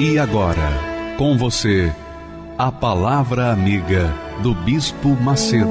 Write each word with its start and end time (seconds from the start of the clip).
E 0.00 0.16
agora, 0.16 0.70
com 1.16 1.36
você, 1.36 1.92
a 2.56 2.70
Palavra 2.70 3.50
Amiga 3.50 4.14
do 4.44 4.54
Bispo 4.54 5.08
Macedo. 5.08 5.66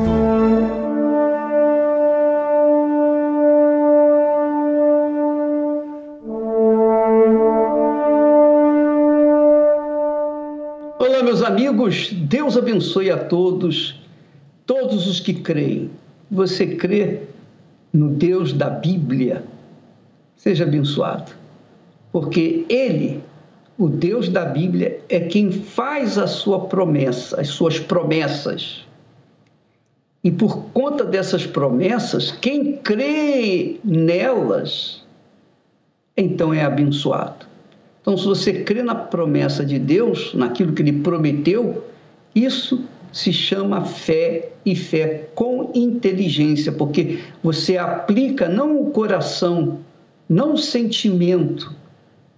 Olá, 10.99 11.23
meus 11.23 11.41
amigos, 11.41 12.11
Deus 12.11 12.57
abençoe 12.57 13.09
a 13.09 13.17
todos, 13.17 13.97
todos 14.65 15.07
os 15.07 15.21
que 15.21 15.35
creem. 15.35 15.89
Você 16.29 16.75
crê 16.75 17.21
no 17.93 18.09
Deus 18.09 18.51
da 18.51 18.69
Bíblia? 18.69 19.45
Seja 20.35 20.65
abençoado, 20.65 21.31
porque 22.11 22.65
Ele 22.67 23.23
o 23.77 23.87
Deus 23.87 24.27
da 24.27 24.43
Bíblia 24.43 25.01
é 25.07 25.19
quem 25.19 25.51
faz 25.51 26.17
a 26.17 26.25
sua 26.25 26.61
promessa, 26.61 27.39
as 27.39 27.49
suas 27.49 27.79
promessas. 27.79 28.85
E 30.23 30.31
por 30.31 30.65
conta 30.73 31.03
dessas 31.05 31.45
promessas, 31.45 32.31
quem 32.31 32.77
crê 32.77 33.77
nelas, 33.83 35.05
então 36.15 36.53
é 36.53 36.63
abençoado. 36.63 37.45
Então, 38.01 38.17
se 38.17 38.25
você 38.25 38.63
crê 38.63 38.81
na 38.81 38.95
promessa 38.95 39.63
de 39.63 39.77
Deus, 39.77 40.33
naquilo 40.33 40.73
que 40.73 40.81
ele 40.81 40.93
prometeu, 40.93 41.85
isso 42.33 42.83
se 43.11 43.31
chama 43.31 43.85
fé 43.85 44.49
e 44.65 44.75
fé 44.75 45.29
com 45.35 45.71
inteligência, 45.75 46.71
porque 46.71 47.19
você 47.43 47.77
aplica 47.77 48.49
não 48.49 48.81
o 48.81 48.91
coração, 48.91 49.79
não 50.27 50.53
o 50.53 50.57
sentimento, 50.57 51.73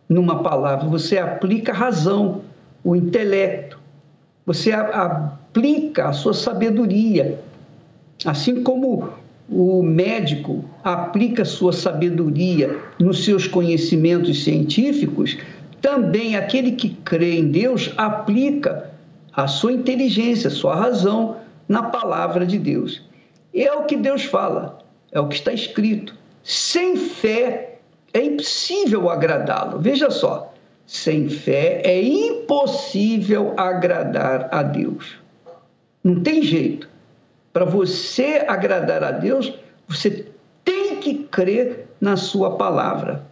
numa 0.09 0.41
palavra, 0.41 0.89
você 0.89 1.19
aplica 1.19 1.71
a 1.71 1.75
razão, 1.75 2.41
o 2.83 2.95
intelecto, 2.95 3.79
você 4.45 4.71
aplica 4.71 6.09
a 6.09 6.13
sua 6.13 6.33
sabedoria. 6.33 7.39
Assim 8.25 8.63
como 8.63 9.09
o 9.47 9.83
médico 9.83 10.65
aplica 10.83 11.45
sua 11.45 11.71
sabedoria 11.71 12.79
nos 12.99 13.23
seus 13.23 13.47
conhecimentos 13.47 14.43
científicos, 14.43 15.37
também 15.79 16.35
aquele 16.35 16.71
que 16.71 16.89
crê 16.89 17.37
em 17.37 17.51
Deus 17.51 17.93
aplica 17.95 18.89
a 19.33 19.47
sua 19.47 19.71
inteligência, 19.71 20.47
a 20.47 20.51
sua 20.51 20.75
razão 20.75 21.37
na 21.67 21.83
palavra 21.83 22.45
de 22.45 22.57
Deus. 22.57 23.03
É 23.53 23.71
o 23.71 23.85
que 23.85 23.95
Deus 23.95 24.23
fala, 24.25 24.79
é 25.11 25.19
o 25.19 25.27
que 25.27 25.35
está 25.35 25.53
escrito. 25.53 26.15
Sem 26.43 26.95
fé 26.95 27.68
é 28.13 28.21
impossível 28.21 29.09
agradá-lo. 29.09 29.79
Veja 29.79 30.09
só, 30.09 30.53
sem 30.85 31.29
fé 31.29 31.81
é 31.83 32.01
impossível 32.01 33.53
agradar 33.57 34.49
a 34.51 34.63
Deus. 34.63 35.17
Não 36.03 36.21
tem 36.21 36.41
jeito. 36.41 36.89
Para 37.53 37.65
você 37.65 38.45
agradar 38.47 39.03
a 39.03 39.11
Deus, 39.11 39.53
você 39.87 40.25
tem 40.63 40.95
que 40.97 41.15
crer 41.25 41.87
na 41.99 42.15
sua 42.15 42.55
palavra. 42.55 43.25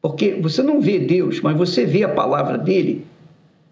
Porque 0.00 0.34
você 0.34 0.62
não 0.62 0.80
vê 0.80 0.98
Deus, 0.98 1.40
mas 1.40 1.56
você 1.56 1.84
vê 1.84 2.04
a 2.04 2.08
palavra 2.08 2.56
dele. 2.56 3.06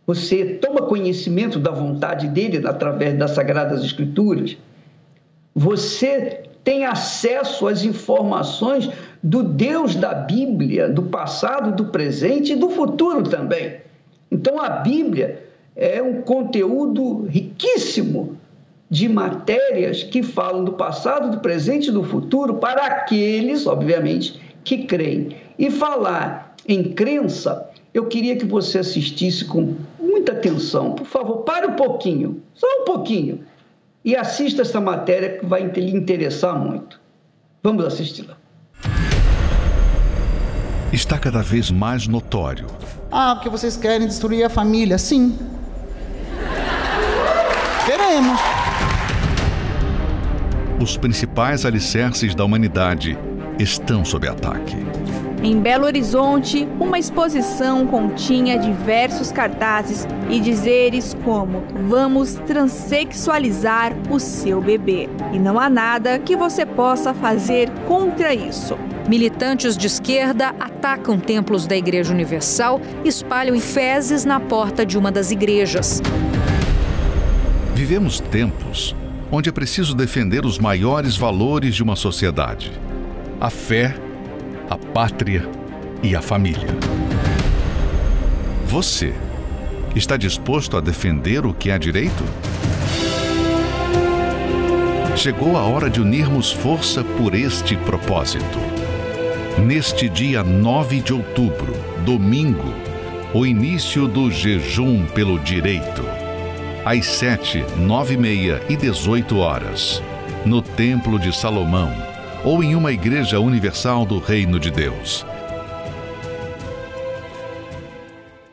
Você 0.07 0.45
toma 0.45 0.83
conhecimento 0.83 1.59
da 1.59 1.71
vontade 1.71 2.29
dele 2.29 2.67
através 2.67 3.19
das 3.19 3.31
sagradas 3.31 3.83
escrituras. 3.83 4.57
Você 5.55 6.43
tem 6.63 6.85
acesso 6.85 7.67
às 7.67 7.85
informações 7.85 8.91
do 9.25 9.43
Deus 9.43 9.97
da 9.97 10.13
Bíblia, 10.13 10.87
do 10.87 11.05
passado, 11.05 11.75
do 11.75 11.87
presente 11.87 12.53
e 12.53 12.57
do 12.57 12.69
futuro 12.69 13.23
também. 13.23 13.79
Então 14.31 14.61
a 14.61 14.69
Bíblia 14.69 15.43
é 15.75 16.03
um 16.03 16.21
conteúdo 16.21 17.23
riquíssimo 17.23 18.37
de 18.91 19.09
matérias 19.09 20.03
que 20.03 20.23
falam 20.23 20.63
do 20.63 20.73
passado, 20.73 21.31
do 21.31 21.41
presente 21.41 21.89
e 21.89 21.93
do 21.93 22.05
futuro 22.05 22.57
para 22.57 22.85
aqueles, 22.85 23.67
obviamente, 23.67 24.39
que 24.63 24.85
creem. 24.85 25.35
E 25.59 25.71
falar 25.71 26.55
em 26.69 26.93
crença, 26.93 27.71
eu 27.95 28.05
queria 28.05 28.37
que 28.37 28.45
você 28.45 28.81
assistisse 28.81 29.47
com 29.47 29.75
muita 29.99 30.33
atenção. 30.33 30.93
Por 30.93 31.07
favor, 31.07 31.39
pare 31.39 31.67
um 31.67 31.77
pouquinho, 31.77 32.43
só 32.53 32.67
um 32.83 32.85
pouquinho 32.85 33.41
e 34.05 34.15
assista 34.15 34.61
essa 34.61 34.83
matéria 34.83 35.39
que 35.39 35.47
vai 35.47 35.67
lhe 35.67 35.97
interessar 35.97 36.59
muito. 36.59 37.01
Vamos 37.63 37.87
assisti-la. 37.87 38.44
Está 40.95 41.19
cada 41.19 41.43
vez 41.43 41.73
mais 41.73 42.07
notório. 42.07 42.67
Ah, 43.11 43.35
porque 43.35 43.49
vocês 43.49 43.77
querem 43.77 44.07
destruir 44.07 44.45
a 44.45 44.49
família? 44.49 44.97
Sim. 44.97 45.37
Queremos. 47.85 48.41
Os 50.81 50.97
principais 50.97 51.67
alicerces 51.67 52.33
da 52.33 52.45
humanidade 52.45 53.19
estão 53.59 54.05
sob 54.05 54.29
ataque. 54.29 54.77
Em 55.43 55.61
Belo 55.61 55.85
Horizonte, 55.85 56.65
uma 56.79 56.97
exposição 56.97 57.89
continha 57.89 58.57
diversos 58.57 59.33
cartazes 59.33 60.07
e 60.31 60.39
dizeres 60.39 61.13
como: 61.25 61.65
Vamos 61.89 62.35
transexualizar 62.47 63.93
o 64.09 64.21
seu 64.21 64.61
bebê. 64.61 65.09
E 65.33 65.41
não 65.41 65.59
há 65.59 65.69
nada 65.69 66.21
que 66.21 66.37
você 66.37 66.65
possa 66.65 67.13
fazer 67.13 67.69
contra 67.89 68.33
isso. 68.33 68.79
Militantes 69.09 69.77
de 69.77 69.87
esquerda 69.87 70.55
atacam 70.59 71.21
templos 71.21 71.67
da 71.67 71.77
Igreja 71.77 72.11
Universal 72.11 72.81
e 73.05 73.09
espalham 73.09 73.61
fezes 73.61 74.25
na 74.25 74.41
porta 74.41 74.85
de 74.85 74.97
uma 74.97 75.13
das 75.13 75.31
igrejas. 75.31 76.01
Vivemos 77.75 78.19
tempos 78.19 78.97
onde 79.31 79.51
é 79.51 79.53
preciso 79.53 79.95
defender 79.95 80.47
os 80.47 80.59
maiores 80.59 81.19
valores 81.19 81.75
de 81.75 81.83
uma 81.83 81.97
sociedade: 81.97 82.73
a 83.39 83.51
fé, 83.51 83.95
a 84.71 84.79
pátria 84.79 85.47
e 86.03 86.17
a 86.17 86.23
família. 86.23 86.75
Você 88.67 89.13
está 89.95 90.17
disposto 90.17 90.79
a 90.79 90.81
defender 90.81 91.45
o 91.45 91.53
que 91.53 91.71
é 91.71 91.79
direito? 91.79 92.25
Chegou 95.15 95.57
a 95.59 95.63
hora 95.63 95.91
de 95.91 96.01
unirmos 96.01 96.51
força 96.51 97.05
por 97.05 97.35
este 97.35 97.77
propósito. 97.77 98.74
Neste 99.59 100.09
dia 100.09 100.43
9 100.43 101.01
de 101.01 101.15
outubro, 101.15 101.73
domingo, 102.05 102.75
o 103.33 103.47
início 103.47 104.09
do 104.09 104.29
jejum 104.29 105.07
pelo 105.07 105.39
direito. 105.39 106.03
Às 106.85 107.07
7, 107.07 107.65
9 107.79 108.15
e 108.15 108.17
meia 108.17 108.61
e 108.69 108.77
18 108.77 109.39
horas, 109.39 110.03
no 110.45 110.61
Templo 110.61 111.21
de 111.21 111.35
Salomão, 111.35 111.93
ou 112.45 112.65
em 112.65 112.75
uma 112.75 112.91
igreja 112.91 113.39
universal 113.39 114.05
do 114.05 114.19
Reino 114.19 114.59
de 114.59 114.73
Deus. 114.73 115.25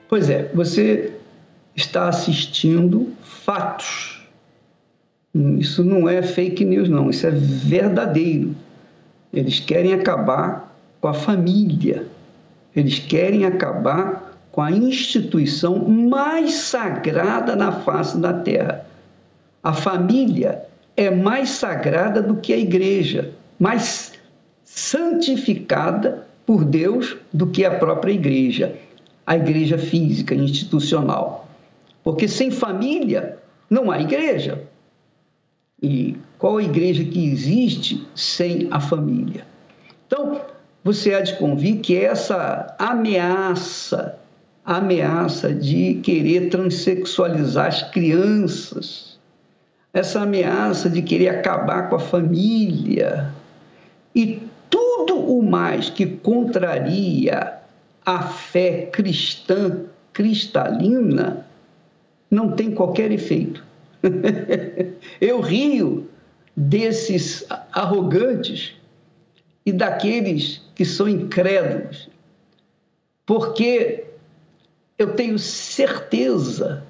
Pois 0.08 0.30
é, 0.30 0.52
você 0.54 1.14
está 1.76 2.10
assistindo 2.10 3.12
fatos. 3.24 4.22
Isso 5.34 5.84
não 5.84 6.08
é 6.08 6.22
fake 6.22 6.64
news, 6.64 6.88
não, 6.88 7.10
isso 7.10 7.26
é 7.26 7.32
verdadeiro. 7.32 8.56
Eles 9.34 9.60
querem 9.60 9.94
acabar 9.94 10.71
com 11.02 11.08
a 11.08 11.14
família, 11.14 12.08
eles 12.76 13.00
querem 13.00 13.44
acabar 13.44 14.38
com 14.52 14.62
a 14.62 14.72
instituição 14.72 15.80
mais 15.80 16.54
sagrada 16.54 17.56
na 17.56 17.72
face 17.72 18.18
da 18.20 18.32
terra. 18.32 18.86
A 19.64 19.74
família 19.74 20.64
é 20.96 21.10
mais 21.10 21.50
sagrada 21.50 22.22
do 22.22 22.36
que 22.36 22.54
a 22.54 22.58
igreja 22.58 23.34
mais 23.60 24.14
santificada 24.64 26.28
por 26.46 26.64
Deus 26.66 27.18
do 27.32 27.48
que 27.48 27.64
a 27.66 27.78
própria 27.78 28.12
igreja, 28.12 28.76
a 29.26 29.36
igreja 29.36 29.78
física, 29.78 30.34
institucional. 30.34 31.48
Porque 32.04 32.28
sem 32.28 32.50
família 32.50 33.38
não 33.70 33.92
há 33.92 34.02
igreja. 34.02 34.64
E 35.82 36.16
qual 36.38 36.58
a 36.58 36.64
igreja 36.64 37.04
que 37.04 37.28
existe 37.28 38.06
sem 38.16 38.68
a 38.72 38.80
família? 38.80 39.46
Então, 40.08 40.42
você 40.84 41.14
há 41.14 41.22
de 41.22 41.38
convir 41.38 41.80
que 41.80 41.96
essa 41.96 42.76
ameaça, 42.80 44.18
ameaça 44.66 45.54
de 45.54 45.96
querer 46.04 46.50
transexualizar 46.50 47.68
as 47.68 47.84
crianças, 47.84 49.20
essa 49.94 50.22
ameaça 50.22 50.90
de 50.90 51.02
querer 51.02 51.30
acabar 51.30 51.90
com 51.90 51.96
a 51.98 52.00
família 52.00 53.32
e 54.16 54.42
tudo 54.70 55.16
o 55.16 55.44
mais 55.44 55.90
que 55.90 56.06
contraria 56.06 57.60
a 58.06 58.22
fé 58.24 58.88
cristã 58.92 59.86
cristalina 60.14 61.46
não 62.30 62.52
tem 62.52 62.72
qualquer 62.72 63.12
efeito. 63.12 63.64
Eu 65.20 65.42
rio 65.42 66.10
desses 66.56 67.46
arrogantes 67.72 68.76
e 69.66 69.72
daqueles 69.72 70.61
que 70.82 70.86
são 70.86 71.08
incrédulos, 71.08 72.10
porque 73.24 74.06
eu 74.98 75.14
tenho 75.14 75.38
certeza 75.38 76.84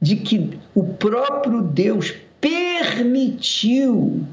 de 0.00 0.16
que 0.16 0.58
o 0.74 0.84
próprio 0.94 1.60
Deus 1.60 2.14
permitiu 2.40 4.24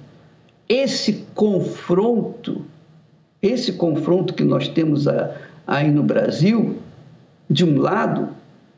esse 0.69 1.25
confronto, 1.35 2.65
esse 3.41 3.73
confronto 3.73 4.33
que 4.33 4.45
nós 4.45 4.69
temos 4.69 5.03
aí 5.67 5.91
no 5.91 6.03
Brasil, 6.03 6.77
de 7.49 7.65
um 7.65 7.81
lado 7.81 8.29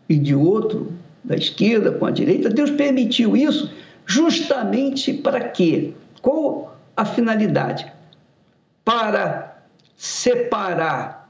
e 0.09 0.17
de 0.17 0.33
outro, 0.33 0.91
da 1.23 1.35
esquerda 1.35 1.91
com 1.91 2.07
a 2.07 2.09
direita, 2.09 2.49
Deus 2.49 2.71
permitiu 2.71 3.37
isso 3.37 3.71
justamente 4.07 5.13
para 5.13 5.49
quê? 5.49 5.93
Qual 6.19 6.75
a 6.97 7.05
finalidade? 7.05 7.85
Para 8.83 9.58
separar 9.99 11.29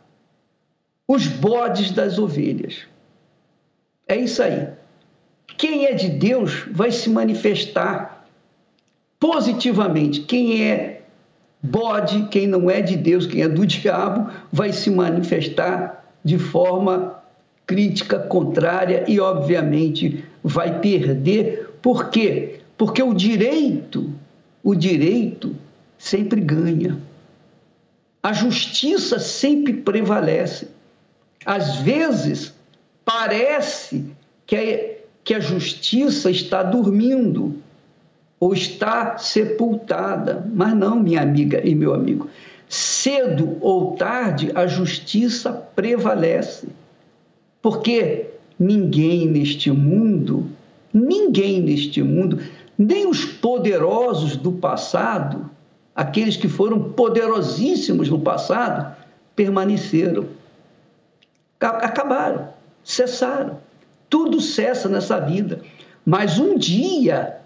os 1.07 1.25
bodes 1.25 1.89
das 1.89 2.19
ovelhas. 2.19 2.85
É 4.07 4.15
isso 4.15 4.43
aí. 4.43 4.67
Quem 5.57 5.87
é 5.87 5.93
de 5.95 6.07
Deus 6.07 6.67
vai 6.71 6.91
se 6.91 7.09
manifestar 7.09 8.27
positivamente. 9.19 10.21
Quem 10.21 10.63
é 10.69 11.01
bode, 11.63 12.27
quem 12.29 12.45
não 12.45 12.69
é 12.69 12.79
de 12.79 12.95
Deus, 12.95 13.25
quem 13.25 13.41
é 13.41 13.49
do 13.49 13.65
diabo, 13.65 14.31
vai 14.51 14.71
se 14.71 14.91
manifestar 14.91 16.05
de 16.23 16.37
forma 16.37 17.15
crítica, 17.65 18.19
contrária 18.19 19.03
e, 19.07 19.19
obviamente, 19.19 20.23
vai 20.43 20.79
perder. 20.79 21.71
Por 21.81 22.11
quê? 22.11 22.59
Porque 22.77 23.01
o 23.01 23.15
direito, 23.15 24.13
o 24.63 24.75
direito 24.75 25.55
sempre 25.97 26.39
ganha. 26.39 27.08
A 28.21 28.33
justiça 28.33 29.17
sempre 29.19 29.73
prevalece. 29.73 30.67
Às 31.45 31.77
vezes, 31.77 32.53
parece 33.05 34.05
que 34.45 34.55
a, 34.55 34.99
que 35.23 35.33
a 35.33 35.39
justiça 35.39 36.29
está 36.29 36.61
dormindo 36.63 37.55
ou 38.39 38.53
está 38.53 39.17
sepultada. 39.17 40.45
Mas 40.53 40.73
não, 40.75 40.99
minha 40.99 41.21
amiga 41.21 41.61
e 41.65 41.73
meu 41.73 41.93
amigo. 41.93 42.29
Cedo 42.67 43.57
ou 43.61 43.95
tarde, 43.95 44.51
a 44.53 44.67
justiça 44.67 45.51
prevalece. 45.51 46.67
Porque 47.61 48.27
ninguém 48.59 49.27
neste 49.27 49.71
mundo, 49.71 50.47
ninguém 50.93 51.61
neste 51.61 52.03
mundo, 52.03 52.39
nem 52.77 53.07
os 53.07 53.25
poderosos 53.25 54.35
do 54.35 54.51
passado, 54.51 55.49
aqueles 55.95 56.37
que 56.37 56.47
foram 56.47 56.91
poderosíssimos 56.91 58.09
no 58.09 58.19
passado, 58.19 58.95
permaneceram. 59.35 60.27
Acabaram, 61.59 62.49
cessaram. 62.83 63.59
Tudo 64.09 64.41
cessa 64.41 64.89
nessa 64.89 65.19
vida. 65.19 65.61
Mas 66.05 66.39
um 66.39 66.57
dia 66.57 67.39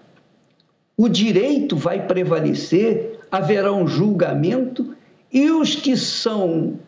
o 0.95 1.09
direito 1.09 1.75
vai 1.75 2.05
prevalecer, 2.05 3.19
haverá 3.31 3.73
um 3.73 3.87
julgamento 3.87 4.95
e 5.31 5.49
os 5.49 5.75
que 5.75 5.97
são 5.97 6.79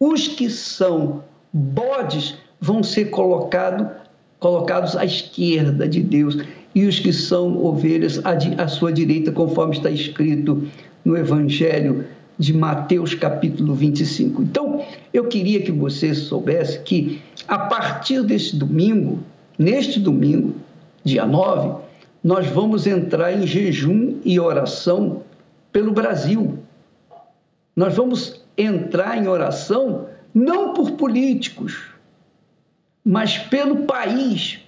os 0.00 0.28
que 0.28 0.50
são 0.50 1.22
bodes 1.52 2.36
vão 2.60 2.82
ser 2.82 3.06
colocado, 3.06 3.90
colocados 4.38 4.96
à 4.96 5.04
esquerda 5.04 5.88
de 5.88 6.02
Deus 6.02 6.36
e 6.76 6.84
os 6.84 7.00
que 7.00 7.10
são 7.10 7.64
ovelhas 7.64 8.20
à, 8.22 8.68
sua 8.68 8.92
direita, 8.92 9.32
conforme 9.32 9.74
está 9.74 9.90
escrito 9.90 10.68
no 11.02 11.16
Evangelho 11.16 12.04
de 12.38 12.52
Mateus, 12.52 13.14
capítulo 13.14 13.74
25. 13.74 14.42
Então, 14.42 14.84
eu 15.10 15.24
queria 15.24 15.62
que 15.62 15.72
você 15.72 16.14
soubesse 16.14 16.80
que 16.80 17.22
a 17.48 17.60
partir 17.60 18.22
deste 18.22 18.56
domingo, 18.56 19.20
neste 19.58 19.98
domingo, 19.98 20.54
dia 21.02 21.24
9, 21.24 21.82
nós 22.22 22.46
vamos 22.48 22.86
entrar 22.86 23.32
em 23.32 23.46
jejum 23.46 24.18
e 24.22 24.38
oração 24.38 25.22
pelo 25.72 25.92
Brasil. 25.92 26.58
Nós 27.74 27.94
vamos 27.94 28.44
entrar 28.54 29.16
em 29.16 29.26
oração 29.26 30.08
não 30.34 30.74
por 30.74 30.90
políticos, 30.90 31.86
mas 33.02 33.38
pelo 33.38 33.84
país, 33.84 34.60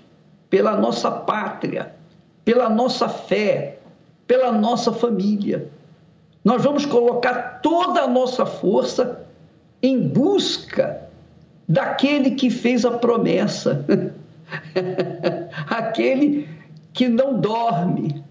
pela 0.48 0.74
nossa 0.74 1.10
pátria, 1.10 1.97
pela 2.48 2.70
nossa 2.70 3.10
fé, 3.10 3.78
pela 4.26 4.50
nossa 4.50 4.90
família. 4.90 5.68
Nós 6.42 6.64
vamos 6.64 6.86
colocar 6.86 7.60
toda 7.60 8.00
a 8.00 8.08
nossa 8.08 8.46
força 8.46 9.26
em 9.82 10.08
busca 10.08 11.10
daquele 11.68 12.30
que 12.30 12.48
fez 12.48 12.86
a 12.86 12.92
promessa, 12.92 13.84
aquele 15.68 16.48
que 16.94 17.06
não 17.06 17.38
dorme, 17.38 18.24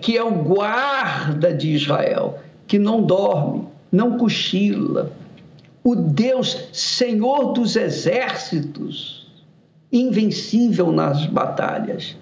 que 0.00 0.16
é 0.16 0.24
o 0.24 0.42
guarda 0.42 1.52
de 1.52 1.68
Israel, 1.74 2.38
que 2.66 2.78
não 2.78 3.02
dorme, 3.02 3.68
não 3.92 4.16
cochila, 4.16 5.12
o 5.84 5.94
Deus 5.94 6.70
Senhor 6.72 7.52
dos 7.52 7.76
exércitos, 7.76 9.30
invencível 9.92 10.90
nas 10.90 11.26
batalhas, 11.26 12.16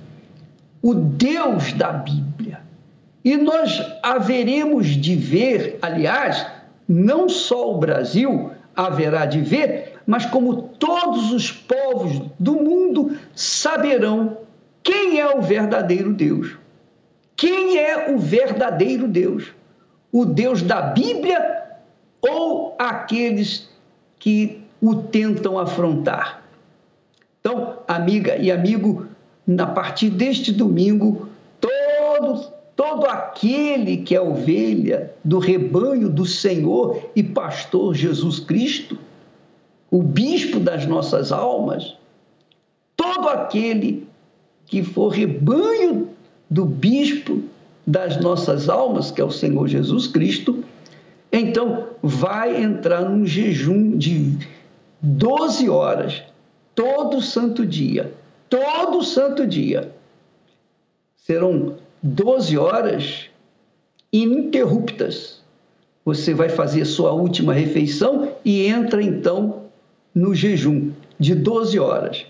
o 0.83 0.95
Deus 0.95 1.73
da 1.73 1.93
Bíblia. 1.93 2.61
E 3.25 3.37
nós 3.37 3.83
haveremos 4.03 4.87
de 4.87 5.17
ver, 5.17 5.79
aliás, 5.83 6.47
não 6.89 7.29
só 7.29 7.75
o 7.75 7.79
Brasil 7.79 8.51
haverá 8.75 9.27
de 9.27 9.41
ver, 9.41 9.95
mas 10.07 10.27
como 10.27 10.63
todos 10.79 11.33
os 11.33 11.51
povos 11.51 12.23
do 12.39 12.55
mundo 12.55 13.17
saberão 13.35 14.39
quem 14.83 15.19
é 15.19 15.37
o 15.37 15.43
verdadeiro 15.43 16.13
Deus. 16.13 16.57
Quem 17.35 17.77
é 17.79 18.13
o 18.13 18.19
verdadeiro 18.19 19.09
Deus? 19.09 19.53
O 20.13 20.25
Deus 20.25 20.63
da 20.63 20.81
Bíblia 20.81 21.65
ou 22.23 22.77
aqueles 22.79 23.69
que 24.19 24.63
o 24.81 24.95
tentam 24.95 25.59
afrontar. 25.59 26.43
Então, 27.41 27.79
amiga 27.87 28.37
e 28.37 28.51
amigo, 28.51 29.07
a 29.59 29.67
partir 29.67 30.11
deste 30.11 30.53
domingo, 30.53 31.29
todo, 31.61 32.53
todo 32.75 33.07
aquele 33.07 33.99
que 33.99 34.15
é 34.15 34.21
ovelha 34.21 35.13
do 35.25 35.39
rebanho 35.39 36.09
do 36.09 36.25
Senhor 36.25 37.11
e 37.15 37.23
pastor 37.23 37.95
Jesus 37.95 38.41
Cristo, 38.41 38.99
o 39.91 40.03
bispo 40.03 40.59
das 40.59 40.87
nossas 40.87 41.31
almas, 41.31 41.97
todo 42.97 43.29
aquele 43.29 44.07
que 44.67 44.83
for 44.83 45.09
rebanho 45.09 46.09
do 46.51 46.65
bispo 46.65 47.43
das 47.87 48.21
nossas 48.21 48.69
almas, 48.69 49.11
que 49.11 49.21
é 49.21 49.25
o 49.25 49.31
Senhor 49.31 49.69
Jesus 49.69 50.09
Cristo, 50.09 50.65
então, 51.33 51.89
vai 52.03 52.63
entrar 52.63 53.03
num 53.03 53.27
jejum 53.27 53.97
de 53.97 54.39
12 55.03 55.69
horas, 55.69 56.23
todo 56.75 57.21
santo 57.21 57.67
dia. 57.67 58.15
Todo 58.49 59.03
santo 59.03 59.47
dia. 59.47 59.93
Serão 61.17 61.77
12 62.03 62.57
horas 62.57 63.27
ininterruptas. 64.13 65.43
Você 66.05 66.33
vai 66.33 66.49
fazer 66.49 66.85
sua 66.85 67.13
última 67.13 67.53
refeição 67.53 68.33
e 68.45 68.67
entra 68.67 69.03
então 69.03 69.65
no 70.15 70.35
jejum 70.35 70.93
de 71.19 71.35
12 71.35 71.79
horas. 71.79 72.27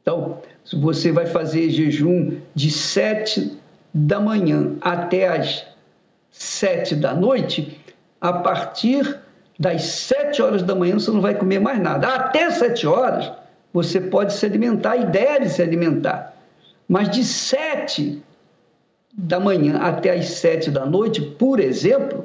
Então, 0.00 0.38
você 0.72 1.12
vai 1.12 1.26
fazer 1.26 1.68
jejum 1.68 2.38
de 2.54 2.70
7 2.70 3.58
da 3.92 4.18
manhã 4.18 4.76
até 4.80 5.28
as 5.28 5.66
7 6.30 6.96
da 6.96 7.14
noite, 7.14 7.78
a 8.20 8.32
partir 8.32 9.20
das 9.58 9.82
sete 9.82 10.42
horas 10.42 10.62
da 10.62 10.74
manhã 10.74 10.98
você 10.98 11.10
não 11.10 11.20
vai 11.20 11.34
comer 11.34 11.58
mais 11.58 11.80
nada. 11.80 12.08
Até 12.08 12.50
sete 12.50 12.86
horas 12.86 13.32
você 13.76 14.00
pode 14.00 14.32
se 14.32 14.46
alimentar 14.46 14.96
e 14.96 15.04
deve 15.04 15.50
se 15.50 15.60
alimentar. 15.60 16.34
Mas 16.88 17.10
de 17.10 17.22
sete 17.22 18.22
da 19.12 19.38
manhã 19.38 19.76
até 19.76 20.12
as 20.12 20.30
sete 20.30 20.70
da 20.70 20.86
noite, 20.86 21.20
por 21.20 21.60
exemplo, 21.60 22.24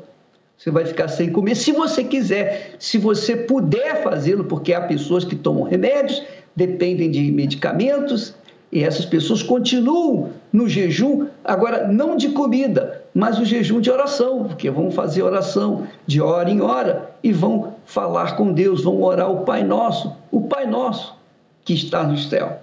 você 0.58 0.72
vai 0.72 0.86
ficar 0.86 1.10
sem 1.10 1.30
comer, 1.30 1.56
se 1.56 1.74
você 1.74 2.06
quiser, 2.06 2.76
se 2.80 2.98
você 2.98 3.36
puder 3.36 4.02
fazê-lo, 4.02 4.46
porque 4.46 4.74
há 4.74 4.80
pessoas 4.80 5.26
que 5.26 5.36
tomam 5.36 5.64
remédios, 5.64 6.24
dependem 6.56 7.12
de 7.12 7.30
medicamentos, 7.30 8.34
e 8.72 8.82
essas 8.82 9.04
pessoas 9.04 9.44
continuam 9.44 10.30
no 10.54 10.70
jejum, 10.70 11.28
agora 11.44 11.86
não 11.90 12.16
de 12.16 12.30
comida, 12.30 13.04
mas 13.14 13.38
o 13.38 13.44
jejum 13.44 13.82
de 13.82 13.92
oração, 13.92 14.46
porque 14.46 14.70
vão 14.70 14.90
fazer 14.90 15.22
oração 15.22 15.86
de 16.08 16.22
hora 16.22 16.50
em 16.50 16.62
hora 16.62 17.12
e 17.22 17.34
vão 17.34 17.74
falar 17.84 18.38
com 18.38 18.54
Deus, 18.54 18.86
vão 18.86 19.04
orar 19.04 19.30
o 19.30 19.44
Pai 19.44 19.66
Nosso, 19.66 20.16
o 20.32 20.40
Pai 20.40 20.66
Nosso 20.66 21.20
que 21.64 21.74
está 21.74 22.04
no 22.04 22.18
céu. 22.18 22.60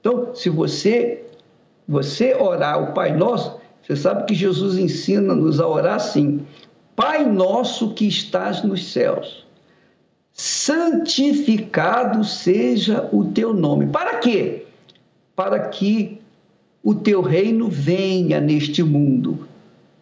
Então, 0.00 0.34
se 0.34 0.50
você 0.50 1.20
você 1.86 2.34
orar 2.34 2.82
o 2.82 2.94
Pai 2.94 3.14
Nosso, 3.14 3.60
você 3.82 3.94
sabe 3.94 4.24
que 4.24 4.34
Jesus 4.34 4.78
ensina-nos 4.78 5.60
a 5.60 5.68
orar 5.68 5.96
assim: 5.96 6.46
Pai 6.96 7.24
nosso 7.24 7.92
que 7.92 8.06
estás 8.06 8.62
nos 8.62 8.92
céus, 8.92 9.46
santificado 10.32 12.24
seja 12.24 13.08
o 13.12 13.26
teu 13.26 13.52
nome. 13.52 13.88
Para 13.88 14.16
quê? 14.18 14.66
Para 15.36 15.68
que 15.68 16.20
o 16.82 16.94
teu 16.94 17.20
reino 17.20 17.68
venha 17.68 18.40
neste 18.40 18.82
mundo, 18.82 19.46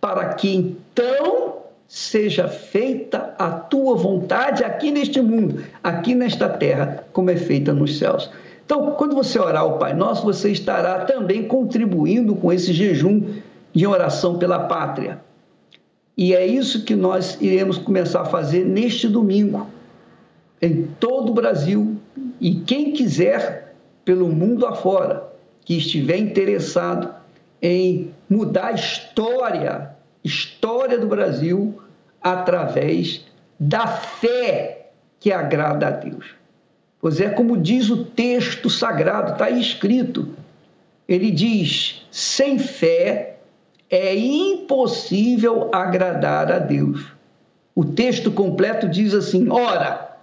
para 0.00 0.34
que 0.34 0.54
então 0.54 1.51
seja 1.92 2.48
feita 2.48 3.34
a 3.38 3.50
tua 3.50 3.94
vontade 3.94 4.64
aqui 4.64 4.90
neste 4.90 5.20
mundo, 5.20 5.62
aqui 5.84 6.14
nesta 6.14 6.48
terra, 6.48 7.04
como 7.12 7.28
é 7.28 7.36
feita 7.36 7.70
nos 7.74 7.98
céus. 7.98 8.30
Então, 8.64 8.92
quando 8.92 9.14
você 9.14 9.38
orar 9.38 9.66
o 9.66 9.76
Pai 9.76 9.92
Nosso, 9.92 10.24
você 10.24 10.50
estará 10.50 11.04
também 11.04 11.46
contribuindo 11.46 12.34
com 12.34 12.50
esse 12.50 12.72
jejum 12.72 13.34
de 13.74 13.86
oração 13.86 14.38
pela 14.38 14.60
pátria. 14.60 15.20
E 16.16 16.34
é 16.34 16.46
isso 16.46 16.82
que 16.82 16.96
nós 16.96 17.36
iremos 17.42 17.76
começar 17.76 18.22
a 18.22 18.24
fazer 18.24 18.64
neste 18.64 19.06
domingo, 19.06 19.66
em 20.62 20.84
todo 20.98 21.28
o 21.28 21.34
Brasil. 21.34 21.98
E 22.40 22.54
quem 22.54 22.92
quiser, 22.92 23.74
pelo 24.02 24.30
mundo 24.30 24.64
afora, 24.64 25.30
que 25.62 25.76
estiver 25.76 26.16
interessado 26.16 27.14
em 27.60 28.14
mudar 28.30 28.68
a 28.68 28.72
história, 28.72 29.92
história 30.24 30.98
do 30.98 31.06
Brasil, 31.06 31.80
através 32.20 33.24
da 33.58 33.86
fé 33.86 34.90
que 35.18 35.32
agrada 35.32 35.88
a 35.88 35.90
Deus. 35.90 36.26
Pois 37.00 37.20
é 37.20 37.28
como 37.30 37.56
diz 37.56 37.90
o 37.90 38.04
texto 38.04 38.70
sagrado, 38.70 39.32
está 39.32 39.50
escrito. 39.50 40.28
Ele 41.08 41.30
diz: 41.30 42.06
sem 42.10 42.58
fé 42.58 43.36
é 43.90 44.16
impossível 44.16 45.68
agradar 45.72 46.50
a 46.50 46.58
Deus. 46.58 47.12
O 47.74 47.84
texto 47.84 48.30
completo 48.30 48.88
diz 48.88 49.14
assim: 49.14 49.48
ora, 49.50 50.16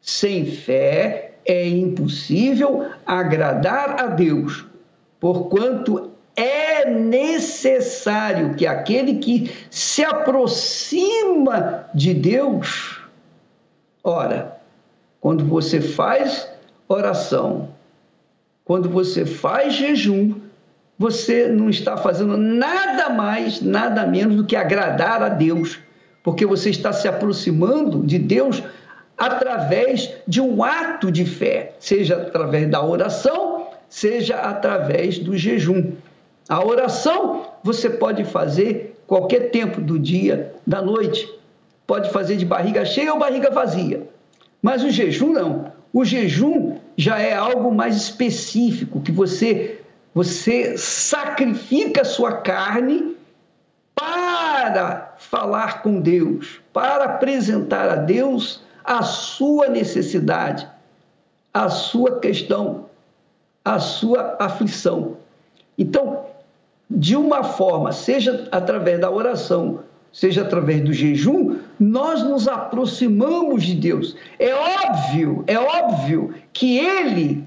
sem 0.00 0.44
fé 0.46 1.32
é 1.44 1.66
impossível 1.66 2.86
agradar 3.06 4.00
a 4.00 4.06
Deus, 4.06 4.66
porquanto 5.18 6.10
é 6.38 6.88
necessário 6.88 8.54
que 8.54 8.64
aquele 8.64 9.16
que 9.16 9.50
se 9.68 10.04
aproxima 10.04 11.86
de 11.92 12.14
Deus, 12.14 13.00
ora, 14.04 14.60
quando 15.20 15.44
você 15.44 15.80
faz 15.80 16.48
oração, 16.86 17.70
quando 18.64 18.88
você 18.88 19.26
faz 19.26 19.74
jejum, 19.74 20.34
você 20.96 21.48
não 21.48 21.68
está 21.68 21.96
fazendo 21.96 22.36
nada 22.36 23.08
mais, 23.10 23.60
nada 23.60 24.06
menos 24.06 24.36
do 24.36 24.44
que 24.44 24.54
agradar 24.54 25.20
a 25.22 25.28
Deus, 25.28 25.80
porque 26.22 26.46
você 26.46 26.70
está 26.70 26.92
se 26.92 27.08
aproximando 27.08 28.06
de 28.06 28.18
Deus 28.18 28.62
através 29.16 30.14
de 30.26 30.40
um 30.40 30.62
ato 30.62 31.10
de 31.10 31.24
fé, 31.24 31.74
seja 31.80 32.16
através 32.16 32.70
da 32.70 32.84
oração, 32.84 33.66
seja 33.88 34.36
através 34.36 35.18
do 35.18 35.36
jejum. 35.36 35.92
A 36.48 36.64
oração 36.64 37.46
você 37.62 37.90
pode 37.90 38.24
fazer 38.24 38.98
qualquer 39.06 39.50
tempo 39.50 39.80
do 39.80 39.98
dia, 39.98 40.54
da 40.66 40.80
noite. 40.80 41.28
Pode 41.86 42.10
fazer 42.10 42.36
de 42.36 42.44
barriga 42.44 42.84
cheia 42.84 43.12
ou 43.12 43.18
barriga 43.18 43.50
vazia. 43.50 44.08
Mas 44.62 44.82
o 44.82 44.90
jejum 44.90 45.32
não. 45.32 45.72
O 45.92 46.04
jejum 46.04 46.76
já 46.96 47.18
é 47.18 47.34
algo 47.34 47.72
mais 47.72 47.96
específico, 47.96 49.00
que 49.00 49.12
você 49.12 49.80
você 50.14 50.76
sacrifica 50.76 52.00
a 52.00 52.04
sua 52.04 52.38
carne 52.38 53.16
para 53.94 55.14
falar 55.18 55.82
com 55.82 56.00
Deus, 56.00 56.60
para 56.72 57.04
apresentar 57.04 57.88
a 57.88 57.96
Deus 57.96 58.62
a 58.82 59.02
sua 59.02 59.68
necessidade, 59.68 60.66
a 61.52 61.68
sua 61.68 62.18
questão, 62.18 62.86
a 63.64 63.78
sua 63.78 64.36
aflição. 64.40 65.18
Então, 65.76 66.27
de 66.90 67.16
uma 67.16 67.44
forma, 67.44 67.92
seja 67.92 68.48
através 68.50 69.00
da 69.00 69.10
oração, 69.10 69.80
seja 70.12 70.42
através 70.42 70.82
do 70.82 70.92
jejum, 70.92 71.58
nós 71.78 72.22
nos 72.22 72.48
aproximamos 72.48 73.62
de 73.62 73.74
Deus. 73.74 74.16
É 74.38 74.54
óbvio, 74.54 75.44
é 75.46 75.58
óbvio 75.58 76.34
que 76.52 76.78
Ele 76.78 77.46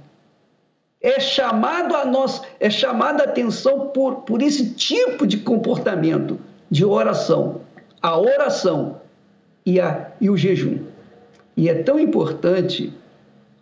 é 1.01 1.19
chamado 1.19 1.95
a 1.95 2.05
nós, 2.05 2.41
é 2.60 2.69
chamada 2.69 3.24
a 3.24 3.25
atenção 3.27 3.88
por, 3.88 4.17
por 4.17 4.41
esse 4.41 4.74
tipo 4.74 5.25
de 5.25 5.38
comportamento 5.38 6.39
de 6.69 6.86
oração, 6.86 7.62
a 8.01 8.17
oração 8.17 9.01
e, 9.65 9.79
a, 9.79 10.12
e 10.21 10.29
o 10.29 10.38
jejum. 10.38 10.79
E 11.57 11.67
é 11.67 11.74
tão 11.74 12.00
importante 12.00 12.93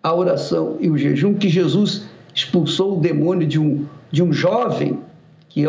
a 0.04 0.14
oração 0.14 0.78
e 0.80 0.90
o 0.90 0.98
jejum 0.98 1.34
que 1.34 1.50
Jesus 1.50 2.06
expulsou 2.36 2.98
o 2.98 3.02
demônio 3.02 3.48
de 3.48 3.60
um, 3.60 3.86
de 4.12 4.22
um 4.22 4.32
jovem 4.32 5.00
que 5.50 5.66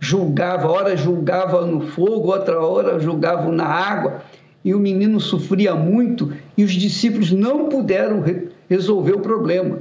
julgava, 0.00 0.68
hora 0.68 0.96
julgava 0.96 1.64
no 1.64 1.80
fogo, 1.80 2.32
outra 2.32 2.60
hora 2.60 3.00
julgava 3.00 3.50
na 3.50 3.64
água, 3.64 4.22
e 4.64 4.74
o 4.74 4.78
menino 4.78 5.20
sofria 5.20 5.74
muito 5.74 6.32
e 6.56 6.64
os 6.64 6.72
discípulos 6.72 7.30
não 7.30 7.68
puderam 7.68 8.20
re 8.20 8.48
resolver 8.68 9.12
o 9.12 9.20
problema. 9.20 9.80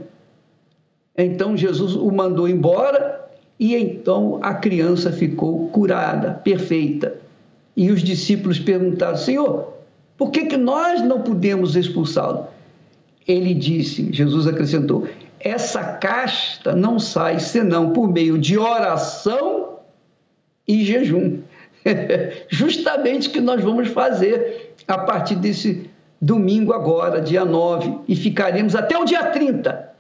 Então 1.18 1.56
Jesus 1.56 1.96
o 1.96 2.12
mandou 2.12 2.50
embora 2.50 3.30
e 3.60 3.76
então 3.76 4.40
a 4.42 4.54
criança 4.54 5.12
ficou 5.12 5.70
curada, 5.70 6.34
perfeita. 6.44 7.16
E 7.78 7.92
os 7.92 8.04
discípulos 8.04 8.60
perguntaram: 8.60 9.16
Senhor, 9.16 9.74
por 10.18 10.32
que, 10.32 10.46
que 10.46 10.58
nós 10.58 11.02
não 11.02 11.22
podemos 11.22 11.76
expulsá-lo? 11.76 12.48
Ele 13.28 13.54
disse, 13.54 14.12
Jesus 14.12 14.48
acrescentou: 14.48 15.08
essa 15.44 15.84
casta 15.84 16.74
não 16.76 16.98
sai 17.00 17.40
senão 17.40 17.92
por 17.92 18.08
meio 18.08 18.38
de 18.38 18.58
oração 18.58 19.80
e 20.68 20.84
jejum. 20.84 21.42
Justamente 22.50 23.30
o 23.30 23.32
que 23.32 23.42
nós 23.42 23.62
vamos 23.62 23.90
fazer 23.90 24.74
a 24.88 24.98
partir 24.98 25.36
desse 25.36 25.90
domingo 26.22 26.72
agora, 26.72 27.20
dia 27.20 27.44
9, 27.44 28.00
e 28.08 28.16
ficaremos 28.16 28.76
até 28.76 28.98
o 28.98 29.04
dia 29.04 29.26
30 29.26 29.94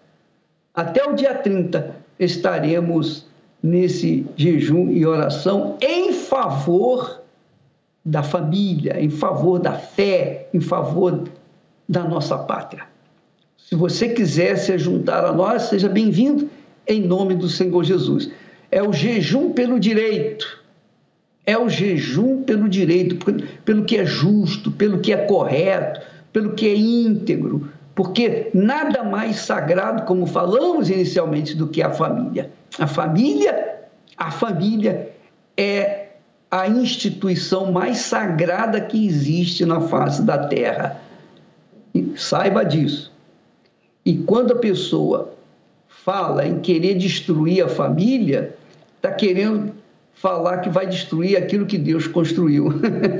até 0.73 1.05
o 1.05 1.13
dia 1.13 1.35
30 1.35 1.95
estaremos 2.17 3.27
nesse 3.62 4.25
jejum 4.35 4.89
e 4.89 5.05
oração 5.05 5.77
em 5.79 6.12
favor 6.12 7.21
da 8.03 8.23
família, 8.23 9.00
em 9.00 9.09
favor 9.09 9.59
da 9.59 9.73
fé, 9.73 10.50
em 10.53 10.59
favor 10.59 11.25
da 11.88 12.03
nossa 12.03 12.38
pátria. 12.39 12.88
Se 13.70 13.75
você 13.75 14.10
quiser 14.10 14.58
se 14.58 14.77
juntar 14.77 15.24
a 15.24 15.32
nós, 15.32 15.63
seja 15.63 15.88
bem-vindo 15.88 16.50
em 16.86 17.01
nome 17.01 17.34
do 17.34 17.48
Senhor 17.48 17.84
Jesus. 17.84 18.29
É 18.70 18.84
o 18.84 18.91
jejum 18.91 19.53
pelo 19.53 19.79
direito. 19.79 20.62
É 21.46 21.58
o 21.58 21.70
jejum 21.70 22.43
pelo 22.43 22.67
direito, 22.67 23.17
pelo 23.63 23.86
que 23.86 23.98
é 23.98 24.05
justo, 24.05 24.72
pelo 24.72 25.00
que 25.00 25.13
é 25.13 25.17
correto, 25.17 26.01
pelo 26.32 26.53
que 26.53 26.67
é 26.67 26.75
íntegro, 26.75 27.70
porque 27.96 28.50
nada 28.53 29.03
mais 29.03 29.38
sagrado, 29.38 30.03
como 30.03 30.25
falamos 30.25 30.89
inicialmente, 30.89 31.55
do 31.55 31.67
que 31.67 31.82
a 31.82 31.91
família. 31.91 32.51
A 32.79 32.88
família, 32.88 33.82
a 34.17 34.32
família 34.32 35.12
é 35.55 36.08
a 36.50 36.67
instituição 36.67 37.72
mais 37.72 37.98
sagrada 38.00 38.82
que 38.82 39.05
existe 39.05 39.65
na 39.65 39.82
face 39.82 40.22
da 40.22 40.48
terra. 40.48 41.00
E 41.93 42.13
saiba 42.15 42.65
disso. 42.65 43.12
E 44.05 44.17
quando 44.17 44.53
a 44.53 44.57
pessoa 44.57 45.33
fala 45.88 46.45
em 46.45 46.60
querer 46.60 46.95
destruir 46.95 47.63
a 47.63 47.69
família, 47.69 48.55
está 48.98 49.12
querendo 49.12 49.74
falar 50.13 50.60
que 50.60 50.69
vai 50.69 50.88
destruir 50.88 51.38
aquilo 51.38 51.65
que 51.65 51.77
Deus 51.77 52.07
construiu. 52.07 52.69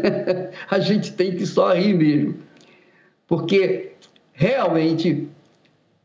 a 0.70 0.80
gente 0.80 1.14
tem 1.14 1.36
que 1.36 1.46
só 1.46 1.74
rir 1.74 1.94
mesmo. 1.94 2.36
Porque 3.28 3.94
realmente 4.34 5.28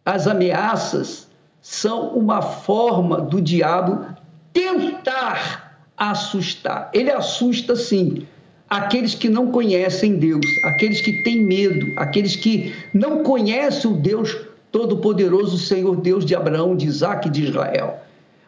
as 0.04 0.26
ameaças 0.26 1.28
são 1.60 2.10
uma 2.10 2.40
forma 2.40 3.20
do 3.20 3.40
diabo 3.40 4.06
tentar 4.52 5.82
assustar. 5.96 6.90
Ele 6.94 7.10
assusta 7.10 7.74
sim, 7.74 8.26
aqueles 8.70 9.14
que 9.14 9.28
não 9.28 9.50
conhecem 9.50 10.16
Deus, 10.16 10.46
aqueles 10.64 11.00
que 11.00 11.22
têm 11.22 11.42
medo, 11.42 11.92
aqueles 11.96 12.36
que 12.36 12.74
não 12.94 13.22
conhecem 13.22 13.90
o 13.90 13.94
Deus 13.94 14.47
Todo-Poderoso, 14.70 15.58
Senhor 15.58 15.96
Deus 15.96 16.24
de 16.24 16.34
Abraão, 16.34 16.76
de 16.76 16.86
Isaac 16.86 17.28
e 17.28 17.30
de 17.30 17.44
Israel. 17.44 18.00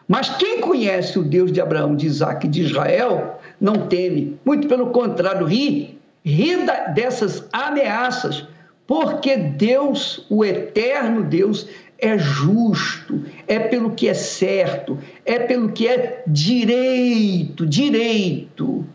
Mas 0.07 0.29
quem 0.29 0.59
conhece 0.59 1.17
o 1.17 1.23
Deus 1.23 1.51
de 1.51 1.61
Abraão, 1.61 1.95
de 1.95 2.05
Isaac 2.05 2.45
e 2.45 2.49
de 2.49 2.61
Israel, 2.61 3.39
não 3.59 3.87
teme. 3.87 4.37
Muito 4.43 4.67
pelo 4.67 4.87
contrário, 4.87 5.45
ri, 5.45 5.97
ri 6.23 6.57
dessas 6.93 7.47
ameaças, 7.53 8.45
porque 8.85 9.37
Deus, 9.37 10.25
o 10.29 10.43
eterno 10.43 11.23
Deus, 11.23 11.67
é 11.97 12.17
justo, 12.17 13.23
é 13.47 13.59
pelo 13.59 13.91
que 13.91 14.09
é 14.09 14.13
certo, 14.13 14.97
é 15.23 15.39
pelo 15.39 15.71
que 15.71 15.87
é 15.87 16.23
direito, 16.27 17.65
direito. 17.65 18.85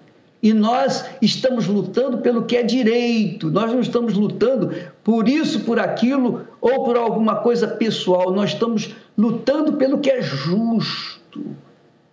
E 0.47 0.53
nós 0.53 1.05
estamos 1.21 1.67
lutando 1.67 2.19
pelo 2.19 2.45
que 2.45 2.57
é 2.57 2.63
direito, 2.63 3.51
nós 3.51 3.73
não 3.73 3.81
estamos 3.81 4.15
lutando 4.15 4.73
por 5.03 5.29
isso, 5.29 5.65
por 5.65 5.77
aquilo 5.77 6.47
ou 6.61 6.85
por 6.85 6.97
alguma 6.97 7.35
coisa 7.35 7.67
pessoal, 7.67 8.33
nós 8.33 8.51
estamos 8.53 8.95
lutando 9.19 9.73
pelo 9.73 9.99
que 9.99 10.09
é 10.09 10.23
justo. 10.23 11.45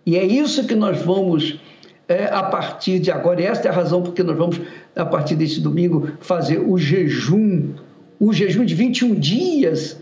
E 0.04 0.16
é 0.16 0.24
isso 0.24 0.66
que 0.66 0.74
nós 0.74 1.00
vamos, 1.00 1.60
é, 2.08 2.24
a 2.24 2.42
partir 2.42 2.98
de 2.98 3.12
agora, 3.12 3.40
e 3.40 3.44
esta 3.44 3.68
é 3.68 3.70
a 3.70 3.74
razão 3.74 4.02
porque 4.02 4.24
nós 4.24 4.36
vamos, 4.36 4.60
a 4.96 5.04
partir 5.04 5.36
deste 5.36 5.60
domingo, 5.60 6.08
fazer 6.18 6.58
o 6.58 6.76
jejum, 6.76 7.74
o 8.18 8.32
jejum 8.32 8.64
de 8.64 8.74
21 8.74 9.14
dias 9.14 9.96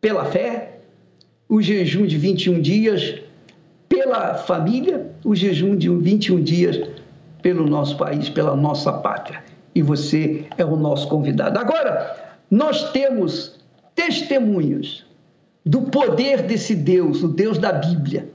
pela 0.00 0.24
fé, 0.24 0.80
o 1.48 1.62
jejum 1.62 2.04
de 2.04 2.18
21 2.18 2.60
dias 2.60 3.27
pela 3.98 4.34
família, 4.34 5.10
o 5.24 5.34
jejum 5.34 5.74
de 5.74 5.88
21 5.88 6.40
dias 6.40 6.80
pelo 7.42 7.66
nosso 7.66 7.96
país, 7.96 8.28
pela 8.28 8.54
nossa 8.54 8.92
pátria. 8.92 9.42
E 9.74 9.82
você 9.82 10.46
é 10.56 10.64
o 10.64 10.76
nosso 10.76 11.08
convidado. 11.08 11.58
Agora, 11.58 12.16
nós 12.48 12.92
temos 12.92 13.58
testemunhos 13.96 15.04
do 15.66 15.82
poder 15.82 16.42
desse 16.42 16.76
Deus, 16.76 17.24
o 17.24 17.28
Deus 17.28 17.58
da 17.58 17.72
Bíblia. 17.72 18.30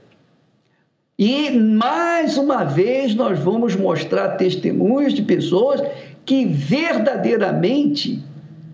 E 1.18 1.50
mais 1.52 2.36
uma 2.36 2.64
vez 2.64 3.14
nós 3.14 3.38
vamos 3.38 3.74
mostrar 3.74 4.36
testemunhos 4.36 5.14
de 5.14 5.22
pessoas 5.22 5.80
que 6.26 6.44
verdadeiramente 6.44 8.22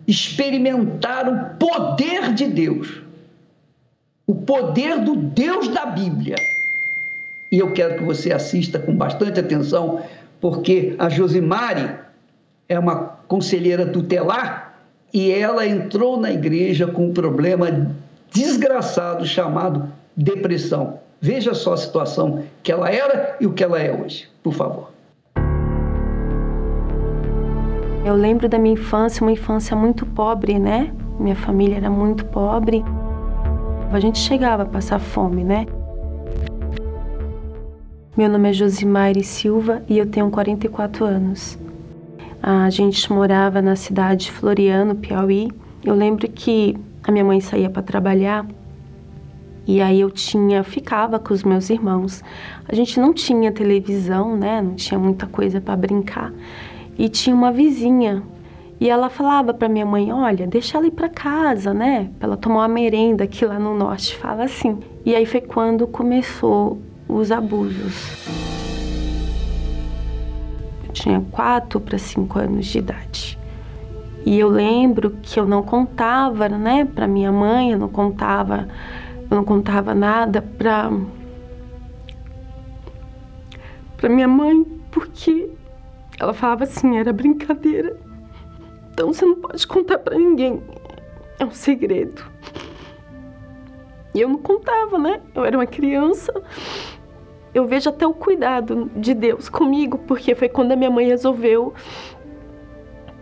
experimentaram 0.08 1.34
o 1.34 1.56
poder 1.56 2.34
de 2.34 2.46
Deus, 2.46 3.00
o 4.26 4.34
poder 4.34 4.98
do 4.98 5.14
Deus 5.14 5.68
da 5.68 5.86
Bíblia. 5.86 6.49
E 7.50 7.58
eu 7.58 7.72
quero 7.72 7.96
que 7.96 8.04
você 8.04 8.32
assista 8.32 8.78
com 8.78 8.94
bastante 8.94 9.40
atenção, 9.40 10.02
porque 10.40 10.94
a 10.98 11.08
Josimari 11.08 11.90
é 12.68 12.78
uma 12.78 13.18
conselheira 13.26 13.86
tutelar 13.86 14.78
e 15.12 15.32
ela 15.32 15.66
entrou 15.66 16.18
na 16.18 16.30
igreja 16.30 16.86
com 16.86 17.06
um 17.06 17.12
problema 17.12 17.90
desgraçado 18.32 19.26
chamado 19.26 19.92
depressão. 20.16 21.00
Veja 21.20 21.52
só 21.52 21.72
a 21.72 21.76
situação 21.76 22.44
que 22.62 22.70
ela 22.70 22.88
era 22.88 23.36
e 23.40 23.46
o 23.46 23.52
que 23.52 23.64
ela 23.64 23.80
é 23.80 23.92
hoje, 23.92 24.28
por 24.42 24.54
favor. 24.54 24.90
Eu 28.04 28.14
lembro 28.14 28.48
da 28.48 28.58
minha 28.58 28.74
infância, 28.74 29.22
uma 29.22 29.32
infância 29.32 29.76
muito 29.76 30.06
pobre, 30.06 30.58
né? 30.58 30.92
Minha 31.18 31.36
família 31.36 31.76
era 31.76 31.90
muito 31.90 32.24
pobre. 32.26 32.82
A 33.92 33.98
gente 33.98 34.18
chegava 34.18 34.62
a 34.62 34.66
passar 34.66 35.00
fome, 35.00 35.44
né? 35.44 35.66
Meu 38.16 38.28
nome 38.28 38.50
é 38.50 38.52
Josimaire 38.52 39.22
Silva 39.22 39.84
e 39.88 39.96
eu 39.96 40.04
tenho 40.04 40.28
44 40.30 41.04
anos. 41.04 41.56
A 42.42 42.68
gente 42.68 43.10
morava 43.12 43.62
na 43.62 43.76
cidade 43.76 44.24
de 44.24 44.32
Floriano, 44.32 44.96
Piauí. 44.96 45.48
Eu 45.84 45.94
lembro 45.94 46.28
que 46.28 46.76
a 47.04 47.12
minha 47.12 47.24
mãe 47.24 47.40
saía 47.40 47.70
para 47.70 47.82
trabalhar 47.82 48.44
e 49.64 49.80
aí 49.80 50.00
eu 50.00 50.10
tinha, 50.10 50.64
ficava 50.64 51.20
com 51.20 51.32
os 51.32 51.44
meus 51.44 51.70
irmãos. 51.70 52.20
A 52.68 52.74
gente 52.74 52.98
não 52.98 53.14
tinha 53.14 53.52
televisão, 53.52 54.36
né? 54.36 54.60
Não 54.60 54.74
tinha 54.74 54.98
muita 54.98 55.28
coisa 55.28 55.60
para 55.60 55.76
brincar. 55.76 56.32
E 56.98 57.08
tinha 57.08 57.34
uma 57.34 57.52
vizinha 57.52 58.24
e 58.80 58.90
ela 58.90 59.08
falava 59.08 59.54
para 59.54 59.68
minha 59.68 59.86
mãe: 59.86 60.12
Olha, 60.12 60.48
deixa 60.48 60.78
ela 60.78 60.88
ir 60.88 60.90
para 60.90 61.08
casa, 61.08 61.72
né? 61.72 62.10
Para 62.18 62.30
ela 62.30 62.36
tomar 62.36 62.62
uma 62.62 62.68
merenda 62.68 63.22
aqui 63.22 63.46
lá 63.46 63.56
no 63.56 63.72
norte. 63.72 64.16
Fala 64.16 64.42
assim. 64.42 64.80
E 65.06 65.14
aí 65.14 65.24
foi 65.24 65.40
quando 65.40 65.86
começou 65.86 66.89
os 67.14 67.30
abusos. 67.30 68.28
Eu 70.86 70.92
tinha 70.92 71.20
4 71.30 71.80
para 71.80 71.98
5 71.98 72.38
anos 72.38 72.66
de 72.66 72.78
idade. 72.78 73.38
E 74.24 74.38
eu 74.38 74.48
lembro 74.48 75.10
que 75.22 75.40
eu 75.40 75.46
não 75.46 75.62
contava, 75.62 76.48
né, 76.48 76.84
para 76.84 77.06
minha 77.06 77.32
mãe, 77.32 77.72
eu 77.72 77.78
não 77.78 77.88
contava, 77.88 78.68
eu 79.30 79.36
não 79.36 79.44
contava 79.44 79.94
nada 79.94 80.42
para 80.42 80.90
para 83.96 84.08
minha 84.08 84.28
mãe, 84.28 84.64
porque 84.90 85.50
ela 86.18 86.32
falava 86.32 86.64
assim, 86.64 86.96
era 86.96 87.12
brincadeira. 87.12 87.96
Então 88.92 89.12
você 89.12 89.24
não 89.24 89.36
pode 89.36 89.66
contar 89.66 89.98
para 89.98 90.16
ninguém. 90.16 90.62
É 91.38 91.44
um 91.44 91.50
segredo. 91.50 92.22
E 94.14 94.20
eu 94.20 94.28
não 94.28 94.38
contava, 94.38 94.98
né? 94.98 95.20
Eu 95.34 95.44
era 95.44 95.56
uma 95.56 95.66
criança 95.66 96.32
eu 97.54 97.66
vejo 97.66 97.88
até 97.88 98.06
o 98.06 98.12
cuidado 98.12 98.90
de 98.94 99.14
Deus 99.14 99.48
comigo, 99.48 99.98
porque 99.98 100.34
foi 100.34 100.48
quando 100.48 100.72
a 100.72 100.76
minha 100.76 100.90
mãe 100.90 101.06
resolveu 101.06 101.74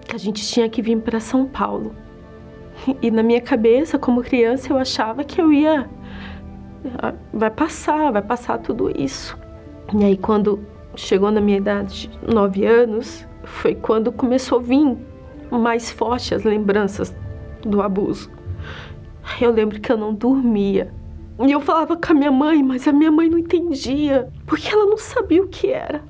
que 0.07 0.15
a 0.15 0.19
gente 0.19 0.47
tinha 0.47 0.69
que 0.69 0.83
vir 0.83 0.99
para 1.01 1.21
São 1.21 1.47
Paulo. 1.47 1.95
E 3.03 3.11
na 3.11 3.23
minha 3.23 3.41
cabeça, 3.41 3.99
como 3.99 4.23
criança, 4.23 4.73
eu 4.73 4.79
achava 4.79 5.25
que 5.25 5.41
eu 5.41 5.53
ia. 5.53 5.89
Ah, 7.03 7.13
vai 7.33 7.51
passar, 7.51 8.13
vai 8.13 8.23
passar 8.23 8.59
tudo 8.59 8.91
isso. 8.97 9.37
E 9.99 10.05
aí, 10.05 10.17
quando 10.17 10.65
chegou 10.95 11.31
na 11.31 11.41
minha 11.41 11.59
idade 11.59 12.09
de 12.09 12.35
nove 12.35 12.65
anos, 12.65 13.27
foi 13.45 13.75
quando 13.75 14.13
começou 14.13 14.59
a 14.59 14.63
vir 14.63 14.97
mais 15.51 15.91
forte 15.91 16.35
as 16.35 16.45
lembranças 16.45 17.15
do 17.63 17.83
abuso. 17.83 18.31
Eu 19.41 19.51
lembro 19.51 19.81
que 19.81 19.91
eu 19.91 19.97
não 19.97 20.15
dormia. 20.15 20.93
E 21.41 21.53
eu 21.53 21.61
falava 21.61 21.97
com 21.97 22.13
a 22.13 22.15
minha 22.15 22.33
mãe, 22.33 22.63
mas 22.63 22.89
a 22.89 22.93
minha 22.93 23.13
mãe 23.13 23.29
não 23.29 23.39
entendia, 23.39 24.29
porque 24.45 24.69
ela 24.69 24.87
não 24.87 24.97
sabia 24.97 25.43
o 25.43 25.47
que 25.47 25.69
era. 25.69 26.03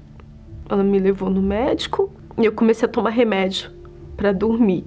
Ela 0.69 0.83
me 0.83 0.99
levou 0.99 1.29
no 1.29 1.43
médico 1.43 2.11
e 2.38 2.47
eu 2.47 2.53
comecei 2.53 2.88
a 2.88 2.91
tomar 2.91 3.11
remédio 3.11 3.71
para 4.17 4.33
dormir. 4.33 4.85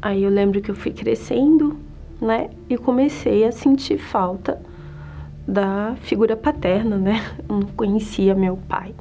Aí 0.00 0.22
eu 0.22 0.30
lembro 0.30 0.62
que 0.62 0.70
eu 0.70 0.74
fui 0.74 0.92
crescendo, 0.92 1.76
né? 2.20 2.48
E 2.70 2.78
comecei 2.78 3.44
a 3.44 3.52
sentir 3.52 3.98
falta 3.98 4.60
da 5.46 5.94
figura 6.00 6.36
paterna, 6.36 6.96
né? 6.96 7.22
Eu 7.48 7.56
não 7.56 7.66
conhecia 7.68 8.34
meu 8.34 8.58
pai. 8.68 8.94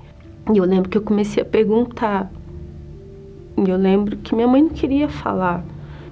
E 0.53 0.57
eu 0.57 0.65
lembro 0.65 0.89
que 0.89 0.97
eu 0.97 1.01
comecei 1.01 1.41
a 1.41 1.45
perguntar. 1.45 2.29
E 3.57 3.69
eu 3.69 3.77
lembro 3.77 4.17
que 4.17 4.35
minha 4.35 4.47
mãe 4.47 4.61
não 4.61 4.69
queria 4.69 5.07
falar. 5.07 5.63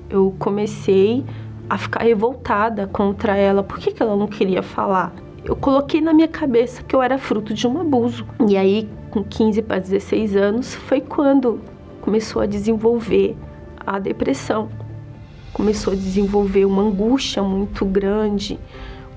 Eu 0.10 0.34
comecei 0.39 1.23
a 1.69 1.78
ficar 1.78 2.04
revoltada 2.04 2.88
contra 2.88 3.36
ela. 3.36 3.63
Por 3.63 3.80
que, 3.80 3.91
que 3.91 4.02
ela 4.02 4.15
não 4.15 4.28
queria 4.28 4.62
falar? 4.62 5.13
Eu 5.43 5.56
coloquei 5.56 5.99
na 5.99 6.13
minha 6.13 6.28
cabeça 6.28 6.84
que 6.84 6.95
eu 6.95 7.02
era 7.02 7.17
fruto 7.17 7.54
de 7.54 7.67
um 7.67 7.82
abuso. 7.82 8.26
E 8.47 8.56
aí, 8.56 8.89
com 9.12 9.23
15 9.23 9.62
para 9.62 9.80
16 9.80 10.36
anos, 10.36 10.73
foi 10.73 11.02
quando 11.02 11.60
começou 12.02 12.41
a 12.41 12.45
desenvolver 12.45 13.36
a 13.86 13.99
depressão. 13.99 14.69
Começou 15.52 15.93
a 15.93 15.95
desenvolver 15.95 16.65
uma 16.65 16.82
angústia 16.82 17.43
muito 17.43 17.86
grande, 17.86 18.60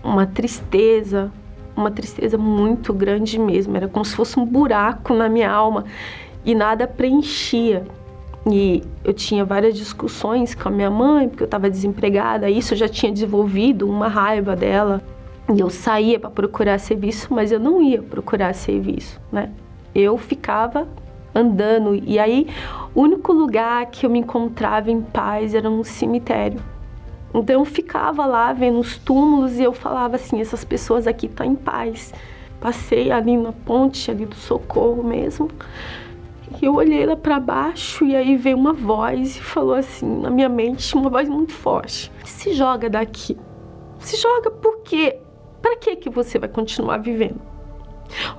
uma 0.02 0.26
tristeza, 0.26 1.30
uma 1.76 1.90
tristeza 1.90 2.36
muito 2.36 2.92
grande 2.92 3.38
mesmo. 3.38 3.76
Era 3.76 3.88
como 3.88 4.04
se 4.04 4.14
fosse 4.14 4.38
um 4.38 4.44
buraco 4.44 5.14
na 5.14 5.28
minha 5.28 5.50
alma 5.50 5.84
e 6.44 6.54
nada 6.54 6.86
preenchia. 6.86 7.84
E 8.48 8.82
eu 9.04 9.12
tinha 9.12 9.44
várias 9.44 9.76
discussões 9.76 10.54
com 10.54 10.68
a 10.68 10.72
minha 10.72 10.90
mãe, 10.90 11.28
porque 11.28 11.42
eu 11.42 11.46
estava 11.46 11.68
desempregada. 11.68 12.48
Isso 12.48 12.74
eu 12.74 12.78
já 12.78 12.88
tinha 12.88 13.10
desenvolvido 13.10 13.88
uma 13.88 14.08
raiva 14.08 14.54
dela. 14.54 15.02
E 15.52 15.60
eu 15.60 15.68
saía 15.68 16.18
para 16.18 16.30
procurar 16.30 16.78
serviço, 16.78 17.32
mas 17.32 17.50
eu 17.50 17.58
não 17.58 17.82
ia 17.82 18.02
procurar 18.02 18.52
serviço, 18.52 19.20
né? 19.32 19.50
Eu 19.94 20.16
ficava 20.16 20.86
andando 21.34 21.94
e 21.94 22.18
aí 22.18 22.48
o 22.94 23.02
único 23.02 23.32
lugar 23.32 23.86
que 23.86 24.06
eu 24.06 24.10
me 24.10 24.20
encontrava 24.20 24.90
em 24.90 25.02
paz 25.02 25.54
era 25.54 25.68
um 25.68 25.84
cemitério. 25.84 26.60
Então 27.34 27.60
eu 27.60 27.64
ficava 27.64 28.24
lá 28.24 28.52
vendo 28.52 28.78
os 28.78 28.96
túmulos 28.96 29.58
e 29.58 29.62
eu 29.62 29.72
falava 29.72 30.16
assim, 30.16 30.40
essas 30.40 30.64
pessoas 30.64 31.06
aqui 31.06 31.26
estão 31.26 31.46
em 31.46 31.54
paz. 31.54 32.14
Passei 32.58 33.12
ali 33.12 33.36
na 33.36 33.52
ponte 33.52 34.10
ali 34.10 34.24
do 34.24 34.34
socorro 34.34 35.02
mesmo. 35.02 35.48
E 36.60 36.64
eu 36.64 36.74
olhei 36.74 37.04
lá 37.04 37.16
para 37.16 37.38
baixo 37.38 38.04
e 38.04 38.16
aí 38.16 38.36
veio 38.36 38.56
uma 38.56 38.72
voz 38.72 39.36
e 39.36 39.42
falou 39.42 39.74
assim, 39.74 40.06
na 40.20 40.30
minha 40.30 40.48
mente, 40.48 40.94
uma 40.96 41.10
voz 41.10 41.28
muito 41.28 41.52
forte: 41.52 42.10
"Se 42.24 42.52
joga 42.54 42.88
daqui. 42.88 43.36
Se 43.98 44.16
joga 44.16 44.50
por 44.50 44.78
quê? 44.78 45.18
Para 45.60 45.76
que 45.76 45.96
que 45.96 46.10
você 46.10 46.38
vai 46.38 46.48
continuar 46.48 46.98
vivendo? 46.98 47.40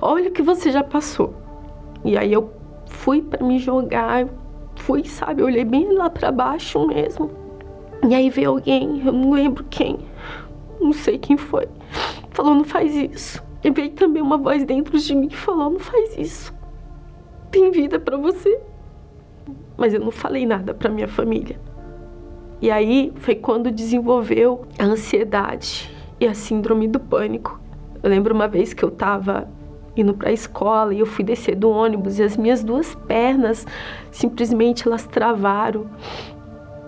Olha 0.00 0.28
o 0.28 0.32
que 0.32 0.42
você 0.42 0.72
já 0.72 0.82
passou". 0.82 1.34
E 2.04 2.16
aí 2.16 2.32
eu 2.32 2.52
fui 2.86 3.22
para 3.22 3.44
me 3.44 3.58
jogar, 3.58 4.26
fui, 4.76 5.04
sabe, 5.04 5.42
eu 5.42 5.46
olhei 5.46 5.64
bem 5.64 5.92
lá 5.92 6.10
para 6.10 6.32
baixo 6.32 6.86
mesmo. 6.86 7.30
E 8.08 8.14
aí 8.14 8.30
veio 8.30 8.50
alguém, 8.50 9.02
eu 9.04 9.12
não 9.12 9.30
lembro 9.30 9.64
quem, 9.70 9.98
não 10.80 10.92
sei 10.92 11.18
quem 11.18 11.36
foi, 11.36 11.68
falou: 12.30 12.54
não 12.54 12.64
faz 12.64 12.96
isso. 12.96 13.42
E 13.62 13.70
veio 13.70 13.90
também 13.90 14.22
uma 14.22 14.38
voz 14.38 14.64
dentro 14.64 14.98
de 14.98 15.14
mim 15.14 15.28
que 15.28 15.36
falou: 15.36 15.70
não 15.70 15.78
faz 15.78 16.16
isso. 16.16 16.57
Tem 17.50 17.70
vida 17.70 17.98
para 17.98 18.16
você. 18.16 18.60
Mas 19.76 19.94
eu 19.94 20.00
não 20.00 20.10
falei 20.10 20.44
nada 20.44 20.74
para 20.74 20.90
minha 20.90 21.08
família. 21.08 21.58
E 22.60 22.70
aí 22.70 23.12
foi 23.16 23.36
quando 23.36 23.70
desenvolveu 23.70 24.66
a 24.78 24.84
ansiedade 24.84 25.90
e 26.20 26.26
a 26.26 26.34
síndrome 26.34 26.88
do 26.88 26.98
pânico. 26.98 27.60
Eu 28.02 28.10
lembro 28.10 28.34
uma 28.34 28.48
vez 28.48 28.74
que 28.74 28.84
eu 28.84 28.88
estava 28.88 29.48
indo 29.96 30.14
para 30.14 30.28
a 30.28 30.32
escola 30.32 30.94
e 30.94 31.00
eu 31.00 31.06
fui 31.06 31.24
descer 31.24 31.56
do 31.56 31.70
ônibus 31.70 32.18
e 32.18 32.22
as 32.22 32.36
minhas 32.36 32.62
duas 32.62 32.94
pernas 32.94 33.66
simplesmente 34.10 34.86
elas 34.86 35.06
travaram. 35.06 35.86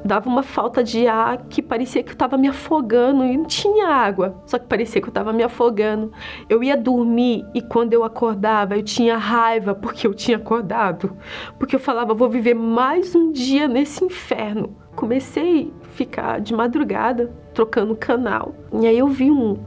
Dava 0.04 0.28
uma 0.28 0.42
falta 0.42 0.82
de 0.82 1.06
ar 1.06 1.44
que 1.48 1.60
parecia 1.60 2.02
que 2.02 2.10
eu 2.10 2.14
estava 2.14 2.36
me 2.36 2.48
afogando 2.48 3.24
e 3.24 3.36
não 3.36 3.44
tinha 3.44 3.88
água, 3.88 4.42
só 4.46 4.58
que 4.58 4.66
parecia 4.66 5.00
que 5.00 5.06
eu 5.06 5.10
estava 5.10 5.32
me 5.32 5.42
afogando. 5.42 6.12
Eu 6.48 6.62
ia 6.62 6.76
dormir 6.76 7.44
e 7.54 7.60
quando 7.60 7.92
eu 7.92 8.02
acordava 8.02 8.76
eu 8.76 8.82
tinha 8.82 9.16
raiva 9.16 9.74
porque 9.74 10.06
eu 10.06 10.14
tinha 10.14 10.36
acordado, 10.36 11.16
porque 11.58 11.76
eu 11.76 11.80
falava 11.80 12.14
vou 12.14 12.28
viver 12.28 12.54
mais 12.54 13.14
um 13.14 13.30
dia 13.30 13.68
nesse 13.68 14.04
inferno. 14.04 14.76
Comecei 14.96 15.72
a 15.82 15.86
ficar 15.88 16.40
de 16.40 16.54
madrugada 16.54 17.32
trocando 17.54 17.94
canal 17.94 18.54
e 18.72 18.86
aí 18.86 18.98
eu 18.98 19.08
vi 19.08 19.30
um, 19.30 19.58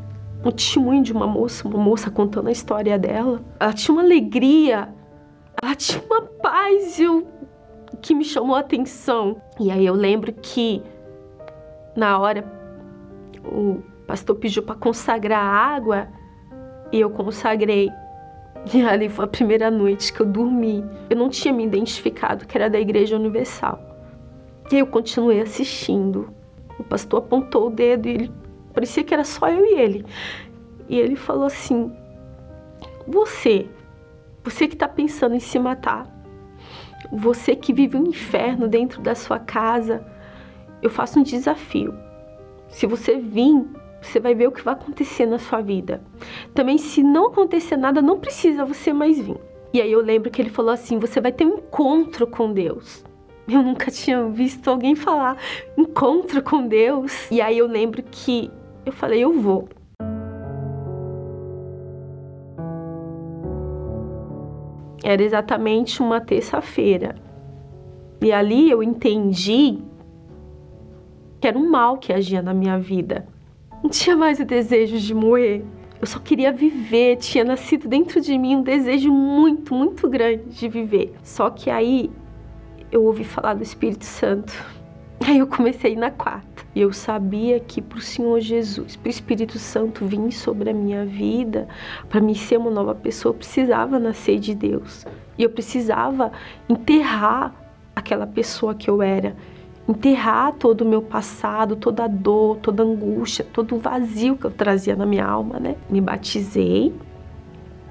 um 0.43 0.51
testemunho 0.51 1.03
de 1.03 1.13
uma 1.13 1.27
moça, 1.27 1.67
uma 1.67 1.77
moça 1.77 2.09
contando 2.09 2.47
a 2.47 2.51
história 2.51 2.97
dela. 2.97 3.41
Ela 3.59 3.73
tinha 3.73 3.93
uma 3.93 4.03
alegria, 4.03 4.89
ela 5.61 5.75
tinha 5.75 6.03
uma 6.05 6.21
paz 6.21 6.99
eu, 6.99 7.27
que 8.01 8.13
me 8.13 8.23
chamou 8.23 8.55
a 8.55 8.59
atenção. 8.59 9.41
E 9.59 9.71
aí 9.71 9.85
eu 9.85 9.93
lembro 9.93 10.33
que 10.33 10.81
na 11.95 12.17
hora 12.17 12.45
o 13.45 13.81
pastor 14.07 14.35
pediu 14.35 14.63
para 14.63 14.75
consagrar 14.75 15.39
a 15.39 15.75
água 15.75 16.07
e 16.91 16.99
eu 16.99 17.09
consagrei. 17.09 17.89
E 18.73 18.81
ali 18.81 19.09
foi 19.09 19.25
a 19.25 19.27
primeira 19.27 19.69
noite 19.69 20.13
que 20.13 20.21
eu 20.21 20.25
dormi. 20.25 20.83
Eu 21.09 21.17
não 21.17 21.29
tinha 21.29 21.53
me 21.53 21.65
identificado 21.65 22.45
que 22.45 22.57
era 22.57 22.69
da 22.69 22.79
Igreja 22.79 23.15
Universal. 23.15 23.79
E 24.71 24.79
eu 24.79 24.87
continuei 24.87 25.41
assistindo. 25.41 26.33
O 26.79 26.83
pastor 26.83 27.19
apontou 27.19 27.67
o 27.67 27.69
dedo 27.69 28.07
e 28.07 28.11
ele 28.11 28.43
Parecia 28.73 29.03
que 29.03 29.13
era 29.13 29.23
só 29.23 29.47
eu 29.49 29.65
e 29.65 29.79
ele. 29.79 30.05
E 30.89 30.99
ele 30.99 31.15
falou 31.15 31.45
assim: 31.45 31.93
Você, 33.07 33.69
você 34.43 34.67
que 34.67 34.73
está 34.73 34.87
pensando 34.87 35.35
em 35.35 35.39
se 35.39 35.59
matar, 35.59 36.07
você 37.13 37.55
que 37.55 37.71
vive 37.71 37.95
um 37.95 38.07
inferno 38.07 38.67
dentro 38.67 39.01
da 39.01 39.13
sua 39.13 39.37
casa, 39.37 40.03
eu 40.81 40.89
faço 40.89 41.19
um 41.19 41.23
desafio. 41.23 41.93
Se 42.69 42.87
você 42.87 43.17
vir, 43.17 43.65
você 44.01 44.19
vai 44.19 44.33
ver 44.33 44.47
o 44.47 44.51
que 44.51 44.63
vai 44.63 44.73
acontecer 44.73 45.25
na 45.25 45.37
sua 45.37 45.61
vida. 45.61 46.01
Também, 46.53 46.77
se 46.77 47.03
não 47.03 47.27
acontecer 47.27 47.77
nada, 47.77 48.01
não 48.01 48.19
precisa 48.19 48.65
você 48.65 48.91
mais 48.91 49.19
vir. 49.19 49.37
E 49.71 49.81
aí 49.81 49.91
eu 49.91 50.01
lembro 50.01 50.31
que 50.31 50.41
ele 50.41 50.49
falou 50.49 50.71
assim: 50.71 50.97
você 50.97 51.21
vai 51.21 51.31
ter 51.31 51.45
um 51.45 51.57
encontro 51.57 52.25
com 52.25 52.51
Deus. 52.51 53.03
Eu 53.47 53.61
nunca 53.61 53.91
tinha 53.91 54.25
visto 54.29 54.69
alguém 54.69 54.95
falar 54.95 55.37
encontro 55.77 56.41
com 56.41 56.67
Deus. 56.67 57.29
E 57.29 57.41
aí 57.41 57.57
eu 57.57 57.67
lembro 57.67 58.01
que 58.03 58.49
eu 58.85 58.91
falei, 58.91 59.23
eu 59.23 59.33
vou. 59.33 59.69
Era 65.03 65.21
exatamente 65.21 66.01
uma 66.01 66.21
terça-feira. 66.21 67.15
E 68.21 68.31
ali 68.31 68.71
eu 68.71 68.81
entendi 68.81 69.79
que 71.41 71.47
era 71.47 71.57
um 71.57 71.69
mal 71.69 71.97
que 71.97 72.13
agia 72.13 72.41
na 72.41 72.53
minha 72.53 72.79
vida. 72.79 73.27
Não 73.83 73.89
tinha 73.89 74.15
mais 74.15 74.39
o 74.39 74.45
desejo 74.45 74.97
de 74.97 75.13
morrer. 75.13 75.65
Eu 75.99 76.07
só 76.07 76.17
queria 76.17 76.53
viver. 76.53 77.17
Tinha 77.17 77.43
nascido 77.43 77.87
dentro 77.87 78.21
de 78.21 78.37
mim 78.37 78.55
um 78.55 78.61
desejo 78.61 79.11
muito, 79.11 79.75
muito 79.75 80.09
grande 80.09 80.45
de 80.45 80.69
viver. 80.69 81.13
Só 81.21 81.49
que 81.49 81.69
aí 81.69 82.09
eu 82.89 83.03
ouvi 83.03 83.25
falar 83.25 83.55
do 83.55 83.61
Espírito 83.61 84.05
Santo. 84.05 84.53
Aí 85.27 85.39
eu 85.39 85.47
comecei 85.47 85.95
na 85.95 86.11
quarta. 86.11 86.63
E 86.75 86.81
eu 86.81 86.91
sabia 86.91 87.59
que 87.59 87.81
para 87.81 87.97
o 87.97 88.01
Senhor 88.01 88.39
Jesus, 88.39 88.95
para 88.95 89.07
o 89.07 89.09
Espírito 89.09 89.57
Santo 89.57 90.05
vir 90.05 90.31
sobre 90.31 90.69
a 90.69 90.73
minha 90.73 91.05
vida, 91.05 91.67
para 92.09 92.19
me 92.19 92.35
ser 92.35 92.57
uma 92.57 92.71
nova 92.71 92.95
pessoa, 92.95 93.31
eu 93.31 93.37
precisava 93.37 93.99
nascer 93.99 94.39
de 94.39 94.53
Deus. 94.53 95.05
E 95.37 95.43
eu 95.43 95.49
precisava 95.49 96.31
enterrar 96.67 97.53
aquela 97.95 98.27
pessoa 98.27 98.73
que 98.75 98.89
eu 98.89 99.01
era. 99.01 99.35
Enterrar 99.87 100.53
todo 100.53 100.81
o 100.81 100.85
meu 100.85 101.01
passado, 101.01 101.75
toda 101.75 102.05
a 102.05 102.07
dor, 102.07 102.57
toda 102.57 102.83
a 102.83 102.85
angústia, 102.85 103.45
todo 103.53 103.75
o 103.75 103.79
vazio 103.79 104.35
que 104.35 104.45
eu 104.45 104.51
trazia 104.51 104.95
na 104.95 105.05
minha 105.05 105.25
alma, 105.25 105.59
né? 105.59 105.75
Me 105.89 106.01
batizei, 106.01 106.93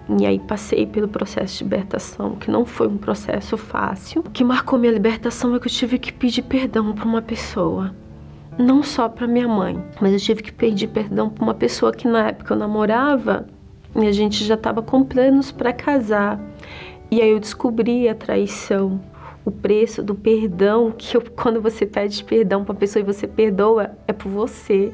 e 0.08 0.26
aí 0.26 0.38
passei 0.38 0.86
pelo 0.86 1.08
processo 1.08 1.58
de 1.58 1.64
libertação, 1.64 2.36
que 2.36 2.50
não 2.50 2.64
foi 2.64 2.88
um 2.88 2.98
processo 2.98 3.56
fácil. 3.56 4.22
O 4.26 4.30
que 4.30 4.42
marcou 4.44 4.78
minha 4.78 4.92
libertação 4.92 5.54
é 5.54 5.60
que 5.60 5.66
eu 5.66 5.72
tive 5.72 5.98
que 5.98 6.12
pedir 6.12 6.42
perdão 6.42 6.92
para 6.92 7.04
uma 7.04 7.22
pessoa. 7.22 7.94
Não 8.58 8.82
só 8.82 9.08
para 9.08 9.26
minha 9.26 9.48
mãe, 9.48 9.82
mas 10.00 10.12
eu 10.12 10.18
tive 10.18 10.42
que 10.42 10.52
pedir 10.52 10.88
perdão 10.88 11.30
para 11.30 11.42
uma 11.42 11.54
pessoa 11.54 11.92
que 11.92 12.06
na 12.06 12.28
época 12.28 12.52
eu 12.52 12.58
namorava 12.58 13.46
e 13.94 14.06
a 14.06 14.12
gente 14.12 14.44
já 14.44 14.54
estava 14.54 14.82
com 14.82 15.04
planos 15.04 15.50
para 15.50 15.72
casar. 15.72 16.38
E 17.10 17.20
aí 17.20 17.30
eu 17.30 17.40
descobri 17.40 18.08
a 18.08 18.14
traição, 18.14 19.00
o 19.44 19.50
preço 19.50 20.02
do 20.02 20.14
perdão, 20.14 20.92
que 20.96 21.16
eu, 21.16 21.22
quando 21.34 21.60
você 21.60 21.86
pede 21.86 22.22
perdão 22.24 22.64
para 22.64 22.74
a 22.74 22.78
pessoa 22.78 23.00
e 23.00 23.04
você 23.04 23.26
perdoa, 23.26 23.92
é 24.06 24.12
por 24.12 24.28
você. 24.28 24.92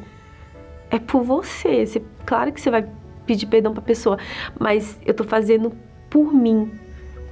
É 0.90 0.98
por 0.98 1.22
você. 1.22 1.84
você 1.84 2.02
claro 2.24 2.52
que 2.52 2.60
você 2.60 2.70
vai 2.70 2.86
pedir 3.28 3.46
perdão 3.46 3.72
para 3.72 3.82
a 3.82 3.84
pessoa, 3.84 4.16
mas 4.58 4.98
eu 5.04 5.12
tô 5.12 5.22
fazendo 5.22 5.70
por 6.08 6.32
mim. 6.32 6.72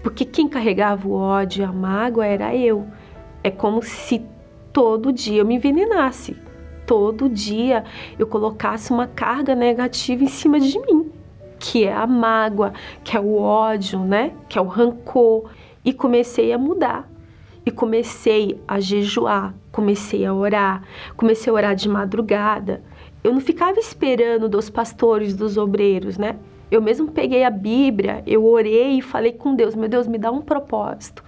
Porque 0.03 0.27
quem 0.27 0.47
carregava 0.47 1.09
o 1.09 1.13
ódio, 1.15 1.65
a 1.65 1.73
mágoa 1.73 2.27
era 2.27 2.55
eu. 2.55 2.87
É 3.43 3.51
como 3.51 3.83
se 3.83 4.23
todo 4.73 5.11
dia 5.11 5.41
eu 5.41 5.47
me 5.47 5.55
envenenasse. 5.55 6.37
Todo 6.87 7.31
dia 7.31 7.83
eu 8.19 8.27
colocasse 8.27 8.93
uma 8.93 9.07
carga 9.07 9.55
negativa 9.55 10.23
em 10.23 10.29
cima 10.29 10.61
de 10.61 10.79
mim, 10.79 11.11
que 11.59 11.85
é 11.85 11.93
a 11.93 12.07
mágoa, 12.07 12.75
que 13.03 13.17
é 13.17 13.21
o 13.21 13.37
ódio, 13.37 13.99
né? 14.01 14.33
Que 14.49 14.59
é 14.59 14.61
o 14.61 14.67
rancor. 14.67 15.51
E 15.85 15.93
comecei 15.93 16.53
a 16.53 16.59
mudar. 16.59 17.11
E 17.65 17.71
comecei 17.71 18.63
a 18.69 18.79
jejuar, 18.79 19.53
comecei 19.73 20.25
a 20.25 20.33
orar, 20.33 20.85
comecei 21.17 21.51
a 21.51 21.55
orar 21.55 21.75
de 21.75 21.89
madrugada 21.89 22.81
eu 23.27 23.33
não 23.33 23.41
ficava 23.41 23.79
esperando 23.79 24.49
dos 24.49 24.71
pastores, 24.71 25.35
dos 25.35 25.57
obreiros, 25.57 26.17
né? 26.17 26.37
Eu 26.71 26.81
mesmo 26.81 27.11
peguei 27.11 27.45
a 27.45 27.51
Bíblia, 27.51 28.23
eu 28.27 28.45
orei 28.45 28.99
e 28.99 29.03
falei 29.03 29.33
com 29.33 29.55
Deus: 29.55 29.75
meu 29.75 29.89
Deus, 29.89 30.07
me 30.07 30.17
dá 30.17 30.31
um 30.31 30.41
propósito. 30.41 31.25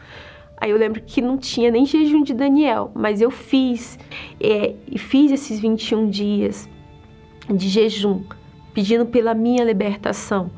Aí 0.57 0.71
eu 0.71 0.77
lembro 0.77 1.01
que 1.03 1.21
não 1.21 1.37
tinha 1.37 1.71
nem 1.71 1.85
jejum 1.85 2.23
de 2.23 2.35
Daniel, 2.35 2.91
mas 2.95 3.21
eu 3.21 3.31
fiz, 3.31 3.99
é, 4.41 4.75
e 4.91 4.99
fiz 4.99 5.31
esses 5.31 5.61
21 5.61 6.09
dias 6.09 6.69
de 7.49 7.69
jejum, 7.69 8.23
pedindo 8.73 9.07
pela 9.07 9.35
minha 9.35 9.65
libertação 9.65 10.51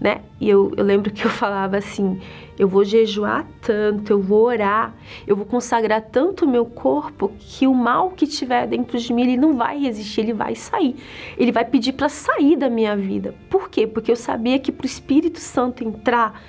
né? 0.00 0.20
E 0.40 0.48
eu, 0.48 0.72
eu 0.76 0.84
lembro 0.84 1.10
que 1.10 1.24
eu 1.24 1.30
falava 1.30 1.76
assim: 1.76 2.20
eu 2.58 2.66
vou 2.66 2.84
jejuar 2.84 3.46
tanto, 3.62 4.12
eu 4.12 4.20
vou 4.20 4.46
orar, 4.46 4.92
eu 5.26 5.36
vou 5.36 5.46
consagrar 5.46 6.02
tanto 6.02 6.44
o 6.44 6.48
meu 6.48 6.66
corpo 6.66 7.30
que 7.38 7.66
o 7.66 7.74
mal 7.74 8.10
que 8.10 8.26
tiver 8.26 8.66
dentro 8.66 8.98
de 8.98 9.12
mim 9.12 9.22
ele 9.22 9.36
não 9.36 9.56
vai 9.56 9.78
resistir, 9.78 10.22
ele 10.22 10.32
vai 10.32 10.54
sair. 10.56 10.96
Ele 11.36 11.52
vai 11.52 11.64
pedir 11.64 11.92
para 11.92 12.08
sair 12.08 12.56
da 12.56 12.68
minha 12.68 12.96
vida. 12.96 13.34
Por 13.48 13.70
quê? 13.70 13.86
Porque 13.86 14.10
eu 14.10 14.16
sabia 14.16 14.58
que 14.58 14.72
para 14.72 14.84
o 14.84 14.86
Espírito 14.86 15.38
Santo 15.38 15.84
entrar, 15.84 16.42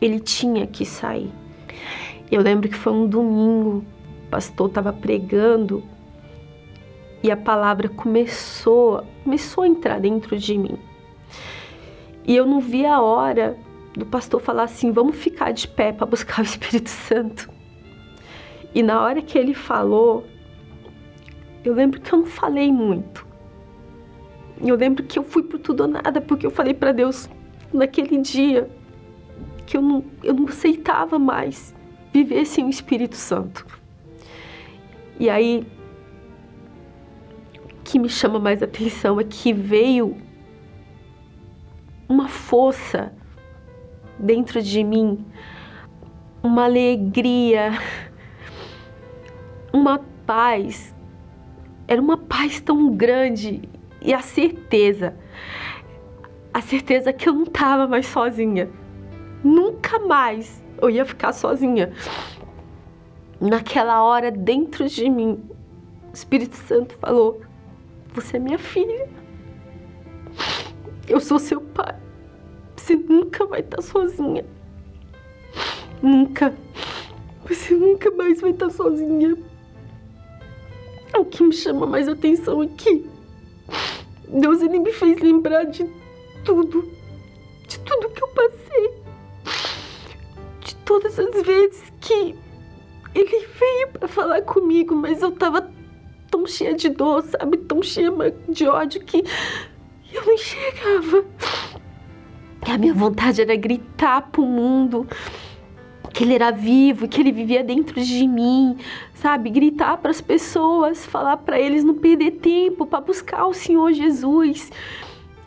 ele 0.00 0.18
tinha 0.18 0.66
que 0.66 0.84
sair. 0.84 1.30
Eu 2.28 2.42
lembro 2.42 2.68
que 2.68 2.74
foi 2.74 2.92
um 2.92 3.06
domingo, 3.06 3.84
o 4.26 4.30
pastor 4.30 4.68
estava 4.68 4.92
pregando 4.92 5.84
e 7.22 7.30
a 7.30 7.36
palavra 7.36 7.88
começou, 7.88 9.04
começou 9.22 9.62
a 9.62 9.68
entrar 9.68 10.00
dentro 10.00 10.36
de 10.36 10.58
mim. 10.58 10.76
E 12.26 12.34
eu 12.34 12.46
não 12.46 12.60
vi 12.60 12.84
a 12.84 13.00
hora 13.00 13.56
do 13.96 14.06
pastor 14.06 14.40
falar 14.40 14.64
assim: 14.64 14.90
vamos 14.90 15.16
ficar 15.16 15.52
de 15.52 15.66
pé 15.68 15.92
para 15.92 16.06
buscar 16.06 16.40
o 16.40 16.44
Espírito 16.44 16.90
Santo. 16.90 17.50
E 18.74 18.82
na 18.82 19.02
hora 19.02 19.20
que 19.20 19.36
ele 19.36 19.54
falou, 19.54 20.26
eu 21.64 21.74
lembro 21.74 22.00
que 22.00 22.12
eu 22.12 22.20
não 22.20 22.26
falei 22.26 22.72
muito. 22.72 23.26
Eu 24.60 24.76
lembro 24.76 25.02
que 25.04 25.18
eu 25.18 25.22
fui 25.22 25.42
por 25.42 25.58
tudo 25.58 25.82
ou 25.82 25.88
nada, 25.88 26.20
porque 26.20 26.46
eu 26.46 26.50
falei 26.50 26.72
para 26.72 26.92
Deus 26.92 27.28
naquele 27.72 28.18
dia 28.18 28.70
que 29.66 29.76
eu 29.76 29.82
não, 29.82 30.04
eu 30.22 30.34
não 30.34 30.46
aceitava 30.46 31.18
mais 31.18 31.74
viver 32.12 32.44
sem 32.44 32.64
o 32.64 32.68
Espírito 32.68 33.16
Santo. 33.16 33.66
E 35.18 35.28
aí, 35.28 35.66
o 37.64 37.82
que 37.84 37.98
me 37.98 38.08
chama 38.08 38.38
mais 38.38 38.62
atenção 38.62 39.20
é 39.20 39.24
que 39.24 39.52
veio 39.52 40.16
uma 42.08 42.28
força 42.28 43.12
dentro 44.22 44.62
de 44.62 44.84
mim, 44.84 45.26
uma 46.42 46.64
alegria, 46.64 47.72
uma 49.72 49.98
paz. 50.24 50.94
Era 51.88 52.00
uma 52.00 52.16
paz 52.16 52.60
tão 52.60 52.94
grande 52.94 53.68
e 54.00 54.14
a 54.14 54.20
certeza, 54.20 55.16
a 56.54 56.62
certeza 56.62 57.12
que 57.12 57.28
eu 57.28 57.34
não 57.34 57.42
estava 57.42 57.88
mais 57.88 58.06
sozinha. 58.06 58.70
Nunca 59.42 59.98
mais 59.98 60.62
eu 60.80 60.88
ia 60.88 61.04
ficar 61.04 61.32
sozinha. 61.32 61.92
Naquela 63.40 64.04
hora, 64.04 64.30
dentro 64.30 64.88
de 64.88 65.10
mim, 65.10 65.42
o 66.12 66.14
Espírito 66.14 66.54
Santo 66.54 66.96
falou: 66.98 67.40
Você 68.14 68.36
é 68.36 68.40
minha 68.40 68.58
filha. 68.58 69.08
Eu 71.08 71.18
sou 71.18 71.40
seu 71.40 71.60
pai. 71.60 71.96
Você 72.82 72.96
nunca 72.96 73.46
vai 73.46 73.60
estar 73.60 73.80
sozinha. 73.80 74.44
Nunca. 76.02 76.52
Você 77.48 77.74
nunca 77.74 78.10
mais 78.10 78.40
vai 78.40 78.50
estar 78.50 78.70
sozinha. 78.70 79.38
O 81.16 81.24
que 81.24 81.44
me 81.44 81.52
chama 81.52 81.86
mais 81.86 82.08
atenção 82.08 82.60
aqui. 82.60 83.08
Deus 84.28 84.60
ele 84.62 84.80
me 84.80 84.92
fez 84.92 85.20
lembrar 85.20 85.62
de 85.62 85.88
tudo. 86.44 86.90
De 87.68 87.78
tudo 87.78 88.10
que 88.10 88.24
eu 88.24 88.28
passei. 88.28 88.90
De 90.58 90.74
todas 90.84 91.16
as 91.20 91.40
vezes 91.42 91.84
que 92.00 92.34
ele 93.14 93.46
veio 93.60 93.88
para 93.92 94.08
falar 94.08 94.42
comigo, 94.42 94.96
mas 94.96 95.22
eu 95.22 95.30
tava 95.30 95.70
tão 96.28 96.44
cheia 96.48 96.74
de 96.74 96.88
dor, 96.88 97.22
sabe? 97.22 97.58
Tão 97.58 97.80
cheia 97.80 98.10
de 98.48 98.66
ódio 98.66 99.04
que 99.04 99.22
eu 100.12 100.26
não 100.26 100.34
enxergava. 100.34 101.24
E 102.66 102.70
a 102.70 102.78
minha 102.78 102.94
vontade 102.94 103.42
era 103.42 103.56
gritar 103.56 104.22
pro 104.30 104.44
mundo 104.44 105.06
que 106.12 106.24
ele 106.24 106.34
era 106.34 106.50
vivo, 106.50 107.08
que 107.08 107.20
ele 107.20 107.32
vivia 107.32 107.64
dentro 107.64 108.00
de 108.00 108.28
mim, 108.28 108.76
sabe? 109.14 109.48
Gritar 109.50 109.96
para 109.96 110.10
as 110.10 110.20
pessoas, 110.20 111.06
falar 111.06 111.38
para 111.38 111.58
eles 111.58 111.82
não 111.82 111.94
perder 111.94 112.32
tempo 112.32 112.86
para 112.86 113.00
buscar 113.00 113.46
o 113.46 113.54
Senhor 113.54 113.92
Jesus. 113.92 114.70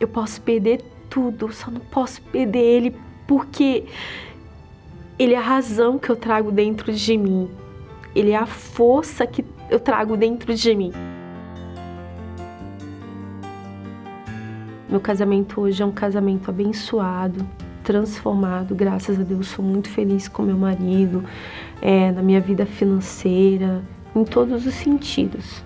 Eu 0.00 0.08
posso 0.08 0.40
perder 0.42 0.82
tudo, 1.08 1.52
só 1.52 1.70
não 1.70 1.80
posso 1.80 2.20
perder 2.22 2.58
ele 2.58 2.96
porque 3.26 3.84
ele 5.18 5.34
é 5.34 5.38
a 5.38 5.42
razão 5.42 5.98
que 5.98 6.10
eu 6.10 6.16
trago 6.16 6.50
dentro 6.50 6.92
de 6.92 7.16
mim. 7.16 7.48
Ele 8.14 8.32
é 8.32 8.36
a 8.36 8.46
força 8.46 9.26
que 9.26 9.44
eu 9.70 9.78
trago 9.78 10.16
dentro 10.16 10.52
de 10.54 10.74
mim. 10.74 10.92
Meu 14.96 15.00
casamento 15.02 15.60
hoje 15.60 15.82
é 15.82 15.84
um 15.84 15.92
casamento 15.92 16.48
abençoado, 16.48 17.46
transformado. 17.84 18.74
Graças 18.74 19.20
a 19.20 19.22
Deus, 19.22 19.48
sou 19.48 19.62
muito 19.62 19.90
feliz 19.90 20.26
com 20.26 20.42
meu 20.42 20.56
marido, 20.56 21.22
é, 21.82 22.10
na 22.12 22.22
minha 22.22 22.40
vida 22.40 22.64
financeira, 22.64 23.82
em 24.14 24.24
todos 24.24 24.64
os 24.64 24.72
sentidos. 24.72 25.62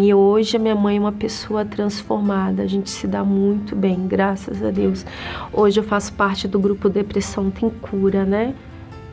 E 0.00 0.14
hoje 0.14 0.56
a 0.56 0.60
minha 0.60 0.76
mãe 0.76 0.96
é 0.96 1.00
uma 1.00 1.10
pessoa 1.10 1.64
transformada, 1.64 2.62
a 2.62 2.68
gente 2.68 2.88
se 2.88 3.08
dá 3.08 3.24
muito 3.24 3.74
bem, 3.74 4.06
graças 4.06 4.62
a 4.62 4.70
Deus. 4.70 5.04
Hoje 5.52 5.80
eu 5.80 5.84
faço 5.84 6.12
parte 6.12 6.46
do 6.46 6.60
grupo 6.60 6.88
Depressão 6.88 7.50
Tem 7.50 7.68
Cura, 7.68 8.24
né? 8.24 8.54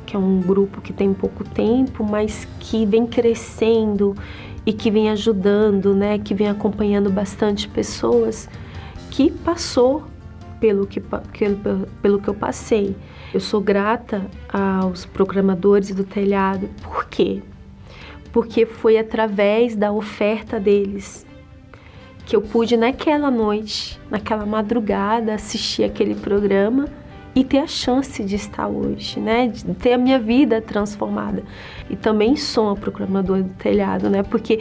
Que 0.05 0.15
é 0.15 0.19
um 0.19 0.41
grupo 0.41 0.79
que 0.79 0.93
tem 0.93 1.11
pouco 1.11 1.43
tempo, 1.43 2.03
mas 2.03 2.47
que 2.59 2.85
vem 2.85 3.07
crescendo 3.07 4.15
e 4.63 4.71
que 4.71 4.91
vem 4.91 5.09
ajudando, 5.09 5.95
né? 5.95 6.19
Que 6.19 6.35
vem 6.35 6.49
acompanhando 6.49 7.09
bastante 7.09 7.67
pessoas 7.67 8.47
que 9.15 9.31
passou 9.31 10.03
pelo 10.59 10.85
que, 10.85 10.99
pelo, 10.99 11.87
pelo 12.01 12.19
que 12.19 12.27
eu 12.27 12.33
passei. 12.33 12.93
Eu 13.33 13.39
sou 13.39 13.61
grata 13.61 14.29
aos 14.51 15.05
programadores 15.05 15.95
do 15.95 16.03
telhado. 16.03 16.69
Por 16.83 17.05
quê? 17.05 17.41
Porque 18.33 18.65
foi 18.65 18.97
através 18.97 19.73
da 19.73 19.93
oferta 19.93 20.59
deles 20.59 21.25
que 22.25 22.35
eu 22.35 22.41
pude 22.41 22.75
naquela 22.75 23.31
noite, 23.31 24.01
naquela 24.09 24.45
madrugada, 24.45 25.33
assistir 25.33 25.85
aquele 25.85 26.15
programa 26.15 26.85
e 27.33 27.41
ter 27.41 27.59
a 27.59 27.67
chance 27.67 28.21
de 28.21 28.35
estar 28.35 28.67
hoje, 28.67 29.19
né? 29.21 29.47
De 29.47 29.63
ter 29.75 29.93
a 29.93 29.97
minha 29.97 30.19
vida 30.19 30.61
transformada. 30.61 31.41
E 31.89 31.95
também 31.95 32.35
sou 32.35 32.65
uma 32.65 32.75
programadora 32.75 33.43
do 33.43 33.53
telhado, 33.53 34.09
né? 34.09 34.23
Porque 34.23 34.59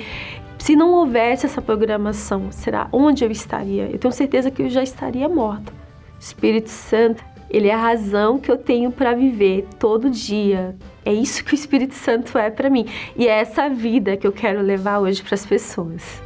se 0.65 0.75
não 0.75 0.95
houvesse 0.95 1.45
essa 1.45 1.61
programação, 1.61 2.51
será 2.51 2.89
onde 2.91 3.23
eu 3.23 3.31
estaria? 3.31 3.83
Eu 3.83 3.99
tenho 3.99 4.15
certeza 4.15 4.51
que 4.51 4.63
eu 4.63 4.71
já 4.71 4.83
estaria 4.83 5.29
morta. 5.29 5.71
Espírito 6.19 6.71
Santo, 6.71 7.23
ele 7.51 7.69
é 7.69 7.75
a 7.75 7.77
razão 7.77 8.39
que 8.39 8.51
eu 8.51 8.57
tenho 8.57 8.91
para 8.91 9.13
viver 9.13 9.67
todo 9.79 10.09
dia. 10.09 10.75
É 11.05 11.13
isso 11.13 11.45
que 11.45 11.53
o 11.53 11.55
Espírito 11.55 11.93
Santo 11.95 12.39
é 12.39 12.51
para 12.51 12.71
mim. 12.71 12.87
E 13.15 13.29
é 13.29 13.41
essa 13.41 13.69
vida 13.69 14.17
que 14.17 14.27
eu 14.27 14.33
quero 14.33 14.63
levar 14.63 15.01
hoje 15.01 15.23
para 15.23 15.35
as 15.35 15.45
pessoas. 15.45 16.23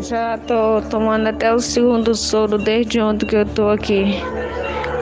Já 0.00 0.36
tô 0.38 0.82
tomando 0.90 1.28
até 1.28 1.54
o 1.54 1.60
segundo 1.60 2.16
soro 2.16 2.58
desde 2.58 3.00
ontem 3.00 3.26
que 3.26 3.36
eu 3.36 3.46
tô 3.46 3.68
aqui, 3.68 4.16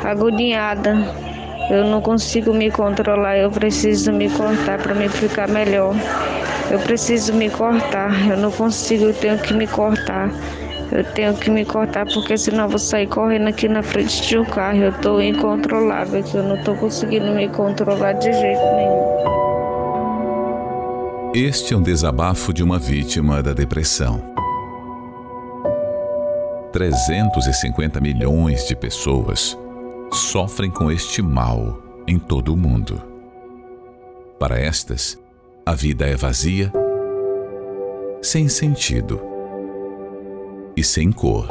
agoniada. 0.04 1.30
Eu 1.70 1.84
não 1.84 2.00
consigo 2.00 2.52
me 2.52 2.68
controlar, 2.68 3.38
eu 3.38 3.48
preciso 3.48 4.12
me 4.12 4.28
cortar 4.28 4.76
para 4.82 4.92
me 4.92 5.08
ficar 5.08 5.46
melhor. 5.46 5.94
Eu 6.68 6.80
preciso 6.80 7.32
me 7.32 7.48
cortar, 7.48 8.10
eu 8.28 8.36
não 8.36 8.50
consigo, 8.50 9.04
eu 9.04 9.14
tenho 9.14 9.38
que 9.38 9.54
me 9.54 9.68
cortar. 9.68 10.32
Eu 10.90 11.04
tenho 11.04 11.32
que 11.34 11.48
me 11.48 11.64
cortar 11.64 12.04
porque 12.12 12.36
senão 12.36 12.64
eu 12.64 12.70
vou 12.70 12.78
sair 12.80 13.06
correndo 13.06 13.46
aqui 13.46 13.68
na 13.68 13.84
frente 13.84 14.20
de 14.26 14.36
um 14.36 14.44
carro. 14.44 14.78
Eu 14.78 14.90
estou 14.90 15.22
incontrolável, 15.22 16.24
eu 16.34 16.42
não 16.42 16.56
estou 16.56 16.74
conseguindo 16.74 17.30
me 17.32 17.48
controlar 17.48 18.14
de 18.14 18.32
jeito 18.32 18.62
nenhum. 18.74 19.20
Este 21.32 21.72
é 21.72 21.76
um 21.76 21.82
desabafo 21.82 22.52
de 22.52 22.64
uma 22.64 22.80
vítima 22.80 23.40
da 23.40 23.52
depressão. 23.52 24.20
350 26.72 28.00
milhões 28.00 28.66
de 28.66 28.74
pessoas 28.74 29.56
sofrem 30.16 30.70
com 30.70 30.90
este 30.90 31.22
mal 31.22 31.80
em 32.06 32.18
todo 32.18 32.52
o 32.52 32.56
mundo. 32.56 33.00
Para 34.38 34.58
estas, 34.58 35.18
a 35.64 35.74
vida 35.74 36.06
é 36.06 36.16
vazia, 36.16 36.72
sem 38.22 38.48
sentido 38.48 39.20
e 40.76 40.82
sem 40.82 41.12
cor. 41.12 41.48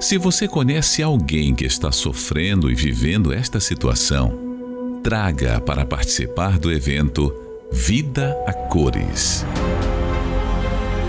Se 0.00 0.16
você 0.16 0.48
conhece 0.48 1.02
alguém 1.02 1.54
que 1.54 1.64
está 1.64 1.92
sofrendo 1.92 2.70
e 2.70 2.74
vivendo 2.74 3.32
esta 3.32 3.60
situação, 3.60 4.38
traga 5.02 5.60
para 5.60 5.84
participar 5.84 6.58
do 6.58 6.72
evento 6.72 7.34
Vida 7.70 8.36
a 8.46 8.52
Cores. 8.52 9.44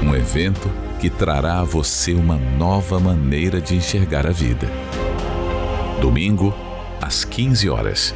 Um 0.04 0.16
evento 0.16 0.70
que 1.00 1.10
trará 1.10 1.60
a 1.60 1.64
você 1.64 2.14
uma 2.14 2.36
nova 2.36 3.00
maneira 3.00 3.60
de 3.60 3.76
enxergar 3.76 4.28
a 4.28 4.32
vida 4.32 4.68
Domingo, 6.02 6.52
às 7.00 7.24
15 7.24 7.70
horas. 7.70 8.16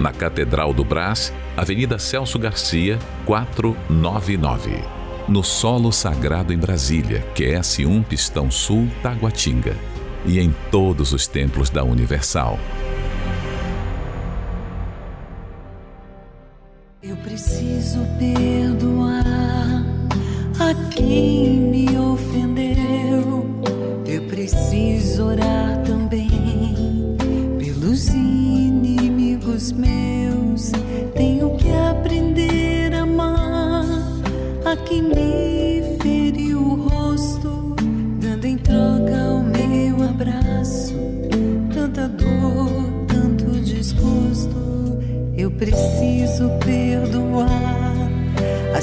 Na 0.00 0.12
Catedral 0.12 0.72
do 0.72 0.82
Brás, 0.82 1.30
Avenida 1.54 1.98
Celso 1.98 2.38
Garcia, 2.38 2.98
499. 3.26 4.82
No 5.28 5.44
Solo 5.44 5.92
Sagrado 5.92 6.54
em 6.54 6.56
Brasília, 6.56 7.22
QS1 7.36 8.02
Pistão 8.06 8.50
Sul, 8.50 8.88
Taguatinga. 9.02 9.76
E 10.24 10.40
em 10.40 10.54
todos 10.70 11.12
os 11.12 11.26
templos 11.26 11.68
da 11.68 11.84
Universal. 11.84 12.58
Eu 17.02 17.16
preciso 17.18 18.00
perdoar 18.18 19.84
a 20.58 20.90
quem 20.90 21.71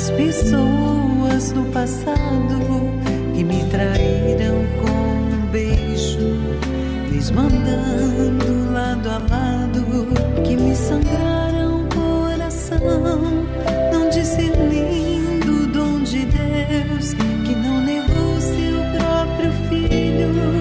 as 0.09 0.11
pessoas 0.11 1.51
do 1.51 1.63
passado 1.71 2.59
que 3.35 3.43
me 3.43 3.63
traíram 3.69 4.65
com 4.81 5.35
um 5.35 5.51
beijo, 5.51 6.39
mesmo 7.11 7.41
andando 7.41 8.73
lado 8.73 9.07
a 9.09 9.19
lado 9.19 10.07
que 10.43 10.55
me 10.55 10.75
sangraram 10.75 11.83
o 11.83 11.87
coração, 11.89 13.21
não 13.91 14.09
discernindo 14.09 15.63
o 15.63 15.67
dom 15.67 16.01
de 16.01 16.25
Deus, 16.25 17.13
que 17.13 17.55
não 17.55 17.81
negou 17.81 18.41
seu 18.41 18.79
próprio 18.97 19.51
filho 19.69 20.58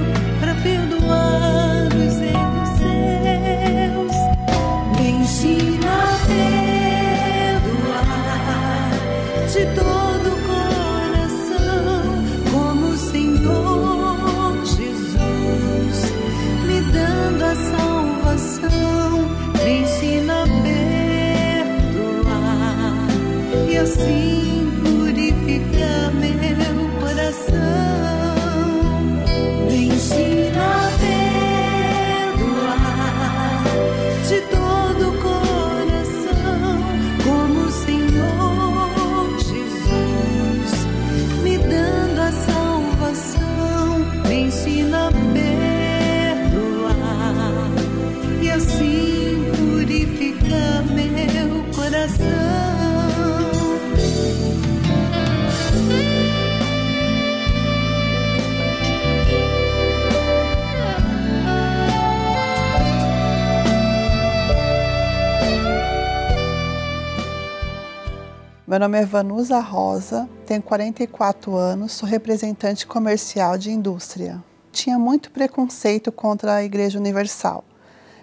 Meu 68.68 68.78
nome 68.78 68.98
é 68.98 69.06
Vanusa 69.06 69.60
Rosa, 69.60 70.28
tenho 70.44 70.60
44 70.60 71.56
anos, 71.56 71.92
sou 71.92 72.06
representante 72.06 72.86
comercial 72.86 73.56
de 73.56 73.70
indústria. 73.70 74.44
Tinha 74.70 74.98
muito 74.98 75.30
preconceito 75.30 76.12
contra 76.12 76.56
a 76.56 76.62
Igreja 76.62 76.98
Universal, 76.98 77.64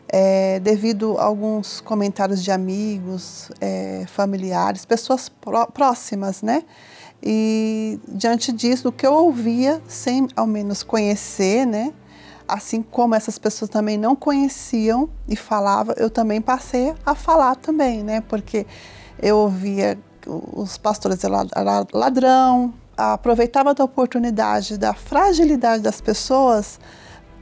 é, 0.08 0.60
devido 0.60 1.18
a 1.18 1.24
alguns 1.24 1.82
comentários 1.82 2.44
de 2.44 2.52
amigos, 2.52 3.50
é, 3.60 4.06
familiares, 4.06 4.86
pessoas 4.86 5.30
pró 5.30 5.66
próximas, 5.66 6.44
né? 6.44 6.62
E 7.24 8.00
diante 8.08 8.52
disso, 8.52 8.90
o 8.90 8.92
que 8.92 9.08
eu 9.08 9.16
ouvia, 9.16 9.82
sem 9.88 10.28
ao 10.36 10.46
menos 10.46 10.84
conhecer, 10.84 11.66
né? 11.66 11.92
Assim 12.48 12.84
como 12.84 13.16
essas 13.16 13.40
pessoas 13.40 13.68
também 13.68 13.98
não 13.98 14.16
conheciam 14.16 15.10
e 15.28 15.36
falavam, 15.36 15.96
eu 15.98 16.08
também 16.08 16.40
passei 16.40 16.94
a 17.04 17.16
falar 17.16 17.56
também, 17.56 18.04
né? 18.04 18.22
Porque 18.22 18.68
eu 19.20 19.40
ouvia 19.40 19.98
os 20.26 20.78
pastores 20.78 21.24
eram 21.24 21.48
ladrão, 21.94 22.74
aproveitava 22.98 23.74
da 23.74 23.84
oportunidade, 23.84 24.78
da 24.78 24.94
fragilidade 24.94 25.84
das 25.84 26.02
pessoas 26.02 26.80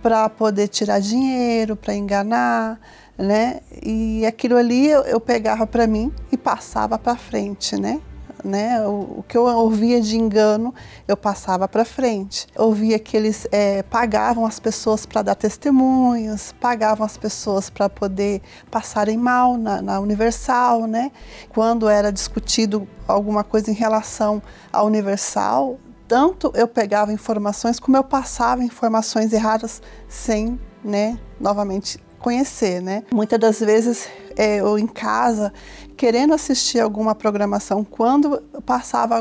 para 0.02 0.28
poder 0.28 0.68
tirar 0.68 1.00
dinheiro, 1.00 1.76
para 1.76 1.96
enganar, 1.96 2.80
né? 3.18 3.62
E 3.82 4.26
aquilo 4.26 4.58
ali 4.58 4.88
eu, 4.90 5.02
eu 5.04 5.20
pegava 5.20 5.66
para 5.66 5.88
mim 5.88 6.12
e 6.32 6.38
passava 6.38 6.98
para 7.00 7.16
frente, 7.16 7.80
né? 7.80 8.02
Né? 8.44 8.86
O, 8.86 9.20
o, 9.20 9.26
que 9.28 9.38
eu 9.38 9.44
ouvia 9.44 10.02
de 10.02 10.18
engano, 10.18 10.74
eu 11.08 11.16
passava 11.16 11.68
para 11.68 11.86
frente. 11.86 12.48
Ouvia 12.56 13.00
que 13.00 13.16
eles 13.16 13.48
é, 13.52 13.84
pagavam 13.84 14.46
as 14.46 14.60
pessoas 14.60 15.06
para 15.06 15.22
dar 15.22 15.36
testemunhos, 15.36 16.54
pagavam 16.60 17.06
as 17.06 17.18
pessoas 17.18 17.70
para 17.70 17.90
poder 17.90 18.42
passarem 18.70 19.18
mal 19.18 19.58
na, 19.58 19.82
na, 19.82 20.00
Universal, 20.00 20.88
né? 20.88 21.12
Quando 21.50 21.88
era 21.88 22.12
discutido 22.12 22.88
alguma 23.08 23.44
coisa 23.44 23.72
em 23.72 23.74
relação 23.74 24.42
à 24.72 24.84
Universal, 24.84 25.80
tanto 26.08 26.52
eu 26.54 26.68
pegava 26.68 27.14
informações 27.14 27.80
como 27.80 27.96
eu 27.98 28.04
passava 28.04 28.64
informações 28.64 29.32
erradas 29.32 29.82
sem, 30.08 30.60
né, 30.84 31.18
novamente 31.40 32.00
conhecer, 32.20 32.82
né? 32.82 33.04
Muitas 33.12 33.40
das 33.40 33.60
vezes 33.60 34.08
é, 34.38 34.58
eu 34.58 34.80
em 34.80 34.88
casa 34.88 35.54
querendo 35.96 36.34
assistir 36.34 36.80
alguma 36.80 37.16
programação, 37.16 37.84
quando 37.84 38.42
passava 38.66 39.16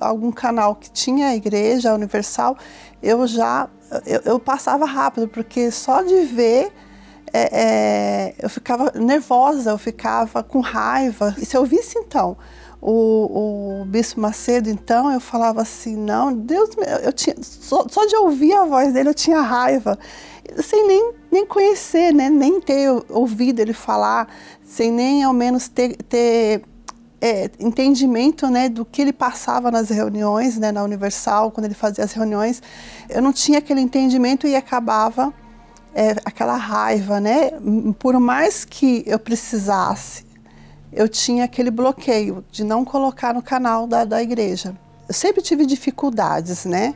algum 0.00 0.32
canal 0.32 0.74
que 0.74 0.90
tinha 0.90 1.28
a 1.28 1.36
igreja 1.36 1.94
universal, 1.94 2.56
eu 3.02 3.26
já 3.26 3.68
eu, 4.04 4.20
eu 4.24 4.40
passava 4.40 4.84
rápido, 4.84 5.28
porque 5.28 5.70
só 5.70 6.02
de 6.02 6.20
ver 6.24 6.72
é, 7.32 7.48
é, 7.52 8.34
eu 8.38 8.48
ficava 8.48 8.92
nervosa, 8.94 9.70
eu 9.70 9.78
ficava 9.78 10.42
com 10.42 10.60
raiva. 10.60 11.34
E 11.38 11.44
se 11.44 11.56
eu 11.56 11.64
visse 11.64 11.98
então 11.98 12.36
o, 12.80 13.80
o 13.80 13.84
Bispo 13.84 14.20
Macedo, 14.20 14.68
então, 14.68 15.10
eu 15.10 15.20
falava 15.20 15.62
assim, 15.62 15.96
não, 15.96 16.32
Deus, 16.32 16.70
eu 17.02 17.12
tinha, 17.12 17.34
só, 17.40 17.84
só 17.88 18.06
de 18.06 18.16
ouvir 18.16 18.52
a 18.52 18.64
voz 18.64 18.92
dele 18.92 19.08
eu 19.08 19.14
tinha 19.14 19.40
raiva, 19.40 19.98
sem 20.62 20.86
nem, 20.86 21.12
nem 21.30 21.46
conhecer, 21.46 22.12
né, 22.12 22.30
nem 22.30 22.60
ter 22.60 22.88
ouvido 23.08 23.60
ele 23.60 23.72
falar, 23.72 24.28
sem 24.66 24.90
nem 24.90 25.22
ao 25.22 25.32
menos 25.32 25.68
ter, 25.68 25.96
ter 25.96 26.62
é, 27.20 27.50
entendimento 27.58 28.48
né, 28.48 28.68
do 28.68 28.84
que 28.84 29.00
ele 29.00 29.12
passava 29.12 29.70
nas 29.70 29.88
reuniões, 29.88 30.58
né, 30.58 30.72
na 30.72 30.82
Universal, 30.82 31.50
quando 31.50 31.66
ele 31.66 31.74
fazia 31.74 32.04
as 32.04 32.12
reuniões, 32.12 32.62
eu 33.08 33.22
não 33.22 33.32
tinha 33.32 33.58
aquele 33.58 33.80
entendimento 33.80 34.46
e 34.46 34.56
acabava 34.56 35.32
é, 35.94 36.10
aquela 36.24 36.56
raiva, 36.56 37.18
né? 37.20 37.52
Por 37.98 38.20
mais 38.20 38.64
que 38.66 39.02
eu 39.06 39.18
precisasse 39.18 40.26
eu 40.96 41.08
tinha 41.08 41.44
aquele 41.44 41.70
bloqueio 41.70 42.42
de 42.50 42.64
não 42.64 42.82
colocar 42.82 43.34
no 43.34 43.42
canal 43.42 43.86
da, 43.86 44.04
da 44.06 44.22
igreja. 44.22 44.74
Eu 45.06 45.12
sempre 45.12 45.42
tive 45.42 45.66
dificuldades, 45.66 46.64
né? 46.64 46.94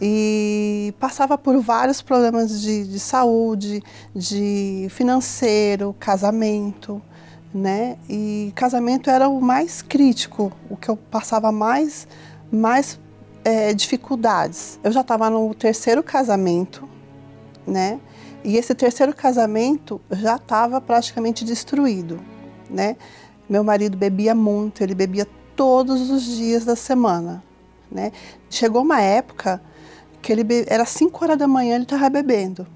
E 0.00 0.94
passava 1.00 1.36
por 1.36 1.60
vários 1.60 2.00
problemas 2.00 2.62
de, 2.62 2.84
de 2.86 3.00
saúde, 3.00 3.82
de 4.14 4.86
financeiro, 4.90 5.94
casamento, 5.98 7.02
né? 7.52 7.98
E 8.08 8.52
casamento 8.54 9.10
era 9.10 9.28
o 9.28 9.40
mais 9.40 9.82
crítico, 9.82 10.52
o 10.68 10.76
que 10.76 10.88
eu 10.88 10.96
passava 10.96 11.50
mais, 11.50 12.06
mais 12.50 12.98
é, 13.44 13.72
dificuldades. 13.74 14.78
Eu 14.82 14.92
já 14.92 15.00
estava 15.00 15.28
no 15.28 15.54
terceiro 15.54 16.02
casamento, 16.02 16.88
né? 17.66 18.00
E 18.44 18.56
esse 18.56 18.74
terceiro 18.74 19.14
casamento 19.14 20.00
já 20.10 20.36
estava 20.36 20.80
praticamente 20.80 21.44
destruído, 21.44 22.20
né? 22.68 22.96
Meu 23.48 23.64
marido 23.64 23.96
bebia 23.96 24.34
muito, 24.34 24.82
ele 24.82 24.94
bebia 24.94 25.26
todos 25.56 26.08
os 26.10 26.24
dias 26.24 26.64
da 26.64 26.76
semana, 26.76 27.42
né? 27.90 28.12
Chegou 28.48 28.82
uma 28.82 29.00
época 29.00 29.60
que 30.22 30.32
ele 30.32 30.44
be... 30.44 30.64
era 30.68 30.84
5 30.84 31.24
horas 31.24 31.38
da 31.38 31.48
manhã 31.48 31.74
ele 31.74 31.84
estava 31.84 32.08
bebendo. 32.08 32.66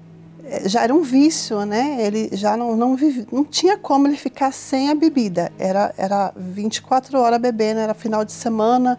Já 0.65 0.83
era 0.83 0.93
um 0.93 1.01
vício, 1.01 1.65
né? 1.65 1.97
Ele 1.99 2.29
já 2.33 2.55
não 2.55 2.75
não, 2.75 2.95
vive... 2.95 3.27
não 3.31 3.43
tinha 3.43 3.77
como 3.77 4.07
ele 4.07 4.17
ficar 4.17 4.51
sem 4.51 4.89
a 4.89 4.95
bebida. 4.95 5.51
Era 5.57 5.93
era 5.97 6.33
24 6.35 7.19
horas 7.19 7.39
bebendo, 7.39 7.79
era 7.79 7.93
final 7.93 8.23
de 8.23 8.31
semana. 8.31 8.97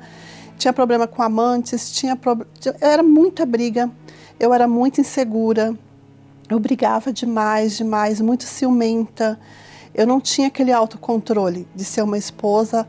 Tinha 0.58 0.72
problema 0.72 1.06
com 1.06 1.22
amantes, 1.22 1.90
tinha 1.90 2.18
era 2.80 3.02
muita 3.02 3.44
briga. 3.46 3.90
Eu 4.38 4.52
era 4.52 4.66
muito 4.66 5.00
insegura. 5.00 5.74
Eu 6.48 6.58
brigava 6.58 7.12
demais, 7.12 7.76
demais, 7.76 8.20
muito 8.20 8.44
ciumenta 8.44 9.38
eu 9.96 10.06
não 10.06 10.20
tinha 10.20 10.48
aquele 10.48 10.70
autocontrole 10.70 11.66
de 11.74 11.82
ser 11.82 12.02
uma 12.02 12.18
esposa 12.18 12.86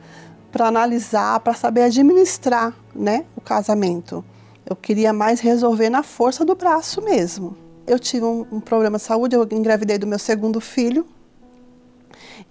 para 0.51 0.67
analisar, 0.67 1.39
para 1.39 1.53
saber 1.53 1.83
administrar 1.83 2.73
né, 2.93 3.23
o 3.33 3.39
casamento. 3.39 4.23
Eu 4.65 4.75
queria 4.75 5.13
mais 5.13 5.39
resolver 5.39 5.89
na 5.89 6.03
força 6.03 6.43
do 6.43 6.53
braço 6.53 7.01
mesmo. 7.01 7.55
Eu 7.87 7.97
tive 7.97 8.25
um, 8.25 8.45
um 8.51 8.59
problema 8.59 8.97
de 8.97 9.03
saúde, 9.03 9.35
eu 9.35 9.47
engravidei 9.51 9.97
do 9.97 10.05
meu 10.05 10.19
segundo 10.19 10.59
filho. 10.59 11.07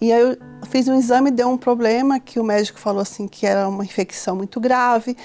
E 0.00 0.12
aí 0.12 0.20
eu 0.20 0.36
fiz 0.66 0.88
um 0.88 0.98
exame, 0.98 1.30
deu 1.30 1.48
um 1.48 1.56
problema 1.58 2.18
que 2.18 2.40
o 2.40 2.44
médico 2.44 2.78
falou 2.78 3.02
assim 3.02 3.28
que 3.28 3.46
era 3.46 3.68
uma 3.68 3.84
infecção 3.84 4.34
muito 4.34 4.58
grave. 4.58 5.16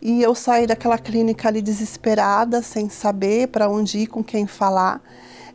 E 0.00 0.22
eu 0.22 0.34
saí 0.34 0.66
daquela 0.66 0.98
clínica 0.98 1.48
ali 1.48 1.62
desesperada, 1.62 2.62
sem 2.62 2.88
saber 2.88 3.48
para 3.48 3.68
onde 3.68 3.98
ir, 3.98 4.06
com 4.06 4.22
quem 4.22 4.46
falar. 4.46 5.02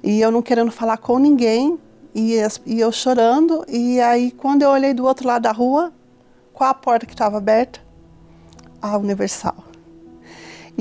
E 0.04 0.20
eu 0.20 0.32
não 0.32 0.42
querendo 0.42 0.72
falar 0.72 0.98
com 0.98 1.20
ninguém, 1.20 1.80
e, 2.14 2.38
e 2.66 2.80
eu 2.80 2.92
chorando. 2.92 3.64
E 3.68 4.00
aí, 4.02 4.32
quando 4.32 4.64
eu 4.64 4.70
olhei 4.70 4.94
do 4.94 5.06
outro 5.06 5.28
lado 5.28 5.44
da 5.44 5.52
rua, 5.52 5.94
qual 6.54 6.70
a 6.70 6.74
porta 6.74 7.06
que 7.06 7.14
estava 7.14 7.38
aberta? 7.38 7.80
A 8.82 8.98
Universal. 8.98 9.71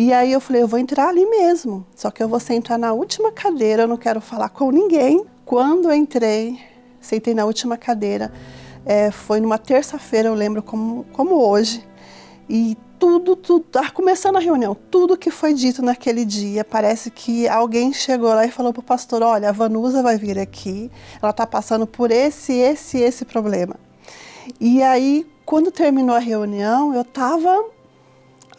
E 0.03 0.15
aí 0.15 0.33
eu 0.33 0.41
falei, 0.41 0.63
eu 0.63 0.67
vou 0.67 0.79
entrar 0.79 1.11
ali 1.11 1.27
mesmo. 1.27 1.87
Só 1.95 2.11
que 2.11 2.23
eu 2.23 2.27
vou 2.27 2.41
sentar 2.41 2.79
na 2.79 2.91
última 2.91 3.31
cadeira, 3.31 3.83
eu 3.83 3.87
não 3.87 3.99
quero 3.99 4.19
falar 4.19 4.49
com 4.49 4.71
ninguém. 4.71 5.27
Quando 5.45 5.91
eu 5.91 5.95
entrei, 5.95 6.59
sentei 6.99 7.35
na 7.35 7.45
última 7.45 7.77
cadeira. 7.77 8.33
É, 8.87 9.11
foi 9.11 9.43
numa 9.43 9.59
terça-feira, 9.59 10.31
eu 10.31 10.35
lembro 10.35 10.63
como, 10.63 11.05
como 11.13 11.35
hoje. 11.47 11.87
E 12.49 12.79
tudo, 12.99 13.37
tudo, 13.37 13.67
tá 13.67 13.91
começando 13.91 14.37
a 14.37 14.41
reunião, 14.41 14.75
tudo 14.91 15.19
que 15.19 15.31
foi 15.31 15.53
dito 15.53 15.83
naquele 15.83 16.25
dia, 16.25 16.65
parece 16.65 17.11
que 17.11 17.47
alguém 17.47 17.93
chegou 17.93 18.31
lá 18.31 18.47
e 18.47 18.51
falou 18.51 18.73
pro 18.73 18.83
pastor, 18.83 19.23
olha, 19.23 19.51
a 19.51 19.53
Vanusa 19.53 20.03
vai 20.03 20.17
vir 20.17 20.39
aqui, 20.39 20.91
ela 21.23 21.33
tá 21.33 21.47
passando 21.47 21.87
por 21.87 22.11
esse, 22.11 22.55
esse, 22.55 22.99
esse 22.99 23.27
problema. 23.27 23.77
E 24.59 24.83
aí, 24.83 25.27
quando 25.45 25.71
terminou 25.71 26.17
a 26.17 26.19
reunião, 26.19 26.95
eu 26.95 27.05
tava 27.05 27.55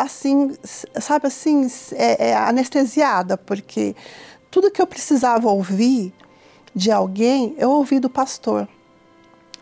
assim, 0.01 0.55
sabe 0.63 1.27
assim, 1.27 1.67
é, 1.93 2.29
é, 2.29 2.35
anestesiada, 2.35 3.37
porque 3.37 3.95
tudo 4.49 4.71
que 4.71 4.81
eu 4.81 4.87
precisava 4.87 5.49
ouvir 5.49 6.13
de 6.73 6.91
alguém, 6.91 7.55
eu 7.57 7.69
ouvi 7.71 7.99
do 7.99 8.09
pastor. 8.09 8.67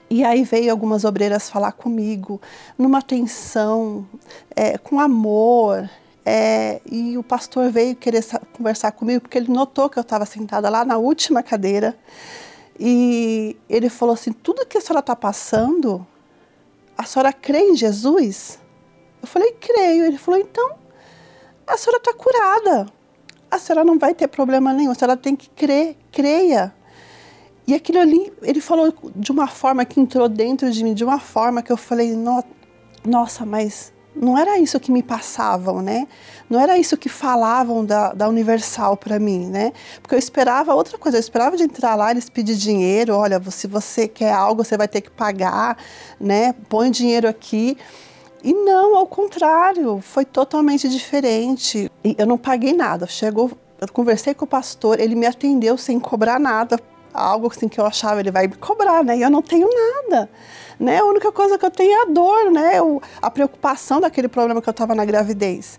E 0.09 0.23
aí 0.23 0.43
veio 0.43 0.71
algumas 0.71 1.05
obreiras 1.05 1.49
falar 1.49 1.71
comigo, 1.71 2.41
numa 2.77 3.01
tensão, 3.01 4.07
é, 4.55 4.77
com 4.77 4.99
amor. 4.99 5.89
É, 6.25 6.81
e 6.85 7.17
o 7.17 7.23
pastor 7.23 7.71
veio 7.71 7.95
querer 7.95 8.25
conversar 8.53 8.91
comigo 8.91 9.21
porque 9.21 9.37
ele 9.37 9.51
notou 9.51 9.89
que 9.89 9.97
eu 9.97 10.01
estava 10.01 10.25
sentada 10.25 10.69
lá 10.69 10.83
na 10.83 10.97
última 10.97 11.43
cadeira. 11.43 11.97
E 12.79 13.55
ele 13.69 13.89
falou 13.89 14.13
assim: 14.13 14.31
tudo 14.31 14.65
que 14.65 14.77
a 14.77 14.81
senhora 14.81 15.01
está 15.01 15.15
passando, 15.15 16.05
a 16.97 17.03
senhora 17.03 17.31
crê 17.31 17.59
em 17.59 17.75
Jesus? 17.75 18.57
Eu 19.21 19.27
falei: 19.27 19.51
creio. 19.59 20.05
Ele 20.05 20.17
falou: 20.17 20.39
então, 20.39 20.75
a 21.67 21.77
senhora 21.77 21.97
está 21.97 22.13
curada. 22.13 22.87
A 23.51 23.57
senhora 23.57 23.83
não 23.83 23.97
vai 23.97 24.13
ter 24.13 24.27
problema 24.27 24.73
nenhum. 24.73 24.91
A 24.91 24.95
senhora 24.95 25.17
tem 25.17 25.35
que 25.35 25.49
crer, 25.49 25.95
creia. 26.11 26.73
E 27.69 27.73
aquilo 27.75 27.99
ali, 27.99 28.33
ele 28.41 28.61
falou 28.61 28.91
de 29.15 29.31
uma 29.31 29.47
forma 29.47 29.85
que 29.85 29.99
entrou 29.99 30.27
dentro 30.27 30.71
de 30.71 30.83
mim, 30.83 30.93
de 30.93 31.03
uma 31.03 31.19
forma 31.19 31.61
que 31.61 31.71
eu 31.71 31.77
falei, 31.77 32.15
no, 32.15 32.43
nossa, 33.05 33.45
mas 33.45 33.93
não 34.15 34.37
era 34.37 34.57
isso 34.57 34.79
que 34.79 34.91
me 34.91 35.03
passavam, 35.03 35.81
né? 35.81 36.07
Não 36.49 36.59
era 36.59 36.77
isso 36.77 36.97
que 36.97 37.07
falavam 37.07 37.85
da, 37.85 38.11
da 38.11 38.27
Universal 38.27 38.97
para 38.97 39.19
mim, 39.19 39.45
né? 39.47 39.71
Porque 40.01 40.15
eu 40.15 40.19
esperava 40.19 40.73
outra 40.73 40.97
coisa, 40.97 41.17
eu 41.17 41.21
esperava 41.21 41.55
de 41.55 41.63
entrar 41.63 41.95
lá, 41.95 42.09
eles 42.11 42.29
pedir 42.29 42.55
dinheiro, 42.55 43.15
olha, 43.15 43.39
se 43.51 43.67
você 43.67 44.07
quer 44.07 44.33
algo, 44.33 44.63
você 44.63 44.75
vai 44.75 44.87
ter 44.87 45.01
que 45.01 45.11
pagar, 45.11 45.77
né? 46.19 46.53
Põe 46.67 46.89
dinheiro 46.89 47.27
aqui. 47.27 47.77
E 48.43 48.53
não, 48.53 48.95
ao 48.95 49.05
contrário, 49.05 49.99
foi 50.01 50.23
totalmente 50.25 50.87
diferente. 50.87 51.91
E 52.03 52.15
eu 52.17 52.25
não 52.25 52.37
paguei 52.37 52.73
nada. 52.73 53.05
Chegou, 53.07 53.51
eu 53.79 53.87
conversei 53.91 54.33
com 54.33 54.45
o 54.45 54.47
pastor, 54.47 54.99
ele 54.99 55.15
me 55.15 55.25
atendeu 55.25 55.77
sem 55.77 55.99
cobrar 55.99 56.39
nada. 56.39 56.79
Algo 57.13 57.47
assim 57.47 57.67
que 57.67 57.79
eu 57.79 57.85
achava, 57.85 58.19
ele 58.19 58.31
vai 58.31 58.47
me 58.47 58.55
cobrar, 58.55 59.03
né? 59.03 59.17
E 59.17 59.21
eu 59.21 59.29
não 59.29 59.41
tenho 59.41 59.67
nada. 59.67 60.29
Né? 60.79 60.99
A 60.99 61.05
única 61.05 61.31
coisa 61.31 61.57
que 61.57 61.65
eu 61.65 61.71
tenho 61.71 61.91
é 61.91 62.01
a 62.03 62.05
dor, 62.05 62.51
né? 62.51 62.81
O, 62.81 63.01
a 63.21 63.29
preocupação 63.29 63.99
daquele 63.99 64.27
problema 64.27 64.61
que 64.61 64.69
eu 64.69 64.71
estava 64.71 64.95
na 64.95 65.03
gravidez. 65.03 65.77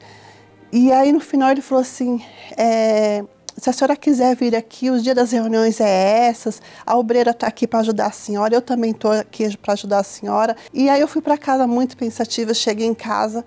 E 0.72 0.92
aí 0.92 1.12
no 1.12 1.20
final 1.20 1.50
ele 1.50 1.62
falou 1.62 1.82
assim: 1.82 2.22
é, 2.56 3.24
se 3.60 3.68
a 3.68 3.72
senhora 3.74 3.94
quiser 3.94 4.34
vir 4.34 4.56
aqui, 4.56 4.90
os 4.90 5.02
dias 5.02 5.14
das 5.14 5.32
reuniões 5.32 5.80
é 5.80 6.28
essas, 6.28 6.62
a 6.86 6.96
obreira 6.96 7.32
está 7.32 7.46
aqui 7.46 7.66
para 7.66 7.80
ajudar 7.80 8.06
a 8.06 8.10
senhora, 8.10 8.54
eu 8.54 8.62
também 8.62 8.92
estou 8.92 9.12
aqui 9.12 9.54
para 9.58 9.74
ajudar 9.74 9.98
a 9.98 10.02
senhora. 10.02 10.56
E 10.72 10.88
aí 10.88 11.00
eu 11.00 11.06
fui 11.06 11.20
para 11.20 11.36
casa 11.36 11.66
muito 11.66 11.94
pensativa, 11.94 12.54
cheguei 12.54 12.86
em 12.86 12.94
casa 12.94 13.44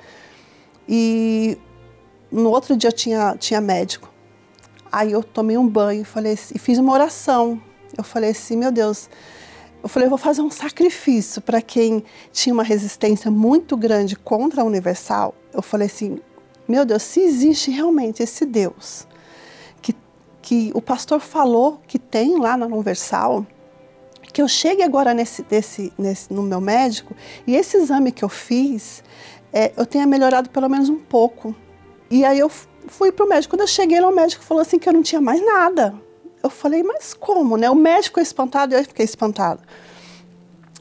e 0.87 1.57
no 2.31 2.51
outro 2.51 2.77
dia 2.77 2.91
tinha, 2.91 3.35
tinha 3.39 3.59
médico. 3.59 4.07
Aí 4.91 5.11
eu 5.11 5.23
tomei 5.23 5.57
um 5.57 5.67
banho 5.67 6.05
falei, 6.05 6.37
e 6.53 6.59
fiz 6.59 6.77
uma 6.77 6.93
oração. 6.93 7.59
Eu 7.97 8.03
falei 8.03 8.29
assim, 8.29 8.55
meu 8.55 8.71
Deus, 8.71 9.09
eu 9.81 9.89
falei, 9.89 10.05
eu 10.05 10.11
vou 10.11 10.19
fazer 10.19 10.43
um 10.43 10.51
sacrifício 10.51 11.41
para 11.41 11.59
quem 11.59 12.03
tinha 12.31 12.53
uma 12.53 12.63
resistência 12.63 13.31
muito 13.31 13.75
grande 13.75 14.15
contra 14.15 14.61
a 14.61 14.63
Universal. 14.63 15.33
Eu 15.51 15.63
falei 15.63 15.87
assim, 15.87 16.19
meu 16.67 16.85
Deus, 16.85 17.01
se 17.01 17.19
existe 17.19 17.71
realmente 17.71 18.21
esse 18.21 18.45
Deus 18.45 19.07
que 20.43 20.71
o 20.75 20.81
pastor 20.81 21.21
falou 21.21 21.79
que 21.87 21.97
tem 21.97 22.37
lá 22.37 22.57
na 22.57 22.65
Universal, 22.65 23.47
que 24.33 24.41
eu 24.41 24.47
chegue 24.47 24.83
agora 24.83 25.13
nesse, 25.13 25.45
nesse, 25.97 26.31
no 26.31 26.43
meu 26.43 26.59
médico 26.59 27.15
e 27.47 27.55
esse 27.55 27.77
exame 27.77 28.11
que 28.11 28.23
eu 28.23 28.29
fiz, 28.29 29.01
é, 29.53 29.71
eu 29.77 29.85
tenha 29.85 30.05
melhorado 30.05 30.49
pelo 30.49 30.69
menos 30.69 30.89
um 30.89 30.99
pouco. 30.99 31.55
E 32.11 32.25
aí 32.25 32.39
eu 32.39 32.51
fui 32.87 33.11
para 33.11 33.25
o 33.25 33.29
médico. 33.29 33.55
Quando 33.55 33.61
eu 33.61 33.67
cheguei 33.67 33.99
lá, 34.01 34.09
o 34.09 34.15
médico 34.15 34.43
falou 34.43 34.61
assim 34.61 34.77
que 34.77 34.89
eu 34.89 34.93
não 34.93 35.01
tinha 35.01 35.21
mais 35.21 35.43
nada. 35.43 35.95
Eu 36.43 36.49
falei, 36.49 36.83
mas 36.83 37.13
como, 37.13 37.55
né? 37.55 37.69
O 37.69 37.75
médico 37.75 38.05
ficou 38.05 38.23
espantado 38.23 38.73
e 38.73 38.77
eu 38.77 38.83
fiquei 38.83 39.05
espantado. 39.05 39.61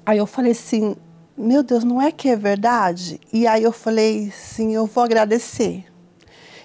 Aí 0.05 0.19
eu 0.19 0.27
falei 0.27 0.53
assim, 0.53 0.97
meu 1.37 1.63
Deus, 1.63 1.85
não 1.85 2.03
é 2.03 2.11
que 2.11 2.29
é 2.29 2.37
verdade? 2.37 3.21
E 3.33 3.47
aí 3.47 3.63
eu 3.63 3.71
falei, 3.71 4.33
sim, 4.33 4.75
eu 4.75 4.87
vou 4.87 5.05
agradecer. 5.05 5.85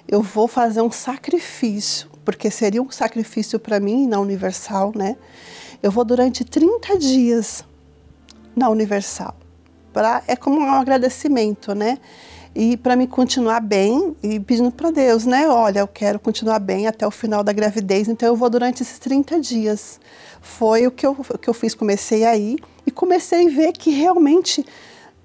Eu 0.08 0.24
vou 0.24 0.48
fazer 0.48 0.82
um 0.82 0.90
sacrifício 0.90 2.17
porque 2.28 2.52
seria 2.52 2.82
um 2.82 2.92
sacrifício 2.92 3.58
para 3.58 3.80
mim 3.80 4.06
na 4.06 4.20
Universal, 4.20 4.92
né? 4.94 5.16
Eu 5.82 5.90
vou 5.90 6.04
durante 6.04 6.44
30 6.44 6.98
dias 6.98 7.64
na 8.54 8.68
Universal. 8.68 9.34
Pra, 9.94 10.22
é 10.28 10.36
como 10.36 10.60
um 10.60 10.70
agradecimento, 10.70 11.74
né? 11.74 11.98
E 12.54 12.76
para 12.76 12.98
me 12.98 13.08
continuar 13.08 13.62
bem 13.62 14.14
e 14.22 14.42
pedindo 14.42 14.70
para 14.72 14.92
Deus, 14.92 15.26
né? 15.26 15.48
Olha, 15.48 15.80
eu 15.80 15.88
quero 15.88 16.20
continuar 16.20 16.60
bem 16.60 16.86
até 16.86 17.08
o 17.08 17.12
final 17.12 17.46
da 17.46 17.54
gravidez, 17.54 18.10
então 18.10 18.28
eu 18.28 18.36
vou 18.36 18.50
durante 18.50 18.84
esses 18.84 19.00
30 19.00 19.40
dias. 19.40 19.98
Foi 20.42 20.86
o 20.86 20.92
que 20.92 21.06
eu, 21.06 21.16
o 21.18 21.38
que 21.38 21.50
eu 21.50 21.54
fiz, 21.54 21.74
comecei 21.74 22.26
aí 22.26 22.58
e 22.86 22.92
comecei 22.92 23.48
a 23.48 23.50
ver 23.50 23.72
que 23.72 23.90
realmente 23.90 24.66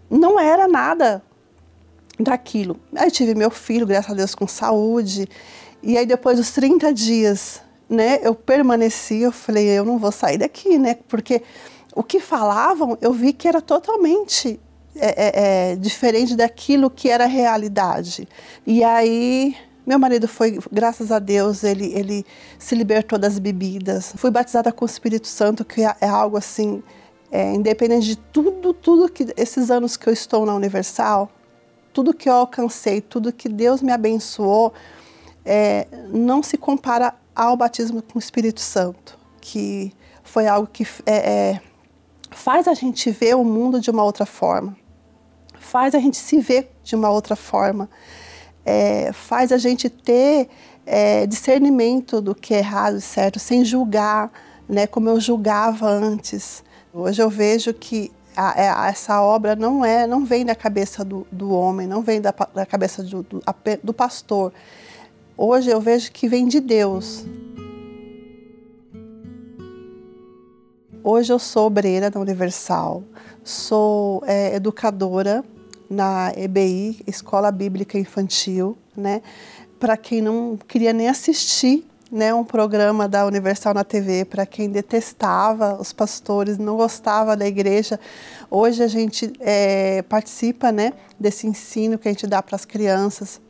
não 0.09 0.39
era 0.39 0.69
nada 0.69 1.21
daquilo. 2.21 2.79
Aí 2.95 3.11
tive 3.11 3.35
meu 3.35 3.51
filho, 3.51 3.89
graças 3.89 4.13
a 4.13 4.15
Deus, 4.15 4.37
com 4.37 4.47
saúde. 4.47 5.29
E 5.83 5.99
aí 5.99 6.07
depois 6.07 6.37
dos 6.39 6.51
30 6.51 6.93
dias, 6.93 7.61
né, 7.89 8.21
eu 8.23 8.35
permaneci, 8.35 9.21
eu 9.21 9.33
falei, 9.33 9.67
eu 9.67 9.85
não 9.85 9.99
vou 9.99 10.13
sair 10.13 10.39
daqui, 10.39 10.79
né? 10.79 10.97
Porque 11.09 11.43
o 11.95 12.03
que 12.03 12.21
falavam, 12.21 12.97
eu 13.01 13.13
vi 13.13 13.33
que 13.33 13.49
era 13.49 13.61
totalmente 13.61 14.61
é, 14.95 15.07
é, 15.07 15.73
é, 15.73 15.77
diferente 15.77 16.37
daquilo 16.37 16.91
que 16.91 17.09
era 17.09 17.27
realidade. 17.27 18.29
E 18.67 18.85
aí 18.85 19.57
meu 19.85 19.99
marido 19.99 20.29
foi, 20.29 20.61
graças 20.71 21.11
a 21.11 21.19
Deus, 21.19 21.65
ele, 21.65 21.93
ele 21.93 22.25
se 22.57 22.75
libertou 22.75 23.19
das 23.19 23.39
bebidas. 23.39 24.13
Fui 24.17 24.31
batizada 24.31 24.71
com 24.71 24.85
o 24.85 24.87
Espírito 24.87 25.27
Santo, 25.27 25.65
que 25.65 25.83
é, 25.83 25.97
é 26.01 26.09
algo 26.09 26.37
assim, 26.37 26.83
é, 27.33 27.53
independente 27.53 28.07
de 28.07 28.17
tudo, 28.17 28.73
tudo 28.73 29.11
que 29.11 29.27
esses 29.37 29.71
anos 29.71 29.97
que 29.97 30.09
eu 30.09 30.13
estou 30.13 30.47
na 30.47 30.55
Universal, 30.55 31.29
tudo 31.93 32.15
que 32.15 32.29
eu 32.29 32.35
alcancei, 32.35 33.01
tudo 33.01 33.33
que 33.33 33.49
Deus 33.49 33.83
me 33.83 33.91
abençoou, 33.91 34.73
é, 35.45 35.87
não 36.09 36.43
se 36.43 36.57
compara 36.57 37.15
ao 37.35 37.57
batismo 37.57 38.03
com 38.03 38.19
o 38.19 38.19
Espírito 38.19 38.61
Santo, 38.61 39.19
que 39.41 39.93
foi 40.23 40.47
algo 40.47 40.69
que 40.71 40.87
é, 41.07 41.15
é, 41.15 41.61
faz 42.31 42.69
a 42.69 42.75
gente 42.75 43.11
ver 43.11 43.37
o 43.37 43.45
mundo 43.45 43.81
de 43.81 43.91
uma 43.91 44.05
outra 44.05 44.27
forma, 44.27 44.77
faz 45.59 45.95
a 45.95 45.99
gente 45.99 46.17
se 46.17 46.39
ver 46.39 46.71
de 46.83 46.95
uma 46.95 47.11
outra 47.11 47.37
forma, 47.37 47.89
é, 48.65 49.13
faz 49.13 49.53
a 49.53 49.59
gente 49.59 49.89
ter 49.89 50.49
é, 50.87 51.27
discernimento 51.27 52.21
do 52.21 52.35
que 52.35 52.55
é 52.55 52.59
errado 52.59 52.97
e 52.97 53.01
certo, 53.01 53.39
sem 53.39 53.65
julgar, 53.65 54.31
né, 54.69 54.87
como 54.87 55.09
eu 55.09 55.21
julgava 55.21 55.89
antes. 55.89 56.63
Hoje 56.95 57.23
eu 57.23 57.29
vejo 57.29 57.75
que 57.75 58.13
a, 58.37 58.61
é, 58.61 58.69
a, 58.69 58.89
essa 58.89 59.21
obra 59.21 59.57
não 59.57 59.85
é, 59.85 60.07
não 60.07 60.25
vem 60.25 60.45
da 60.45 60.55
cabeça 60.55 61.05
do, 61.05 61.27
do 61.31 61.51
homem, 61.53 61.87
não 61.87 62.03
vem 62.03 62.21
da, 62.21 62.33
da 62.55 62.65
cabeça 62.65 63.03
do, 63.03 63.23
do, 63.23 63.43
do 63.83 63.93
pastor 63.93 64.53
hoje 65.37 65.71
eu 65.71 65.81
vejo 65.81 66.11
que 66.13 66.29
vem 66.29 66.47
de 66.47 66.61
Deus. 66.61 67.25
Hoje 71.05 71.33
eu 71.33 71.39
sou 71.39 71.67
obreira 71.67 72.11
da 72.11 72.21
Universal, 72.21 73.03
sou 73.43 74.23
é, 74.27 74.55
educadora 74.55 75.45
na 75.91 76.33
EBI, 76.37 77.03
Escola 77.07 77.51
Bíblica 77.51 77.99
Infantil, 77.99 78.77
né? 78.97 79.21
Para 79.81 79.97
quem 79.97 80.23
não 80.23 80.57
queria 80.69 80.93
nem 80.93 81.09
assistir 81.09 81.85
né, 82.13 82.33
um 82.35 82.45
programa 82.45 83.09
da 83.09 83.25
Universal 83.25 83.73
na 83.73 83.83
TV, 83.83 84.27
para 84.27 84.45
quem 84.45 84.69
detestava 84.69 85.81
os 85.81 85.95
pastores, 85.95 86.59
não 86.59 86.77
gostava 86.77 87.35
da 87.35 87.47
igreja, 87.47 87.99
hoje 88.51 88.83
a 88.83 88.87
gente 88.87 89.33
é, 89.41 90.03
participa 90.03 90.71
né, 90.71 90.93
desse 91.19 91.47
ensino 91.47 91.99
que 91.99 92.07
a 92.07 92.13
gente 92.13 92.27
dá 92.27 92.43
para 92.43 92.55
as 92.55 92.67
crianças, 92.67 93.41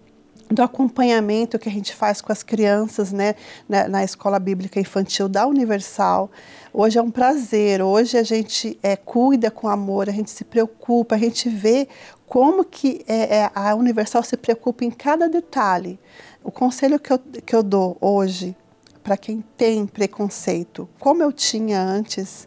do 0.53 0.63
acompanhamento 0.63 1.59
que 1.59 1.69
a 1.69 1.73
gente 1.73 1.95
faz 1.95 2.21
com 2.21 2.31
as 2.31 2.43
crianças 2.43 3.13
né, 3.13 3.35
na, 3.69 3.89
na, 3.89 4.05
escola 4.05 4.39
bíblica 4.39 4.79
infantil 4.79 5.29
da 5.29 5.47
Universal. 5.47 6.31
Hoje 6.73 6.99
é 6.99 7.03
um 7.03 7.11
prazer, 7.11 7.83
hoje 7.83 8.19
a 8.19 8.23
gente 8.23 8.79
é, 8.83 8.97
cuida 8.97 9.51
com 9.51 9.69
amor, 9.69 10.09
a 10.09 10.13
gente 10.13 10.31
se 10.31 10.45
preocupa, 10.45 11.15
a 11.15 11.19
gente 11.19 11.49
vê 11.49 11.89
como 12.27 12.65
que 12.65 13.05
é, 13.07 13.39
é, 13.39 13.51
a 13.55 13.75
Universal 13.75 14.23
se 14.23 14.37
preocupa 14.37 14.85
em 14.85 14.91
cada 14.91 15.29
detalhe. 15.29 15.99
O 16.43 16.51
conselho 16.51 16.99
que 16.99 17.13
eu, 17.13 17.19
que 17.19 17.55
eu 17.55 17.63
dou 17.63 17.97
hoje 18.01 18.57
para 19.03 19.17
quem 19.17 19.43
tem 19.57 19.87
preconceito, 19.87 20.89
como 20.99 21.23
eu 21.23 21.33
tinha 21.33 21.81
antes, 21.81 22.47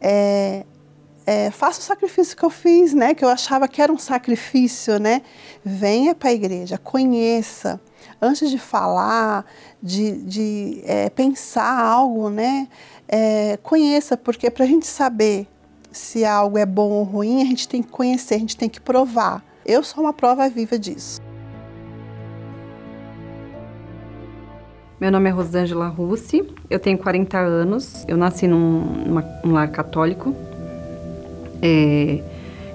é 0.00 0.64
é, 1.28 1.50
faça 1.50 1.78
o 1.78 1.82
sacrifício 1.82 2.34
que 2.34 2.42
eu 2.42 2.48
fiz, 2.48 2.94
né? 2.94 3.12
Que 3.12 3.22
eu 3.22 3.28
achava 3.28 3.68
que 3.68 3.82
era 3.82 3.92
um 3.92 3.98
sacrifício, 3.98 4.98
né? 4.98 5.20
Venha 5.62 6.14
para 6.14 6.30
a 6.30 6.32
igreja, 6.32 6.78
conheça. 6.78 7.78
Antes 8.18 8.50
de 8.50 8.56
falar, 8.56 9.44
de, 9.82 10.22
de 10.22 10.80
é, 10.86 11.10
pensar 11.10 11.82
algo, 11.82 12.30
né? 12.30 12.66
É, 13.06 13.58
conheça, 13.62 14.16
porque 14.16 14.50
para 14.50 14.64
a 14.64 14.66
gente 14.66 14.86
saber 14.86 15.46
se 15.92 16.24
algo 16.24 16.56
é 16.56 16.64
bom 16.64 16.92
ou 16.92 17.02
ruim, 17.02 17.42
a 17.42 17.44
gente 17.44 17.68
tem 17.68 17.82
que 17.82 17.90
conhecer, 17.90 18.36
a 18.36 18.38
gente 18.38 18.56
tem 18.56 18.68
que 18.70 18.80
provar. 18.80 19.44
Eu 19.66 19.84
sou 19.84 20.04
uma 20.04 20.14
prova 20.14 20.48
viva 20.48 20.78
disso. 20.78 21.20
Meu 24.98 25.12
nome 25.12 25.28
é 25.28 25.32
Rosângela 25.32 25.88
Russi, 25.88 26.42
eu 26.70 26.80
tenho 26.80 26.96
40 26.96 27.38
anos, 27.38 28.04
eu 28.08 28.16
nasci 28.16 28.48
num, 28.48 28.80
numa, 29.06 29.20
num 29.44 29.52
lar 29.52 29.70
católico, 29.70 30.34
é, 31.62 32.20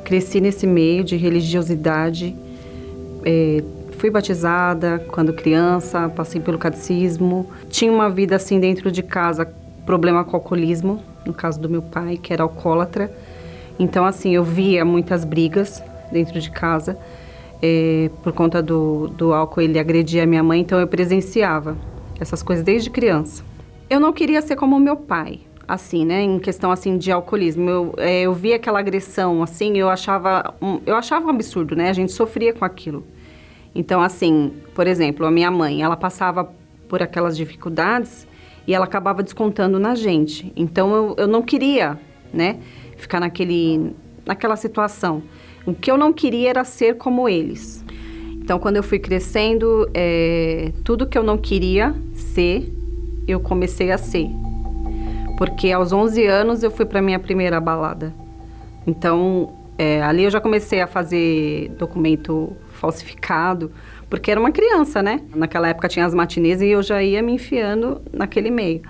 cresci 0.03 0.41
nesse 0.41 0.67
meio 0.67 1.03
de 1.03 1.15
religiosidade. 1.15 2.35
É, 3.25 3.63
fui 3.97 4.09
batizada 4.09 5.05
quando 5.07 5.33
criança, 5.33 6.09
passei 6.09 6.41
pelo 6.41 6.57
catecismo. 6.57 7.49
Tinha 7.69 7.91
uma 7.91 8.09
vida 8.09 8.35
assim 8.35 8.59
dentro 8.59 8.91
de 8.91 9.01
casa, 9.01 9.51
problema 9.85 10.23
com 10.23 10.35
alcoolismo, 10.35 11.01
no 11.25 11.33
caso 11.33 11.59
do 11.59 11.69
meu 11.69 11.81
pai, 11.81 12.17
que 12.17 12.33
era 12.33 12.43
alcoólatra. 12.43 13.11
Então, 13.79 14.05
assim, 14.05 14.35
eu 14.35 14.43
via 14.43 14.85
muitas 14.85 15.25
brigas 15.25 15.81
dentro 16.11 16.39
de 16.39 16.51
casa. 16.51 16.97
É, 17.61 18.09
por 18.21 18.33
conta 18.33 18.61
do, 18.61 19.07
do 19.07 19.33
álcool, 19.33 19.61
ele 19.61 19.79
agredia 19.79 20.23
a 20.23 20.25
minha 20.25 20.43
mãe, 20.43 20.59
então 20.59 20.79
eu 20.79 20.87
presenciava 20.87 21.77
essas 22.19 22.43
coisas 22.43 22.63
desde 22.63 22.89
criança. 22.89 23.43
Eu 23.89 23.99
não 23.99 24.11
queria 24.11 24.41
ser 24.41 24.55
como 24.57 24.77
meu 24.79 24.97
pai, 24.97 25.39
assim, 25.67 26.05
né, 26.05 26.21
em 26.21 26.39
questão 26.39 26.71
assim 26.71 26.97
de 26.97 27.11
alcoolismo. 27.11 27.69
Eu, 27.69 27.93
é, 27.97 28.21
eu 28.21 28.33
vi 28.33 28.53
aquela 28.53 28.79
agressão, 28.79 29.41
assim, 29.41 29.77
eu 29.77 29.89
achava, 29.89 30.53
um, 30.61 30.79
eu 30.85 30.95
achava 30.95 31.25
um 31.25 31.29
absurdo, 31.29 31.75
né? 31.75 31.89
A 31.89 31.93
gente 31.93 32.11
sofria 32.11 32.53
com 32.53 32.65
aquilo. 32.65 33.05
Então, 33.75 34.01
assim, 34.01 34.53
por 34.75 34.85
exemplo, 34.87 35.25
a 35.25 35.31
minha 35.31 35.49
mãe, 35.49 35.81
ela 35.81 35.97
passava 35.97 36.53
por 36.87 37.01
aquelas 37.01 37.35
dificuldades 37.35 38.27
e 38.67 38.73
ela 38.73 38.85
acabava 38.85 39.23
descontando 39.23 39.79
na 39.79 39.95
gente. 39.95 40.51
Então, 40.55 40.93
eu, 40.93 41.15
eu 41.17 41.27
não 41.27 41.41
queria, 41.41 41.97
né, 42.31 42.59
ficar 42.97 43.19
naquele, 43.19 43.95
naquela 44.25 44.55
situação. 44.55 45.23
O 45.65 45.73
que 45.73 45.89
eu 45.89 45.97
não 45.97 46.13
queria 46.13 46.49
era 46.49 46.63
ser 46.63 46.97
como 46.97 47.27
eles. 47.27 47.83
Então, 48.33 48.59
quando 48.59 48.75
eu 48.75 48.83
fui 48.83 48.99
crescendo, 48.99 49.89
é, 49.93 50.71
tudo 50.83 51.07
que 51.07 51.17
eu 51.17 51.23
não 51.23 51.37
queria 51.37 51.95
ser, 52.13 52.69
eu 53.27 53.39
comecei 53.39 53.89
a 53.91 53.97
ser. 53.97 54.29
Porque 55.37 55.71
aos 55.71 55.91
11 55.91 56.25
anos 56.25 56.63
eu 56.63 56.71
fui 56.71 56.85
para 56.85 57.01
minha 57.01 57.19
primeira 57.19 57.59
balada. 57.59 58.13
Então, 58.85 59.53
é, 59.77 60.01
ali 60.01 60.23
eu 60.23 60.29
já 60.29 60.39
comecei 60.39 60.81
a 60.81 60.87
fazer 60.87 61.69
documento 61.77 62.55
falsificado, 62.73 63.71
porque 64.09 64.29
era 64.29 64.39
uma 64.39 64.51
criança, 64.51 65.01
né? 65.01 65.21
Naquela 65.33 65.69
época 65.69 65.87
tinha 65.87 66.05
as 66.05 66.13
matinês 66.13 66.61
e 66.61 66.67
eu 66.67 66.83
já 66.83 67.01
ia 67.01 67.21
me 67.21 67.33
enfiando 67.33 68.01
naquele 68.11 68.51
meio. 68.51 68.81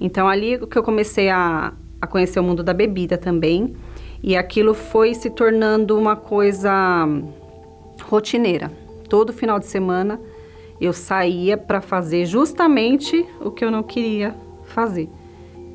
Então, 0.00 0.28
ali 0.28 0.58
que 0.66 0.78
eu 0.78 0.82
comecei 0.82 1.28
a, 1.28 1.72
a 2.00 2.06
conhecer 2.06 2.40
o 2.40 2.42
mundo 2.42 2.62
da 2.62 2.72
bebida 2.72 3.18
também. 3.18 3.76
E 4.22 4.36
aquilo 4.36 4.74
foi 4.74 5.14
se 5.14 5.30
tornando 5.30 5.98
uma 5.98 6.14
coisa 6.14 7.06
rotineira. 8.02 8.70
Todo 9.08 9.32
final 9.32 9.58
de 9.58 9.66
semana 9.66 10.20
eu 10.80 10.92
saía 10.92 11.56
para 11.58 11.80
fazer 11.80 12.24
justamente 12.24 13.26
o 13.40 13.50
que 13.50 13.64
eu 13.64 13.70
não 13.70 13.82
queria 13.82 14.34
fazer, 14.64 15.08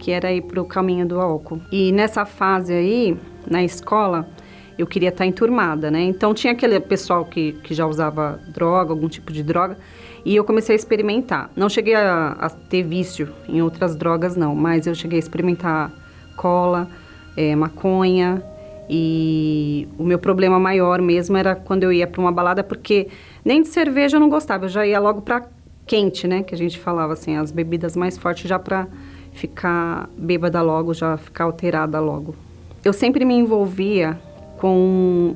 que 0.05 0.11
era 0.11 0.31
ir 0.31 0.43
para 0.43 0.61
o 0.61 0.65
caminho 0.65 1.03
do 1.03 1.19
álcool. 1.19 1.59
E 1.71 1.91
nessa 1.91 2.27
fase 2.27 2.71
aí, 2.71 3.17
na 3.49 3.63
escola, 3.63 4.29
eu 4.77 4.85
queria 4.85 5.09
estar 5.09 5.25
enturmada, 5.25 5.89
né? 5.89 6.03
Então 6.03 6.31
tinha 6.31 6.53
aquele 6.53 6.79
pessoal 6.79 7.25
que, 7.25 7.53
que 7.63 7.73
já 7.73 7.87
usava 7.87 8.39
droga, 8.49 8.91
algum 8.91 9.09
tipo 9.09 9.33
de 9.33 9.41
droga, 9.41 9.79
e 10.23 10.35
eu 10.35 10.43
comecei 10.43 10.75
a 10.75 10.77
experimentar. 10.77 11.49
Não 11.55 11.67
cheguei 11.67 11.95
a, 11.95 12.33
a 12.33 12.49
ter 12.51 12.83
vício 12.83 13.33
em 13.49 13.63
outras 13.63 13.95
drogas, 13.95 14.35
não, 14.35 14.53
mas 14.53 14.85
eu 14.85 14.93
cheguei 14.93 15.17
a 15.17 15.19
experimentar 15.19 15.91
cola, 16.37 16.87
é, 17.35 17.55
maconha, 17.55 18.43
e 18.87 19.87
o 19.97 20.03
meu 20.03 20.19
problema 20.19 20.59
maior 20.59 21.01
mesmo 21.01 21.35
era 21.35 21.55
quando 21.55 21.81
eu 21.81 21.91
ia 21.91 22.05
para 22.05 22.21
uma 22.21 22.31
balada, 22.31 22.63
porque 22.63 23.07
nem 23.43 23.63
de 23.63 23.69
cerveja 23.69 24.17
eu 24.17 24.19
não 24.21 24.29
gostava, 24.29 24.65
eu 24.65 24.69
já 24.69 24.85
ia 24.85 24.99
logo 24.99 25.23
para 25.23 25.47
quente, 25.87 26.27
né? 26.27 26.43
Que 26.43 26.53
a 26.53 26.57
gente 26.57 26.77
falava 26.77 27.13
assim, 27.13 27.35
as 27.35 27.51
bebidas 27.51 27.95
mais 27.95 28.19
fortes 28.19 28.47
já 28.47 28.59
para 28.59 28.87
ficar 29.35 30.09
bêbada 30.17 30.61
logo, 30.61 30.93
já 30.93 31.17
ficar 31.17 31.43
alterada 31.43 31.99
logo. 31.99 32.35
Eu 32.83 32.93
sempre 32.93 33.25
me 33.25 33.35
envolvia 33.35 34.17
com 34.57 35.35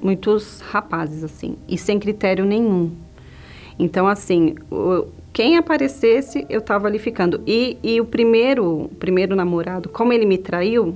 muitos 0.00 0.60
rapazes, 0.60 1.24
assim, 1.24 1.56
e 1.66 1.78
sem 1.78 1.98
critério 1.98 2.44
nenhum. 2.44 2.92
Então, 3.78 4.06
assim, 4.06 4.54
quem 5.32 5.56
aparecesse, 5.56 6.46
eu 6.50 6.60
tava 6.60 6.86
ali 6.86 6.98
ficando. 6.98 7.42
E, 7.46 7.78
e 7.82 8.00
o 8.00 8.04
primeiro, 8.04 8.90
primeiro 9.00 9.34
namorado, 9.34 9.88
como 9.88 10.12
ele 10.12 10.26
me 10.26 10.36
traiu, 10.36 10.94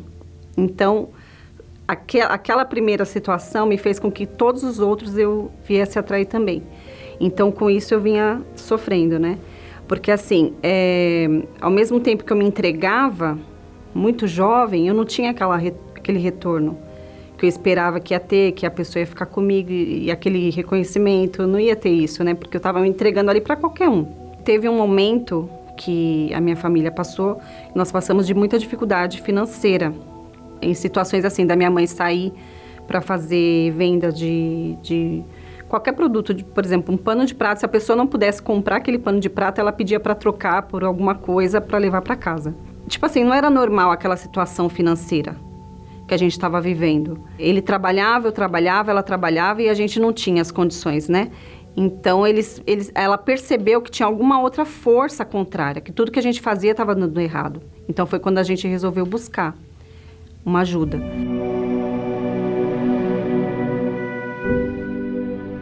então 0.56 1.08
aquel, 1.88 2.30
aquela 2.30 2.64
primeira 2.64 3.04
situação 3.06 3.66
me 3.66 3.78
fez 3.78 3.98
com 3.98 4.12
que 4.12 4.26
todos 4.26 4.62
os 4.62 4.78
outros 4.78 5.16
eu 5.16 5.50
viesse 5.66 5.98
a 5.98 6.02
trair 6.02 6.26
também. 6.26 6.62
Então, 7.18 7.50
com 7.50 7.70
isso 7.70 7.94
eu 7.94 8.00
vinha 8.00 8.42
sofrendo, 8.54 9.18
né? 9.18 9.38
Porque, 9.88 10.10
assim, 10.10 10.52
é, 10.62 11.26
ao 11.60 11.70
mesmo 11.70 11.98
tempo 11.98 12.22
que 12.22 12.32
eu 12.32 12.36
me 12.36 12.44
entregava, 12.44 13.38
muito 13.94 14.26
jovem, 14.26 14.86
eu 14.86 14.94
não 14.94 15.04
tinha 15.04 15.30
aquela, 15.30 15.56
aquele 15.56 16.18
retorno 16.18 16.78
que 17.38 17.44
eu 17.44 17.48
esperava 17.48 18.00
que 18.00 18.12
ia 18.12 18.20
ter, 18.20 18.52
que 18.52 18.66
a 18.66 18.70
pessoa 18.70 19.00
ia 19.00 19.06
ficar 19.06 19.26
comigo 19.26 19.70
e, 19.70 20.04
e 20.04 20.10
aquele 20.10 20.50
reconhecimento, 20.50 21.42
eu 21.42 21.46
não 21.46 21.58
ia 21.58 21.76
ter 21.76 21.90
isso, 21.90 22.22
né? 22.22 22.34
Porque 22.34 22.56
eu 22.56 22.58
estava 22.58 22.80
me 22.80 22.88
entregando 22.88 23.30
ali 23.30 23.40
para 23.40 23.56
qualquer 23.56 23.88
um. 23.88 24.04
Teve 24.44 24.68
um 24.68 24.76
momento 24.76 25.48
que 25.76 26.32
a 26.34 26.40
minha 26.40 26.56
família 26.56 26.90
passou, 26.90 27.40
nós 27.74 27.92
passamos 27.92 28.26
de 28.26 28.34
muita 28.34 28.58
dificuldade 28.58 29.22
financeira 29.22 29.94
em 30.60 30.74
situações 30.74 31.24
assim, 31.24 31.46
da 31.46 31.54
minha 31.54 31.70
mãe 31.70 31.86
sair 31.86 32.32
para 32.86 33.00
fazer 33.00 33.70
venda 33.72 34.10
de, 34.10 34.76
de 34.82 35.22
qualquer 35.68 35.92
produto, 35.92 36.34
de, 36.34 36.44
por 36.44 36.64
exemplo, 36.64 36.94
um 36.94 36.96
pano 36.96 37.24
de 37.24 37.34
prato, 37.34 37.58
se 37.58 37.64
a 37.64 37.68
pessoa 37.68 37.96
não 37.96 38.06
pudesse 38.06 38.42
comprar 38.42 38.76
aquele 38.76 38.98
pano 38.98 39.20
de 39.20 39.28
prato, 39.28 39.60
ela 39.60 39.72
pedia 39.72 40.00
para 40.00 40.14
trocar 40.14 40.62
por 40.62 40.82
alguma 40.82 41.14
coisa 41.14 41.60
para 41.60 41.78
levar 41.78 42.02
para 42.02 42.16
casa. 42.16 42.54
Tipo 42.88 43.06
assim, 43.06 43.22
não 43.22 43.34
era 43.34 43.50
normal 43.50 43.90
aquela 43.90 44.16
situação 44.16 44.68
financeira 44.68 45.36
que 46.06 46.14
a 46.14 46.16
gente 46.16 46.32
estava 46.32 46.58
vivendo. 46.60 47.22
Ele 47.38 47.60
trabalhava, 47.60 48.28
eu 48.28 48.32
trabalhava, 48.32 48.90
ela 48.90 49.02
trabalhava 49.02 49.62
e 49.62 49.68
a 49.68 49.74
gente 49.74 50.00
não 50.00 50.12
tinha 50.12 50.40
as 50.40 50.50
condições, 50.50 51.06
né? 51.06 51.30
Então 51.76 52.26
eles, 52.26 52.62
eles, 52.66 52.90
ela 52.94 53.18
percebeu 53.18 53.80
que 53.82 53.90
tinha 53.90 54.06
alguma 54.06 54.40
outra 54.40 54.64
força 54.64 55.24
contrária, 55.24 55.80
que 55.80 55.92
tudo 55.92 56.10
que 56.10 56.18
a 56.18 56.22
gente 56.22 56.40
fazia 56.40 56.72
estava 56.72 56.94
dando 56.94 57.20
errado. 57.20 57.62
Então 57.88 58.06
foi 58.06 58.18
quando 58.18 58.38
a 58.38 58.42
gente 58.42 58.66
resolveu 58.66 59.04
buscar 59.04 59.54
uma 60.44 60.60
ajuda. 60.60 60.98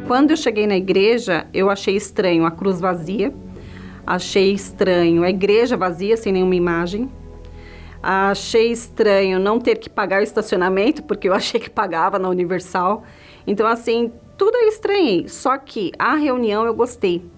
Quando 0.06 0.30
eu 0.30 0.36
cheguei 0.36 0.68
na 0.68 0.76
igreja, 0.76 1.48
eu 1.52 1.68
achei 1.68 1.96
estranho 1.96 2.46
a 2.46 2.50
cruz 2.52 2.80
vazia, 2.80 3.34
achei 4.06 4.52
estranho 4.52 5.24
a 5.24 5.30
igreja 5.30 5.76
vazia, 5.76 6.16
sem 6.16 6.32
nenhuma 6.32 6.54
imagem. 6.54 7.10
Achei 8.00 8.70
estranho 8.70 9.40
não 9.40 9.58
ter 9.58 9.78
que 9.78 9.90
pagar 9.90 10.20
o 10.20 10.22
estacionamento, 10.22 11.02
porque 11.02 11.28
eu 11.28 11.34
achei 11.34 11.58
que 11.58 11.68
pagava 11.68 12.20
na 12.20 12.28
Universal. 12.28 13.02
Então, 13.48 13.66
assim, 13.66 14.12
tudo 14.38 14.56
eu 14.56 14.68
estranhei. 14.68 15.28
Só 15.28 15.58
que 15.58 15.90
a 15.98 16.14
reunião 16.14 16.64
eu 16.64 16.72
gostei. 16.72 17.28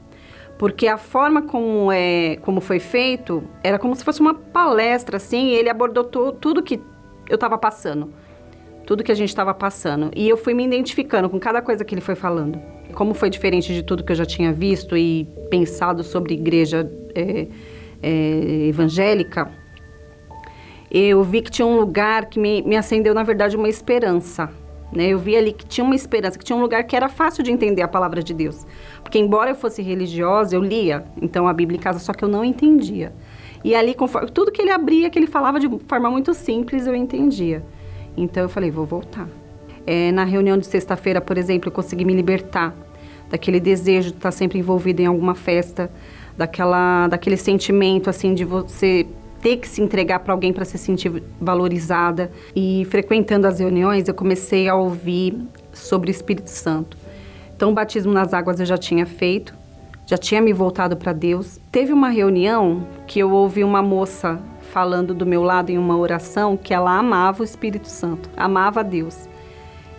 Porque 0.59 0.89
a 0.89 0.99
forma 0.99 1.41
como, 1.41 1.91
é, 1.91 2.37
como 2.43 2.61
foi 2.61 2.81
feito 2.81 3.43
era 3.65 3.79
como 3.79 3.97
se 3.97 4.05
fosse 4.05 4.21
uma 4.21 4.35
palestra, 4.35 5.17
assim, 5.17 5.47
e 5.49 5.55
ele 5.55 5.71
abordou 5.71 6.05
tudo 6.05 6.63
que 6.63 6.79
eu 7.31 7.37
estava 7.37 7.57
passando. 7.57 8.13
Tudo 8.89 9.05
que 9.05 9.13
a 9.13 9.15
gente 9.15 9.29
estava 9.29 9.53
passando. 9.53 10.11
E 10.17 10.27
eu 10.27 10.35
fui 10.39 10.55
me 10.55 10.65
identificando 10.65 11.29
com 11.29 11.39
cada 11.39 11.61
coisa 11.61 11.85
que 11.85 11.93
ele 11.95 12.01
foi 12.01 12.15
falando. 12.15 12.59
Como 12.95 13.13
foi 13.13 13.29
diferente 13.29 13.75
de 13.75 13.83
tudo 13.83 14.03
que 14.03 14.11
eu 14.11 14.17
já 14.17 14.25
tinha 14.25 14.51
visto 14.51 14.97
e 14.97 15.29
pensado 15.51 16.03
sobre 16.03 16.33
igreja 16.33 16.91
é, 17.15 17.49
é, 18.03 18.67
evangélica, 18.67 19.53
eu 20.91 21.23
vi 21.23 21.43
que 21.43 21.51
tinha 21.51 21.67
um 21.67 21.79
lugar 21.79 22.31
que 22.31 22.41
me, 22.41 22.63
me 22.63 22.79
acendeu, 22.79 23.13
na 23.13 23.23
verdade, 23.23 23.59
uma 23.59 23.69
esperança. 23.69 24.49
Né? 24.91 25.09
Eu 25.09 25.19
vi 25.19 25.37
ali 25.37 25.53
que 25.53 25.67
tinha 25.67 25.85
uma 25.85 25.95
esperança, 25.95 26.39
que 26.39 26.45
tinha 26.47 26.57
um 26.57 26.63
lugar 26.63 26.83
que 26.85 26.97
era 26.97 27.11
fácil 27.11 27.45
de 27.45 27.53
entender 27.53 27.83
a 27.83 27.89
palavra 27.89 28.23
de 28.23 28.33
Deus. 28.33 28.67
Porque, 29.03 29.19
embora 29.19 29.51
eu 29.51 29.55
fosse 29.55 29.83
religiosa, 29.83 30.57
eu 30.57 30.63
lia, 30.63 31.05
então, 31.21 31.47
a 31.47 31.53
Bíblia 31.53 31.77
em 31.77 31.83
casa, 31.83 31.99
só 31.99 32.15
que 32.15 32.25
eu 32.25 32.29
não 32.29 32.43
entendia. 32.43 33.13
E 33.63 33.75
ali, 33.75 33.93
conforme, 33.93 34.31
tudo 34.31 34.51
que 34.51 34.63
ele 34.63 34.71
abria, 34.71 35.11
que 35.11 35.19
ele 35.19 35.27
falava 35.27 35.61
de 35.61 35.69
forma 35.87 36.11
muito 36.11 36.33
simples, 36.33 36.87
eu 36.87 36.95
entendia. 36.95 37.63
Então 38.23 38.43
eu 38.43 38.49
falei, 38.49 38.71
vou 38.71 38.85
voltar. 38.85 39.29
É, 39.87 40.13
na 40.13 40.25
reunião 40.25 40.59
de 40.59 40.67
sexta-feira, 40.67 41.21
por 41.21 41.39
exemplo, 41.39 41.69
eu 41.69 41.73
consegui 41.73 42.05
me 42.05 42.15
libertar 42.15 42.75
daquele 43.31 43.61
desejo 43.61 44.11
de 44.11 44.17
estar 44.17 44.31
sempre 44.31 44.59
envolvido 44.59 45.01
em 45.01 45.07
alguma 45.07 45.35
festa, 45.35 45.91
daquela, 46.37 47.09
daquele 47.09 47.37
sentimento 47.37 48.11
assim 48.11 48.35
de 48.35 48.45
você 48.45 49.07
ter 49.41 49.59
que 49.59 49.69
se 49.69 49.81
entregar 49.81 50.19
para 50.21 50.33
alguém 50.33 50.53
para 50.53 50.65
se 50.65 50.77
sentir 50.77 51.23
valorizada. 51.41 52.31
E 52.55 52.87
frequentando 52.91 53.47
as 53.47 53.61
reuniões, 53.61 54.09
eu 54.09 54.15
comecei 54.15 54.69
a 54.69 54.75
ouvir 54.75 55.39
sobre 55.73 56.11
o 56.11 56.13
Espírito 56.13 56.51
Santo. 56.51 56.97
Então, 57.57 57.71
o 57.71 57.75
batismo 57.75 58.13
nas 58.13 58.33
águas 58.35 58.61
eu 58.61 58.67
já 58.67 58.79
tinha 58.79 59.07
feito, 59.07 59.55
já 60.07 60.17
tinha 60.17 60.41
me 60.41 60.53
voltado 60.53 60.97
para 60.97 61.13
Deus. 61.13 61.61
Teve 61.71 61.93
uma 61.93 62.09
reunião 62.09 62.87
que 63.07 63.19
eu 63.19 63.31
ouvi 63.31 63.65
uma 63.65 63.83
moça 63.83 64.41
falando 64.69 65.15
do 65.15 65.27
meu 65.27 65.43
lado 65.43 65.71
em 65.71 65.79
uma 65.79 65.97
oração 65.97 66.57
que 66.57 66.73
ela 66.73 66.97
amava 66.97 67.43
o 67.43 67.45
Espírito 67.45 67.89
Santo, 67.89 68.31
amava 68.37 68.85
Deus. 68.85 69.29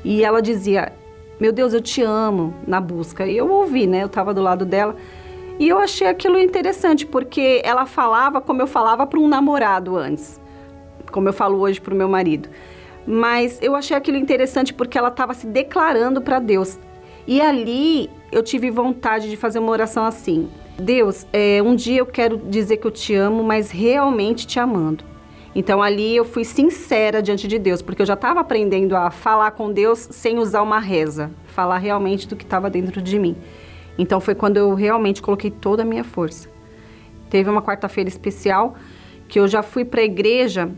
E 0.03 0.23
ela 0.23 0.41
dizia: 0.41 0.93
Meu 1.39 1.51
Deus, 1.51 1.73
eu 1.73 1.81
te 1.81 2.01
amo 2.01 2.53
na 2.65 2.79
busca. 2.79 3.25
E 3.25 3.35
eu 3.35 3.49
ouvi, 3.49 3.85
né? 3.85 4.03
Eu 4.03 4.07
estava 4.07 4.33
do 4.33 4.41
lado 4.41 4.65
dela. 4.65 4.95
E 5.59 5.67
eu 5.67 5.77
achei 5.77 6.07
aquilo 6.07 6.39
interessante, 6.39 7.05
porque 7.05 7.61
ela 7.65 7.85
falava 7.85 8.39
como 8.39 8.61
eu 8.61 8.67
falava 8.67 9.05
para 9.05 9.19
um 9.19 9.27
namorado 9.27 9.97
antes, 9.97 10.39
como 11.11 11.27
eu 11.27 11.33
falo 11.33 11.59
hoje 11.59 11.81
para 11.81 11.93
o 11.93 11.97
meu 11.97 12.07
marido. 12.07 12.47
Mas 13.05 13.59
eu 13.61 13.75
achei 13.75 13.97
aquilo 13.97 14.17
interessante 14.17 14.73
porque 14.73 14.97
ela 14.97 15.09
estava 15.09 15.33
se 15.33 15.45
declarando 15.47 16.21
para 16.21 16.39
Deus. 16.39 16.79
E 17.27 17.41
ali 17.41 18.09
eu 18.31 18.41
tive 18.41 18.71
vontade 18.71 19.29
de 19.29 19.35
fazer 19.35 19.59
uma 19.59 19.71
oração 19.71 20.05
assim: 20.05 20.49
Deus, 20.79 21.27
é, 21.31 21.61
um 21.61 21.75
dia 21.75 21.99
eu 21.99 22.05
quero 22.05 22.37
dizer 22.37 22.77
que 22.77 22.87
eu 22.87 22.91
te 22.91 23.13
amo, 23.13 23.43
mas 23.43 23.71
realmente 23.71 24.47
te 24.47 24.59
amando. 24.59 25.03
Então 25.53 25.81
ali 25.81 26.15
eu 26.15 26.23
fui 26.23 26.43
sincera 26.43 27.21
diante 27.21 27.47
de 27.47 27.57
Deus, 27.57 27.81
porque 27.81 28.01
eu 28.01 28.05
já 28.05 28.13
estava 28.13 28.39
aprendendo 28.39 28.95
a 28.95 29.09
falar 29.11 29.51
com 29.51 29.71
Deus 29.71 29.99
sem 30.11 30.37
usar 30.37 30.61
uma 30.61 30.79
reza, 30.79 31.31
falar 31.47 31.79
realmente 31.79 32.27
do 32.27 32.35
que 32.35 32.43
estava 32.43 32.69
dentro 32.69 33.01
de 33.01 33.17
mim. 33.17 33.35
Então 33.97 34.21
foi 34.21 34.35
quando 34.35 34.57
eu 34.57 34.73
realmente 34.73 35.21
coloquei 35.21 35.51
toda 35.51 35.83
a 35.83 35.85
minha 35.85 36.03
força. 36.03 36.49
Teve 37.29 37.49
uma 37.49 37.61
quarta-feira 37.61 38.07
especial 38.07 38.75
que 39.27 39.39
eu 39.39 39.47
já 39.47 39.61
fui 39.61 39.83
para 39.83 40.01
a 40.01 40.05
igreja 40.05 40.71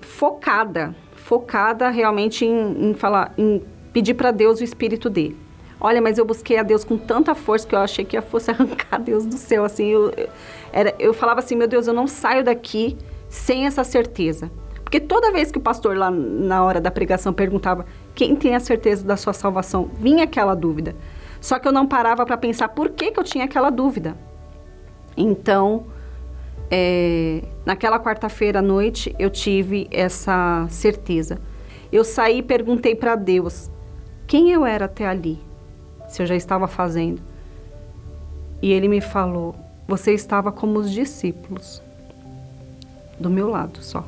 focada, 0.00 0.94
focada 1.14 1.90
realmente 1.90 2.44
em, 2.44 2.90
em 2.90 2.94
falar, 2.94 3.34
em 3.36 3.62
pedir 3.92 4.14
para 4.14 4.30
Deus 4.30 4.60
o 4.60 4.64
espírito 4.64 5.10
dele. 5.10 5.47
Olha, 5.80 6.02
mas 6.02 6.18
eu 6.18 6.24
busquei 6.24 6.58
a 6.58 6.62
Deus 6.62 6.84
com 6.84 6.96
tanta 6.96 7.34
força 7.34 7.66
que 7.66 7.74
eu 7.74 7.78
achei 7.78 8.04
que 8.04 8.16
ia 8.16 8.22
fosse 8.22 8.50
arrancar 8.52 8.98
Deus 8.98 9.24
do 9.24 9.36
céu. 9.36 9.64
Assim, 9.64 9.86
eu, 9.86 10.10
eu, 10.16 10.28
era, 10.72 10.94
eu 10.98 11.14
falava 11.14 11.40
assim, 11.40 11.56
meu 11.56 11.68
Deus, 11.68 11.86
eu 11.86 11.94
não 11.94 12.06
saio 12.06 12.44
daqui 12.44 12.96
sem 13.28 13.66
essa 13.66 13.84
certeza. 13.84 14.50
Porque 14.82 15.00
toda 15.00 15.30
vez 15.30 15.52
que 15.52 15.58
o 15.58 15.60
pastor 15.60 15.96
lá 15.96 16.10
na 16.10 16.64
hora 16.64 16.80
da 16.80 16.90
pregação 16.90 17.32
perguntava 17.32 17.84
quem 18.14 18.34
tem 18.34 18.54
a 18.54 18.60
certeza 18.60 19.04
da 19.04 19.16
sua 19.16 19.34
salvação? 19.34 19.90
Vinha 20.00 20.24
aquela 20.24 20.54
dúvida. 20.54 20.96
Só 21.40 21.58
que 21.58 21.68
eu 21.68 21.72
não 21.72 21.86
parava 21.86 22.24
para 22.24 22.36
pensar 22.36 22.68
por 22.70 22.90
que, 22.90 23.10
que 23.12 23.20
eu 23.20 23.24
tinha 23.24 23.44
aquela 23.44 23.70
dúvida. 23.70 24.16
Então, 25.16 25.84
é, 26.70 27.42
naquela 27.64 28.00
quarta-feira 28.00 28.60
à 28.60 28.62
noite, 28.62 29.14
eu 29.18 29.30
tive 29.30 29.86
essa 29.90 30.66
certeza. 30.68 31.38
Eu 31.92 32.02
saí 32.02 32.38
e 32.38 32.42
perguntei 32.42 32.94
para 32.94 33.14
Deus 33.14 33.70
quem 34.26 34.50
eu 34.50 34.66
era 34.66 34.86
até 34.86 35.06
ali, 35.06 35.38
se 36.08 36.22
eu 36.22 36.26
já 36.26 36.34
estava 36.34 36.66
fazendo. 36.66 37.20
E 38.60 38.72
ele 38.72 38.88
me 38.88 39.00
falou: 39.00 39.54
Você 39.86 40.12
estava 40.12 40.50
como 40.50 40.78
os 40.78 40.90
discípulos, 40.90 41.82
do 43.18 43.30
meu 43.30 43.48
lado 43.48 43.82
só. 43.82 44.04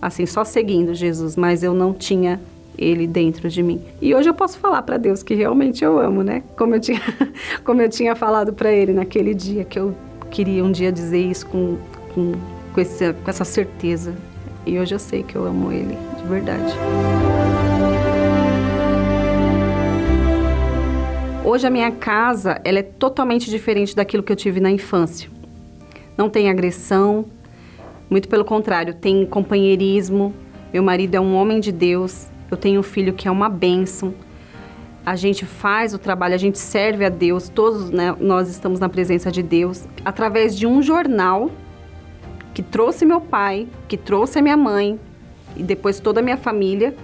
Assim, 0.00 0.26
só 0.26 0.44
seguindo 0.44 0.94
Jesus, 0.94 1.36
mas 1.36 1.62
eu 1.62 1.72
não 1.72 1.92
tinha 1.92 2.40
ele 2.76 3.06
dentro 3.06 3.48
de 3.48 3.62
mim. 3.62 3.80
E 4.00 4.14
hoje 4.14 4.28
eu 4.28 4.34
posso 4.34 4.58
falar 4.58 4.82
para 4.82 4.96
Deus 4.96 5.22
que 5.22 5.34
realmente 5.34 5.84
eu 5.84 5.98
amo, 5.98 6.22
né? 6.22 6.42
Como 6.56 6.74
eu 6.74 6.80
tinha, 6.80 7.00
como 7.64 7.80
eu 7.80 7.88
tinha 7.88 8.14
falado 8.14 8.52
para 8.52 8.70
ele 8.72 8.92
naquele 8.92 9.34
dia, 9.34 9.64
que 9.64 9.78
eu 9.78 9.94
queria 10.30 10.64
um 10.64 10.72
dia 10.72 10.90
dizer 10.90 11.20
isso 11.20 11.46
com, 11.46 11.78
com, 12.14 12.32
com, 12.32 12.74
com 12.74 13.30
essa 13.30 13.44
certeza. 13.44 14.14
E 14.66 14.78
hoje 14.78 14.94
eu 14.94 14.98
sei 14.98 15.22
que 15.22 15.36
eu 15.36 15.44
amo 15.44 15.70
ele, 15.70 15.96
de 16.16 16.28
verdade. 16.28 16.74
Hoje 21.54 21.68
a 21.68 21.70
minha 21.70 21.92
casa 21.92 22.60
ela 22.64 22.80
é 22.80 22.82
totalmente 22.82 23.48
diferente 23.48 23.94
daquilo 23.94 24.24
que 24.24 24.32
eu 24.32 24.34
tive 24.34 24.58
na 24.58 24.72
infância. 24.72 25.30
Não 26.16 26.28
tem 26.28 26.50
agressão, 26.50 27.26
muito 28.10 28.28
pelo 28.28 28.44
contrário, 28.44 28.92
tem 28.92 29.24
companheirismo. 29.24 30.34
Meu 30.72 30.82
marido 30.82 31.14
é 31.14 31.20
um 31.20 31.32
homem 31.36 31.60
de 31.60 31.70
Deus. 31.70 32.28
Eu 32.50 32.56
tenho 32.56 32.80
um 32.80 32.82
filho 32.82 33.12
que 33.12 33.28
é 33.28 33.30
uma 33.30 33.48
bênção. 33.48 34.12
A 35.06 35.14
gente 35.14 35.46
faz 35.46 35.94
o 35.94 35.98
trabalho, 36.00 36.34
a 36.34 36.38
gente 36.38 36.58
serve 36.58 37.04
a 37.04 37.08
Deus. 37.08 37.48
Todos 37.48 37.88
né, 37.88 38.16
nós 38.18 38.48
estamos 38.48 38.80
na 38.80 38.88
presença 38.88 39.30
de 39.30 39.40
Deus 39.40 39.86
através 40.04 40.58
de 40.58 40.66
um 40.66 40.82
jornal 40.82 41.52
que 42.52 42.64
trouxe 42.64 43.06
meu 43.06 43.20
pai, 43.20 43.68
que 43.86 43.96
trouxe 43.96 44.40
a 44.40 44.42
minha 44.42 44.56
mãe 44.56 44.98
e 45.56 45.62
depois 45.62 46.00
toda 46.00 46.18
a 46.18 46.22
minha 46.22 46.36
família. 46.36 46.96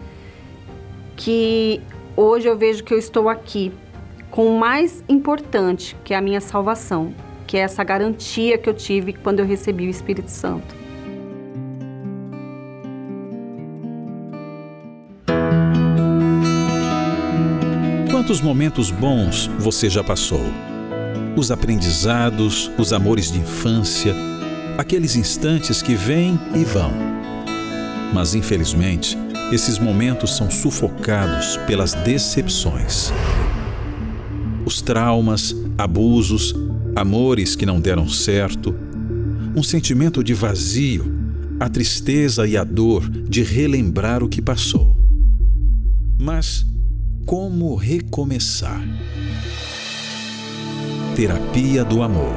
Que 1.14 1.80
hoje 2.16 2.48
eu 2.48 2.58
vejo 2.58 2.82
que 2.82 2.92
eu 2.92 2.98
estou 2.98 3.28
aqui 3.28 3.70
com 4.30 4.46
o 4.46 4.58
mais 4.58 5.02
importante, 5.08 5.96
que 6.04 6.14
é 6.14 6.16
a 6.16 6.20
minha 6.20 6.40
salvação, 6.40 7.12
que 7.46 7.56
é 7.56 7.60
essa 7.60 7.82
garantia 7.82 8.56
que 8.56 8.68
eu 8.68 8.74
tive 8.74 9.12
quando 9.12 9.40
eu 9.40 9.46
recebi 9.46 9.86
o 9.86 9.90
Espírito 9.90 10.30
Santo. 10.30 10.74
Quantos 18.10 18.40
momentos 18.40 18.90
bons 18.92 19.48
você 19.58 19.90
já 19.90 20.04
passou? 20.04 20.42
Os 21.36 21.50
aprendizados, 21.50 22.70
os 22.78 22.92
amores 22.92 23.32
de 23.32 23.38
infância, 23.38 24.14
aqueles 24.78 25.16
instantes 25.16 25.82
que 25.82 25.94
vêm 25.94 26.38
e 26.54 26.62
vão. 26.62 26.92
Mas 28.12 28.34
infelizmente, 28.34 29.18
esses 29.52 29.78
momentos 29.78 30.36
são 30.36 30.50
sufocados 30.50 31.56
pelas 31.66 31.94
decepções 31.94 33.12
os 34.64 34.80
traumas, 34.80 35.54
abusos, 35.78 36.54
amores 36.94 37.56
que 37.56 37.66
não 37.66 37.80
deram 37.80 38.08
certo, 38.08 38.74
um 39.54 39.62
sentimento 39.62 40.22
de 40.22 40.34
vazio, 40.34 41.12
a 41.58 41.68
tristeza 41.68 42.46
e 42.46 42.56
a 42.56 42.64
dor 42.64 43.08
de 43.08 43.42
relembrar 43.42 44.22
o 44.22 44.28
que 44.28 44.40
passou. 44.40 44.96
Mas 46.18 46.64
como 47.26 47.74
recomeçar? 47.74 48.82
Terapia 51.16 51.84
do 51.84 52.02
Amor. 52.02 52.34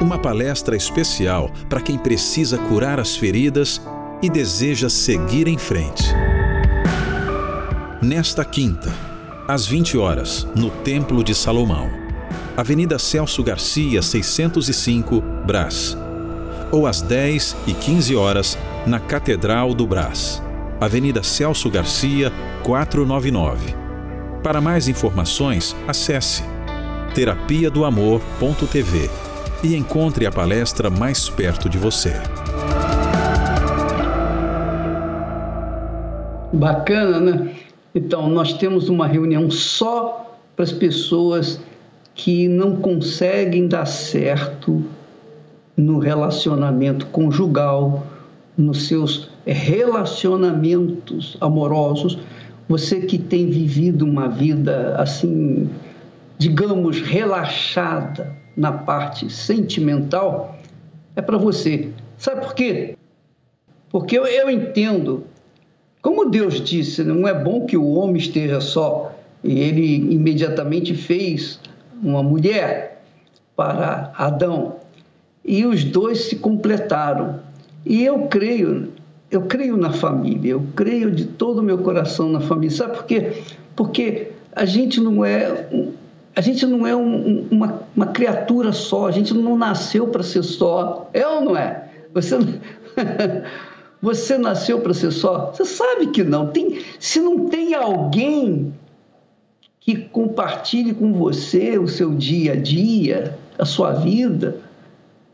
Uma 0.00 0.18
palestra 0.18 0.76
especial 0.76 1.50
para 1.68 1.80
quem 1.80 1.96
precisa 1.96 2.58
curar 2.58 3.00
as 3.00 3.16
feridas 3.16 3.80
e 4.22 4.28
deseja 4.28 4.88
seguir 4.88 5.48
em 5.48 5.56
frente. 5.56 6.04
Nesta 8.02 8.44
quinta, 8.44 8.92
às 9.46 9.66
20 9.66 9.98
horas, 9.98 10.46
no 10.54 10.70
Templo 10.70 11.22
de 11.22 11.34
Salomão. 11.34 11.90
Avenida 12.56 12.98
Celso 12.98 13.42
Garcia, 13.42 14.00
605, 14.00 15.20
Brás. 15.46 15.96
Ou 16.72 16.86
às 16.86 17.02
10 17.02 17.56
e 17.66 17.74
15 17.74 18.16
horas, 18.16 18.58
na 18.86 18.98
Catedral 18.98 19.74
do 19.74 19.86
Brás. 19.86 20.42
Avenida 20.80 21.22
Celso 21.22 21.70
Garcia, 21.70 22.32
499. 22.62 23.74
Para 24.42 24.60
mais 24.60 24.88
informações, 24.88 25.76
acesse 25.86 26.42
terapia 27.14 27.70
do 27.70 27.84
amor.tv 27.84 29.10
e 29.62 29.76
encontre 29.76 30.26
a 30.26 30.32
palestra 30.32 30.90
mais 30.90 31.28
perto 31.28 31.68
de 31.68 31.78
você. 31.78 32.14
Bacana, 36.52 37.20
né? 37.20 37.50
Então, 37.94 38.28
nós 38.28 38.54
temos 38.54 38.88
uma 38.88 39.06
reunião 39.06 39.48
só 39.50 40.36
para 40.56 40.64
as 40.64 40.72
pessoas 40.72 41.60
que 42.14 42.48
não 42.48 42.76
conseguem 42.76 43.68
dar 43.68 43.86
certo 43.86 44.84
no 45.76 45.98
relacionamento 45.98 47.06
conjugal, 47.06 48.06
nos 48.56 48.86
seus 48.88 49.30
relacionamentos 49.44 51.36
amorosos. 51.40 52.18
Você 52.68 53.00
que 53.02 53.18
tem 53.18 53.48
vivido 53.50 54.04
uma 54.04 54.28
vida 54.28 54.96
assim, 54.96 55.68
digamos, 56.38 57.00
relaxada 57.00 58.34
na 58.56 58.72
parte 58.72 59.30
sentimental, 59.30 60.56
é 61.14 61.22
para 61.22 61.36
você. 61.36 61.90
Sabe 62.16 62.40
por 62.40 62.54
quê? 62.54 62.96
Porque 63.90 64.18
eu, 64.18 64.24
eu 64.26 64.50
entendo 64.50 65.24
como 66.04 66.26
Deus 66.26 66.60
disse, 66.60 67.02
não 67.02 67.26
é 67.26 67.32
bom 67.32 67.64
que 67.64 67.78
o 67.78 67.94
homem 67.94 68.18
esteja 68.18 68.60
só, 68.60 69.16
e 69.42 69.58
ele 69.58 70.12
imediatamente 70.14 70.94
fez 70.94 71.58
uma 72.02 72.22
mulher 72.22 73.02
para 73.56 74.12
Adão, 74.14 74.76
e 75.42 75.64
os 75.64 75.82
dois 75.82 76.26
se 76.26 76.36
completaram. 76.36 77.40
E 77.86 78.04
eu 78.04 78.26
creio, 78.26 78.92
eu 79.30 79.46
creio 79.46 79.78
na 79.78 79.94
família, 79.94 80.50
eu 80.50 80.66
creio 80.76 81.10
de 81.10 81.24
todo 81.24 81.60
o 81.60 81.62
meu 81.62 81.78
coração 81.78 82.28
na 82.28 82.40
família. 82.40 82.76
Sabe 82.76 82.96
por 82.98 83.06
quê? 83.06 83.42
Porque 83.74 84.32
a 84.52 84.66
gente 84.66 85.00
não 85.00 85.24
é 85.24 85.70
a 86.36 86.40
gente 86.42 86.66
não 86.66 86.86
é 86.86 86.94
um, 86.94 87.46
uma, 87.50 87.82
uma 87.96 88.06
criatura 88.08 88.72
só, 88.72 89.06
a 89.06 89.10
gente 89.10 89.32
não 89.32 89.56
nasceu 89.56 90.08
para 90.08 90.22
ser 90.22 90.42
só. 90.42 91.08
É 91.14 91.26
ou 91.26 91.40
não 91.40 91.56
é? 91.56 91.88
Você 92.12 92.36
Você 94.04 94.36
nasceu 94.36 94.82
para 94.82 94.92
ser 94.92 95.10
só? 95.10 95.46
Você 95.46 95.64
sabe 95.64 96.08
que 96.08 96.22
não. 96.22 96.48
Tem, 96.48 96.84
se 97.00 97.18
não 97.20 97.48
tem 97.48 97.72
alguém 97.72 98.74
que 99.80 99.96
compartilhe 99.96 100.92
com 100.92 101.14
você 101.14 101.78
o 101.78 101.88
seu 101.88 102.12
dia 102.12 102.52
a 102.52 102.56
dia, 102.56 103.38
a 103.58 103.64
sua 103.64 103.92
vida, 103.92 104.58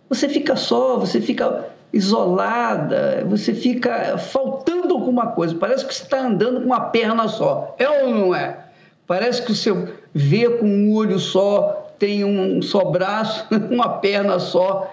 você 0.09 0.29
fica 0.29 0.55
só, 0.55 0.97
você 0.99 1.21
fica 1.21 1.67
isolada, 1.93 3.27
você 3.29 3.53
fica 3.53 4.17
faltando 4.17 4.95
alguma 4.95 5.33
coisa. 5.33 5.53
Parece 5.57 5.85
que 5.85 5.93
você 5.93 6.05
está 6.05 6.25
andando 6.25 6.61
com 6.61 6.67
uma 6.67 6.81
perna 6.81 7.27
só. 7.27 7.75
É 7.77 7.91
ou 7.91 8.15
não 8.15 8.33
é? 8.33 8.67
Parece 9.05 9.43
que 9.43 9.53
você 9.53 9.73
vê 10.15 10.49
com 10.49 10.67
um 10.67 10.95
olho 10.95 11.19
só, 11.19 11.93
tem 11.99 12.25
um 12.25 12.63
só 12.63 12.85
braço, 12.85 13.49
uma 13.69 13.99
perna 13.99 14.39
só. 14.39 14.89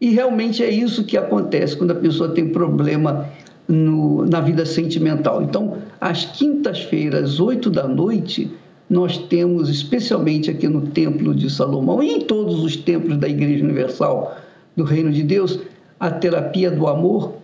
E 0.00 0.10
realmente 0.10 0.62
é 0.62 0.70
isso 0.70 1.04
que 1.04 1.16
acontece 1.16 1.76
quando 1.76 1.92
a 1.92 1.96
pessoa 1.96 2.30
tem 2.30 2.48
problema 2.48 3.28
no, 3.66 4.26
na 4.26 4.40
vida 4.40 4.66
sentimental. 4.66 5.42
Então, 5.42 5.78
às 6.00 6.24
quintas-feiras, 6.24 7.40
oito 7.40 7.70
da 7.70 7.88
noite, 7.88 8.50
nós 8.88 9.16
temos, 9.16 9.68
especialmente 9.68 10.50
aqui 10.50 10.68
no 10.68 10.82
Templo 10.88 11.34
de 11.34 11.50
Salomão 11.50 12.02
e 12.02 12.12
em 12.12 12.20
todos 12.20 12.62
os 12.62 12.76
templos 12.76 13.16
da 13.16 13.28
Igreja 13.28 13.64
Universal 13.64 14.36
do 14.76 14.84
Reino 14.84 15.10
de 15.10 15.22
Deus, 15.22 15.60
a 15.98 16.10
terapia 16.10 16.70
do 16.70 16.86
amor, 16.86 17.36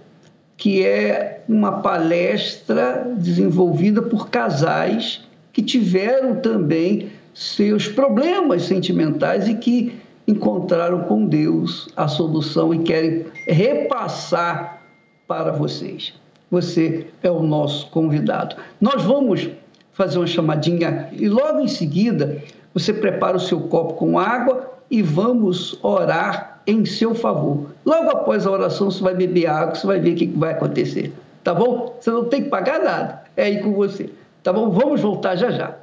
que 0.56 0.84
é 0.84 1.42
uma 1.48 1.80
palestra 1.80 3.10
desenvolvida 3.16 4.02
por 4.02 4.28
casais 4.28 5.22
que 5.52 5.62
tiveram 5.62 6.36
também 6.36 7.08
seus 7.32 7.88
problemas 7.88 8.62
sentimentais 8.62 9.48
e 9.48 9.54
que 9.54 9.94
encontraram 10.30 11.00
com 11.00 11.26
Deus 11.26 11.88
a 11.96 12.08
solução 12.08 12.72
e 12.72 12.78
querem 12.78 13.26
repassar 13.46 14.82
para 15.26 15.52
vocês. 15.52 16.14
Você 16.50 17.06
é 17.22 17.30
o 17.30 17.42
nosso 17.42 17.88
convidado. 17.90 18.56
Nós 18.80 19.02
vamos 19.04 19.48
fazer 19.92 20.18
uma 20.18 20.26
chamadinha 20.26 21.08
e 21.12 21.28
logo 21.28 21.60
em 21.60 21.68
seguida 21.68 22.42
você 22.72 22.92
prepara 22.92 23.36
o 23.36 23.40
seu 23.40 23.60
copo 23.60 23.94
com 23.94 24.18
água 24.18 24.70
e 24.90 25.02
vamos 25.02 25.78
orar 25.82 26.60
em 26.66 26.84
seu 26.84 27.14
favor. 27.14 27.70
Logo 27.84 28.10
após 28.10 28.46
a 28.46 28.50
oração, 28.50 28.90
você 28.90 29.02
vai 29.02 29.14
beber 29.14 29.46
água, 29.46 29.74
você 29.74 29.86
vai 29.86 30.00
ver 30.00 30.12
o 30.12 30.16
que 30.16 30.26
vai 30.26 30.52
acontecer. 30.52 31.12
Tá 31.42 31.54
bom? 31.54 31.96
Você 32.00 32.10
não 32.10 32.24
tem 32.24 32.44
que 32.44 32.48
pagar 32.48 32.80
nada. 32.80 33.22
é 33.36 33.44
aí 33.44 33.62
com 33.62 33.72
você. 33.72 34.10
Tá 34.42 34.52
bom? 34.52 34.70
Vamos 34.70 35.00
voltar 35.00 35.36
já 35.36 35.50
já. 35.50 35.74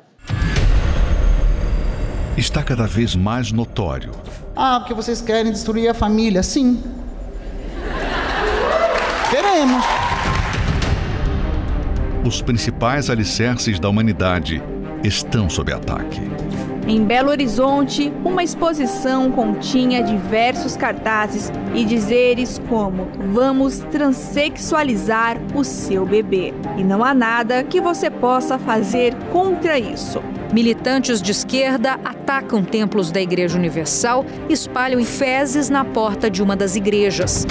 Está 2.38 2.62
cada 2.62 2.86
vez 2.86 3.16
mais 3.16 3.52
notório. 3.52 4.12
Ah, 4.56 4.80
porque 4.80 4.94
vocês 4.94 5.20
querem 5.22 5.52
destruir 5.52 5.90
a 5.90 5.94
família? 5.96 6.44
Sim. 6.44 6.84
Queremos. 9.32 9.84
Os 12.24 12.40
principais 12.40 13.10
alicerces 13.10 13.80
da 13.80 13.90
humanidade 13.90 14.62
estão 15.04 15.50
sob 15.50 15.74
ataque. 15.74 16.22
Em 16.88 17.04
Belo 17.04 17.32
Horizonte, 17.32 18.14
uma 18.24 18.44
exposição 18.44 19.32
continha 19.32 20.04
diversos 20.04 20.78
cartazes 20.78 21.52
e 21.74 21.84
dizeres 21.84 22.62
como: 22.70 23.08
Vamos 23.34 23.80
transexualizar 23.80 25.38
o 25.56 25.64
seu 25.64 26.06
bebê. 26.06 26.54
E 26.78 26.84
não 26.84 27.04
há 27.04 27.16
nada 27.16 27.64
que 27.64 27.82
você 27.82 28.12
possa 28.12 28.60
fazer 28.60 29.16
contra 29.32 29.80
isso. 29.80 30.22
Militantes 30.52 31.22
de 31.22 31.32
esquerda 31.32 32.00
atacam 32.06 32.64
templos 32.64 33.12
da 33.12 33.22
Igreja 33.22 33.58
Universal 33.58 34.26
e 34.48 34.54
espalham 34.54 35.04
fezes 35.04 35.70
na 35.70 35.84
porta 35.84 36.30
de 36.30 36.42
uma 36.42 36.56
das 36.56 36.76
igrejas. 36.76 37.46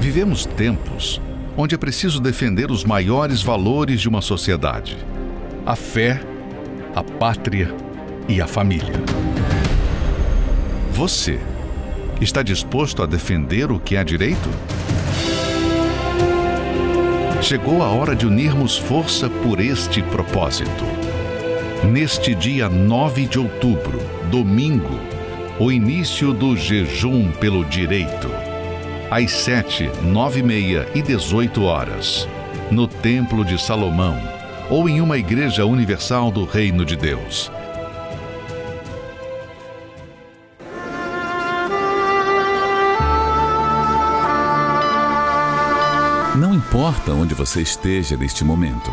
Vivemos 0.00 0.46
tempos 0.46 1.20
onde 1.56 1.74
é 1.74 1.78
preciso 1.78 2.20
defender 2.20 2.70
os 2.70 2.84
maiores 2.84 3.42
valores 3.42 4.00
de 4.00 4.08
uma 4.08 4.22
sociedade: 4.22 4.96
a 5.66 5.76
fé, 5.76 6.20
a 6.94 7.02
pátria 7.02 7.74
e 8.26 8.40
a 8.40 8.46
família. 8.46 8.94
Você 10.92 11.38
está 12.20 12.42
disposto 12.42 13.02
a 13.02 13.06
defender 13.06 13.70
o 13.70 13.78
que 13.78 13.96
é 13.96 14.02
direito? 14.02 14.48
Chegou 17.42 17.82
a 17.82 17.88
hora 17.88 18.16
de 18.16 18.26
unirmos 18.26 18.76
força 18.76 19.30
por 19.30 19.60
este 19.60 20.02
propósito. 20.02 20.97
Neste 21.84 22.34
dia 22.34 22.68
9 22.68 23.26
de 23.26 23.38
outubro, 23.38 24.00
domingo, 24.30 24.98
o 25.60 25.70
início 25.70 26.32
do 26.32 26.56
jejum 26.56 27.30
pelo 27.30 27.64
direito. 27.64 28.28
Às 29.08 29.30
7, 29.30 29.88
9 30.02 30.40
e 30.40 30.42
meia 30.42 30.88
e 30.94 31.00
18 31.00 31.62
horas, 31.62 32.28
no 32.70 32.88
Templo 32.88 33.44
de 33.44 33.60
Salomão 33.62 34.18
ou 34.68 34.88
em 34.88 35.00
uma 35.00 35.16
igreja 35.16 35.64
universal 35.64 36.30
do 36.30 36.44
Reino 36.44 36.84
de 36.84 36.96
Deus. 36.96 37.50
Não 46.36 46.52
importa 46.52 47.12
onde 47.12 47.34
você 47.34 47.62
esteja 47.62 48.16
neste 48.16 48.44
momento. 48.44 48.92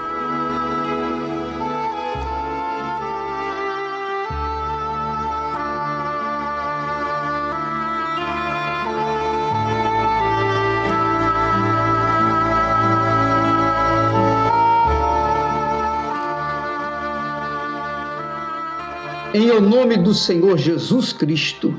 Nome 19.61 19.95
do 19.97 20.11
Senhor 20.11 20.57
Jesus 20.57 21.13
Cristo, 21.13 21.73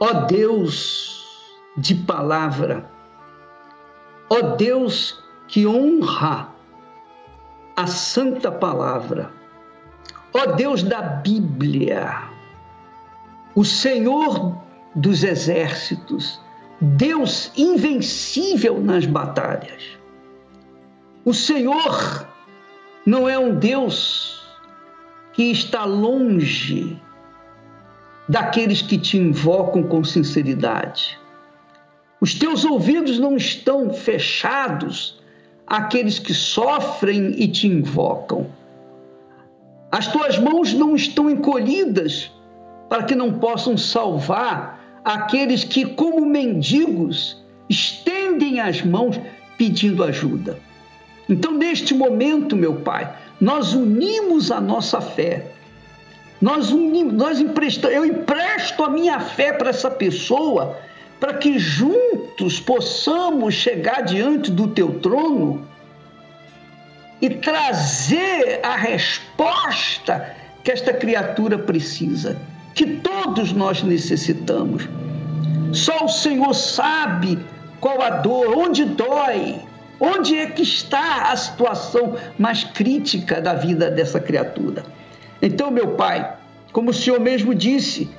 ó 0.00 0.12
Deus 0.22 1.22
de 1.76 1.94
palavra, 1.94 2.90
ó 4.30 4.56
Deus 4.56 5.22
que 5.46 5.66
honra 5.66 6.48
a 7.76 7.86
santa 7.86 8.50
palavra, 8.50 9.30
ó 10.32 10.46
Deus 10.52 10.82
da 10.82 11.02
Bíblia, 11.02 12.30
o 13.54 13.62
Senhor 13.62 14.56
dos 14.94 15.22
exércitos, 15.22 16.40
Deus 16.80 17.52
invencível 17.56 18.80
nas 18.80 19.04
batalhas. 19.04 19.82
O 21.26 21.34
Senhor 21.34 22.26
não 23.04 23.28
é 23.28 23.38
um 23.38 23.54
Deus 23.54 24.35
que 25.36 25.50
está 25.50 25.84
longe 25.84 26.96
daqueles 28.26 28.80
que 28.80 28.96
te 28.96 29.18
invocam 29.18 29.82
com 29.82 30.02
sinceridade. 30.02 31.18
Os 32.18 32.32
teus 32.34 32.64
ouvidos 32.64 33.18
não 33.18 33.36
estão 33.36 33.92
fechados 33.92 35.22
àqueles 35.66 36.18
que 36.18 36.32
sofrem 36.32 37.34
e 37.36 37.46
te 37.48 37.66
invocam. 37.66 38.46
As 39.92 40.06
tuas 40.10 40.38
mãos 40.38 40.72
não 40.72 40.96
estão 40.96 41.28
encolhidas 41.28 42.32
para 42.88 43.02
que 43.02 43.14
não 43.14 43.34
possam 43.38 43.76
salvar 43.76 45.02
aqueles 45.04 45.64
que, 45.64 45.84
como 45.84 46.24
mendigos, 46.24 47.44
estendem 47.68 48.58
as 48.58 48.80
mãos 48.82 49.20
pedindo 49.58 50.02
ajuda. 50.02 50.58
Então, 51.28 51.52
neste 51.52 51.92
momento, 51.92 52.56
meu 52.56 52.76
Pai, 52.76 53.25
nós 53.40 53.74
unimos 53.74 54.50
a 54.50 54.60
nossa 54.60 55.00
fé. 55.00 55.46
Nós 56.40 56.70
unimos, 56.70 57.14
nós 57.14 57.40
emprestamos, 57.40 57.96
eu 57.96 58.04
empresto 58.04 58.84
a 58.84 58.90
minha 58.90 59.18
fé 59.20 59.52
para 59.52 59.70
essa 59.70 59.90
pessoa, 59.90 60.78
para 61.18 61.34
que 61.34 61.58
juntos 61.58 62.60
possamos 62.60 63.54
chegar 63.54 64.02
diante 64.02 64.50
do 64.50 64.68
teu 64.68 65.00
trono 65.00 65.66
e 67.20 67.30
trazer 67.30 68.60
a 68.62 68.76
resposta 68.76 70.34
que 70.62 70.70
esta 70.70 70.92
criatura 70.92 71.58
precisa, 71.58 72.36
que 72.74 72.86
todos 72.86 73.52
nós 73.52 73.82
necessitamos. 73.82 74.86
Só 75.72 76.04
o 76.04 76.08
Senhor 76.08 76.54
sabe 76.54 77.38
qual 77.80 78.02
a 78.02 78.10
dor, 78.10 78.56
onde 78.56 78.84
dói, 78.84 79.60
Onde 79.98 80.36
é 80.36 80.46
que 80.46 80.62
está 80.62 81.30
a 81.30 81.36
situação 81.36 82.16
mais 82.38 82.64
crítica 82.64 83.40
da 83.40 83.54
vida 83.54 83.90
dessa 83.90 84.20
criatura? 84.20 84.84
Então, 85.40 85.70
meu 85.70 85.88
Pai, 85.94 86.34
como 86.72 86.90
o 86.90 86.94
Senhor 86.94 87.18
mesmo 87.18 87.54
disse, 87.54 88.10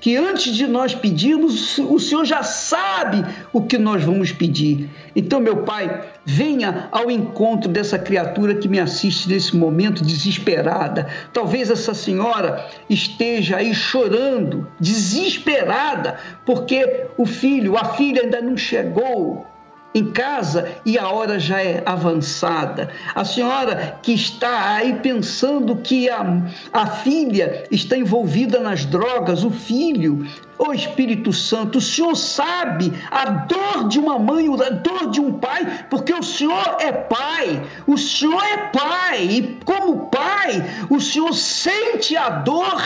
que 0.00 0.16
antes 0.16 0.54
de 0.54 0.66
nós 0.66 0.94
pedirmos, 0.94 1.76
o 1.78 1.98
Senhor 1.98 2.24
já 2.24 2.42
sabe 2.42 3.24
o 3.52 3.62
que 3.62 3.76
nós 3.76 4.04
vamos 4.04 4.30
pedir. 4.30 4.88
Então, 5.14 5.40
meu 5.40 5.58
Pai, 5.58 6.08
venha 6.24 6.88
ao 6.92 7.10
encontro 7.10 7.68
dessa 7.68 7.98
criatura 7.98 8.54
que 8.54 8.68
me 8.68 8.78
assiste 8.78 9.28
nesse 9.28 9.56
momento 9.56 10.04
desesperada. 10.04 11.08
Talvez 11.32 11.70
essa 11.70 11.94
senhora 11.94 12.64
esteja 12.88 13.56
aí 13.56 13.74
chorando, 13.74 14.68
desesperada, 14.78 16.16
porque 16.46 17.06
o 17.16 17.26
filho, 17.26 17.76
a 17.76 17.84
filha 17.94 18.22
ainda 18.22 18.40
não 18.40 18.56
chegou 18.56 19.46
em 19.94 20.04
casa 20.12 20.76
e 20.84 20.98
a 20.98 21.08
hora 21.08 21.38
já 21.38 21.62
é 21.62 21.82
avançada. 21.84 22.90
A 23.14 23.24
senhora 23.24 23.98
que 24.02 24.12
está 24.12 24.74
aí 24.74 24.94
pensando 24.94 25.76
que 25.76 26.08
a, 26.10 26.42
a 26.72 26.86
filha 26.86 27.64
está 27.70 27.96
envolvida 27.96 28.60
nas 28.60 28.84
drogas, 28.84 29.44
o 29.44 29.50
filho, 29.50 30.26
o 30.58 30.72
Espírito 30.72 31.32
Santo, 31.32 31.78
o 31.78 31.80
Senhor 31.80 32.14
sabe 32.16 32.92
a 33.10 33.24
dor 33.24 33.88
de 33.88 33.98
uma 33.98 34.18
mãe, 34.18 34.46
a 34.48 34.70
dor 34.70 35.10
de 35.10 35.20
um 35.20 35.32
pai, 35.32 35.84
porque 35.88 36.12
o 36.12 36.22
Senhor 36.22 36.76
é 36.80 36.92
pai, 36.92 37.62
o 37.86 37.96
Senhor 37.96 38.42
é 38.42 38.56
pai, 38.68 39.24
e 39.24 39.58
como 39.64 40.06
pai, 40.06 40.62
o 40.90 41.00
Senhor 41.00 41.32
sente 41.32 42.16
a 42.16 42.28
dor 42.28 42.82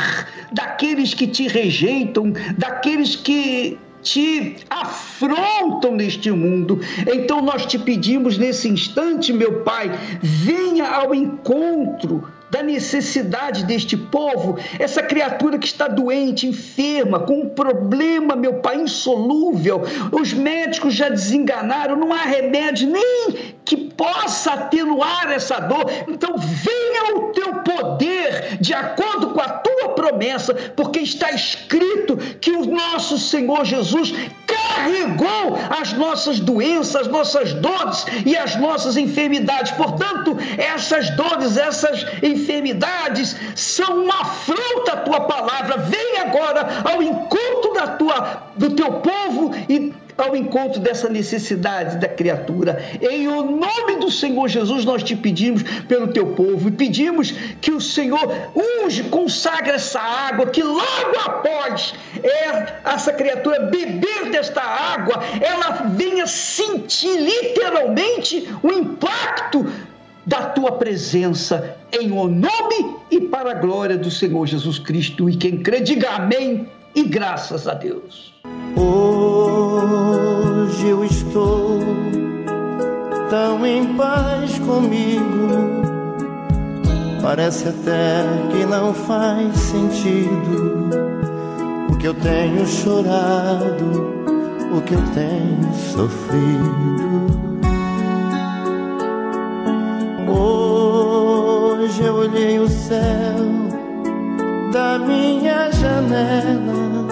daqueles 0.53 1.15
que 1.15 1.27
te 1.27 1.49
rejeitam, 1.49 2.33
daqueles 2.57 3.17
que 3.17 3.79
te 4.03 4.57
afrontam 4.69 5.95
neste 5.95 6.31
mundo. 6.31 6.81
Então 7.13 7.41
nós 7.41 7.67
te 7.67 7.79
pedimos 7.79 8.37
nesse 8.37 8.69
instante, 8.69 9.33
meu 9.33 9.63
Pai, 9.63 9.91
venha 10.21 10.89
ao 10.89 11.15
encontro 11.15 12.29
da 12.53 12.63
necessidade 12.63 13.65
deste 13.65 13.97
povo, 13.97 14.59
essa 14.79 15.03
criatura 15.03 15.59
que 15.59 15.67
está 15.67 15.89
doente, 15.89 16.47
enferma, 16.47 17.21
com 17.21 17.41
um 17.45 17.49
problema, 17.49 18.37
meu 18.37 18.57
Pai, 18.57 18.77
insolúvel. 18.77 19.81
Os 20.13 20.35
médicos 20.35 20.93
já 20.93 21.09
desenganaram, 21.09 21.97
não 21.97 22.13
há 22.13 22.25
remédio 22.25 22.91
nem 22.91 23.55
que 23.65 23.77
possa 23.77 24.53
atenuar 24.53 25.33
essa 25.33 25.61
dor. 25.61 25.91
Então, 26.07 26.35
venha 26.37 27.17
o 27.17 27.33
teu 27.33 27.55
poder 27.63 28.59
de 28.61 28.75
acordo 28.75 29.31
com 29.31 29.41
a 29.41 29.49
tua 29.49 29.95
promessa, 29.95 30.53
porque 30.77 30.99
está 30.99 31.31
escrito 31.31 32.19
que 32.39 32.51
o 32.51 32.67
nosso 32.67 33.19
Senhor 33.19 33.65
Jesus 33.65 34.13
carregou 34.47 35.57
as 35.81 35.95
nossas 35.95 36.39
doenças, 36.39 36.97
as 36.97 37.07
nossas 37.07 37.55
dores 37.55 38.05
e 38.27 38.37
as 38.37 38.57
nossas 38.57 38.99
enfermidades. 38.99 39.73
Portanto, 39.73 40.37
essas 40.59 41.09
dores, 41.17 41.57
essas 41.57 42.03
enfermidades 42.23 42.42
são 43.55 44.05
uma 44.05 44.21
afronta 44.21 44.93
à 44.93 44.97
tua 44.99 45.21
palavra. 45.21 45.79
Vem 45.79 46.19
agora 46.19 46.67
ao 46.85 47.03
encontro 47.03 47.73
da 47.75 47.87
tua, 47.89 48.43
do 48.57 48.71
teu 48.71 48.93
povo 48.95 49.53
e 49.69 49.93
ao 50.17 50.37
encontro 50.37 50.81
dessa 50.81 51.09
necessidade 51.09 51.97
da 51.97 52.09
criatura. 52.09 52.83
Em 53.01 53.29
o 53.29 53.43
nome 53.43 53.97
do 53.99 54.11
Senhor 54.11 54.49
Jesus, 54.49 54.85
nós 54.85 55.03
te 55.03 55.17
pedimos 55.17 55.63
pelo 55.89 56.09
teu 56.09 56.27
povo 56.35 56.69
e 56.69 56.73
pedimos 56.73 57.33
que 57.61 57.71
o 57.71 57.81
Senhor 57.81 58.53
unge, 58.55 59.05
consagra 59.05 59.75
essa 59.75 60.01
água, 60.01 60.47
que 60.47 60.63
logo 60.63 61.19
após 61.25 61.95
é, 62.23 62.91
essa 62.93 63.13
criatura 63.13 63.61
beber 63.61 64.31
desta 64.31 64.63
água, 64.63 65.23
ela 65.41 65.89
venha 65.95 66.27
sentir 66.27 67.17
literalmente 67.19 68.49
o 68.63 68.71
impacto 68.71 69.67
da 70.25 70.51
tua 70.51 70.73
presença 70.73 71.77
em 71.93 72.13
o 72.13 72.29
nome 72.29 72.97
e 73.11 73.21
para 73.21 73.51
a 73.53 73.55
glória 73.55 73.99
do 73.99 74.11
Senhor 74.11 74.47
Jesus 74.47 74.79
Cristo. 74.79 75.29
E 75.29 75.37
quem 75.37 75.59
crê, 75.59 75.81
diga 75.81 76.11
amém 76.11 76.69
e 76.95 77.03
graças 77.03 77.67
a 77.67 77.75
Deus. 77.75 78.33
Hoje 78.77 80.87
eu 80.87 81.05
estou 81.05 81.81
tão 83.29 83.67
em 83.67 83.95
paz 83.95 84.59
comigo. 84.61 85.83
Parece 87.23 87.69
até 87.69 88.25
que 88.51 88.67
não 88.67 88.93
faz 88.93 89.57
sentido 89.57 90.91
o 91.91 91.97
que 91.97 92.09
eu 92.09 92.15
tenho 92.15 92.67
chorado, 92.67 94.13
o 94.77 94.83
que 94.83 94.95
eu 94.95 95.03
tenho 95.15 95.73
sofrido. 95.75 97.22
Céu 102.73 103.37
da 104.73 104.99
minha 104.99 105.71
janela, 105.71 107.07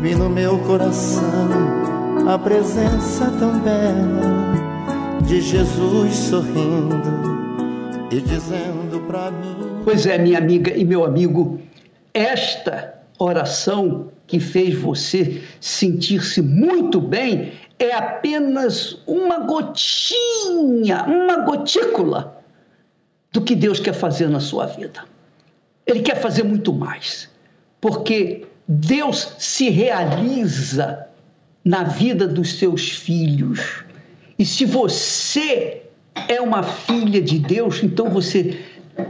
vi 0.00 0.14
no 0.14 0.30
meu 0.30 0.58
coração 0.60 1.48
a 2.28 2.38
presença 2.38 3.30
tão 3.38 3.58
bela 3.58 4.54
de 5.26 5.40
Jesus 5.40 6.14
sorrindo 6.14 7.02
e 8.12 8.20
dizendo 8.20 9.04
para 9.08 9.32
mim. 9.32 9.82
Pois 9.84 10.06
é, 10.06 10.16
minha 10.16 10.38
amiga 10.38 10.72
e 10.76 10.84
meu 10.84 11.04
amigo, 11.04 11.60
esta 12.14 12.94
oração 13.18 14.08
que 14.26 14.38
fez 14.38 14.74
você 14.78 15.42
sentir-se 15.60 16.40
muito 16.40 17.00
bem 17.00 17.52
é 17.78 17.92
apenas 17.94 19.02
uma 19.06 19.40
gotinha, 19.40 21.04
uma 21.04 21.38
gotícula 21.44 22.35
do 23.36 23.42
que 23.42 23.54
Deus 23.54 23.78
quer 23.78 23.92
fazer 23.92 24.30
na 24.30 24.40
sua 24.40 24.64
vida. 24.64 25.04
Ele 25.86 26.00
quer 26.00 26.16
fazer 26.16 26.42
muito 26.42 26.72
mais, 26.72 27.28
porque 27.82 28.46
Deus 28.66 29.34
se 29.38 29.68
realiza 29.68 31.06
na 31.62 31.84
vida 31.84 32.26
dos 32.26 32.58
seus 32.58 32.88
filhos. 32.88 33.84
E 34.38 34.44
se 34.46 34.64
você 34.64 35.82
é 36.28 36.40
uma 36.40 36.62
filha 36.62 37.20
de 37.20 37.38
Deus, 37.38 37.82
então 37.82 38.08
você 38.08 38.58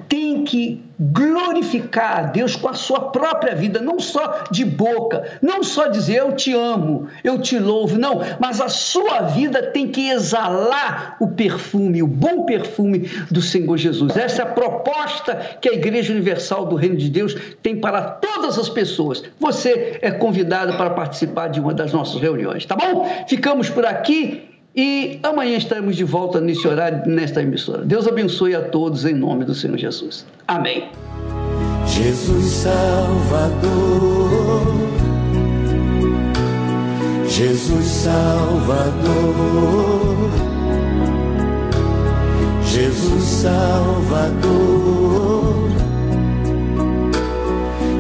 tem 0.08 0.44
que 0.44 0.84
glorificar 0.98 2.18
a 2.18 2.22
Deus 2.22 2.56
com 2.56 2.68
a 2.68 2.74
sua 2.74 3.10
própria 3.10 3.54
vida, 3.54 3.80
não 3.80 4.00
só 4.00 4.44
de 4.50 4.64
boca, 4.64 5.38
não 5.42 5.62
só 5.62 5.88
dizer 5.88 6.16
eu 6.16 6.32
te 6.32 6.52
amo, 6.54 7.08
eu 7.22 7.40
te 7.40 7.58
louvo, 7.58 7.98
não, 7.98 8.20
mas 8.40 8.60
a 8.60 8.68
sua 8.68 9.22
vida 9.22 9.62
tem 9.62 9.88
que 9.88 10.08
exalar 10.08 11.16
o 11.20 11.28
perfume, 11.28 12.02
o 12.02 12.06
bom 12.06 12.44
perfume 12.44 13.10
do 13.30 13.42
Senhor 13.42 13.76
Jesus. 13.76 14.16
Essa 14.16 14.42
é 14.42 14.44
a 14.44 14.48
proposta 14.48 15.34
que 15.60 15.68
a 15.68 15.74
Igreja 15.74 16.12
Universal 16.12 16.66
do 16.66 16.76
Reino 16.76 16.96
de 16.96 17.10
Deus 17.10 17.36
tem 17.62 17.76
para 17.76 18.02
todas 18.02 18.58
as 18.58 18.68
pessoas. 18.68 19.22
Você 19.38 19.98
é 20.00 20.10
convidado 20.10 20.76
para 20.76 20.90
participar 20.90 21.48
de 21.48 21.60
uma 21.60 21.74
das 21.74 21.92
nossas 21.92 22.20
reuniões, 22.20 22.64
tá 22.64 22.74
bom? 22.74 23.06
Ficamos 23.28 23.68
por 23.68 23.84
aqui. 23.84 24.55
E 24.76 25.18
amanhã 25.22 25.56
estaremos 25.56 25.96
de 25.96 26.04
volta 26.04 26.38
nesse 26.38 26.68
horário, 26.68 27.02
nesta 27.06 27.40
emissora. 27.40 27.82
Deus 27.82 28.06
abençoe 28.06 28.54
a 28.54 28.60
todos 28.60 29.06
em 29.06 29.14
nome 29.14 29.46
do 29.46 29.54
Senhor 29.54 29.78
Jesus. 29.78 30.26
Amém. 30.46 30.90
Jesus 31.86 32.44
Salvador, 32.44 33.56
Jesus 37.26 37.86
Salvador, 37.86 39.00
Jesus 42.62 43.24
Salvador, 43.24 44.50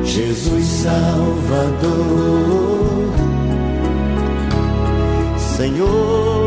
Jesus 0.04 0.64
Salvador. 0.66 2.36
Senhor, 5.56 6.45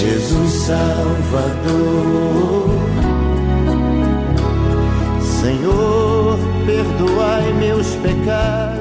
Jesus 0.00 0.52
Salvador. 0.66 2.70
Senhor, 5.20 6.38
perdoai 6.64 7.52
meus 7.52 7.86
pecados 7.96 8.79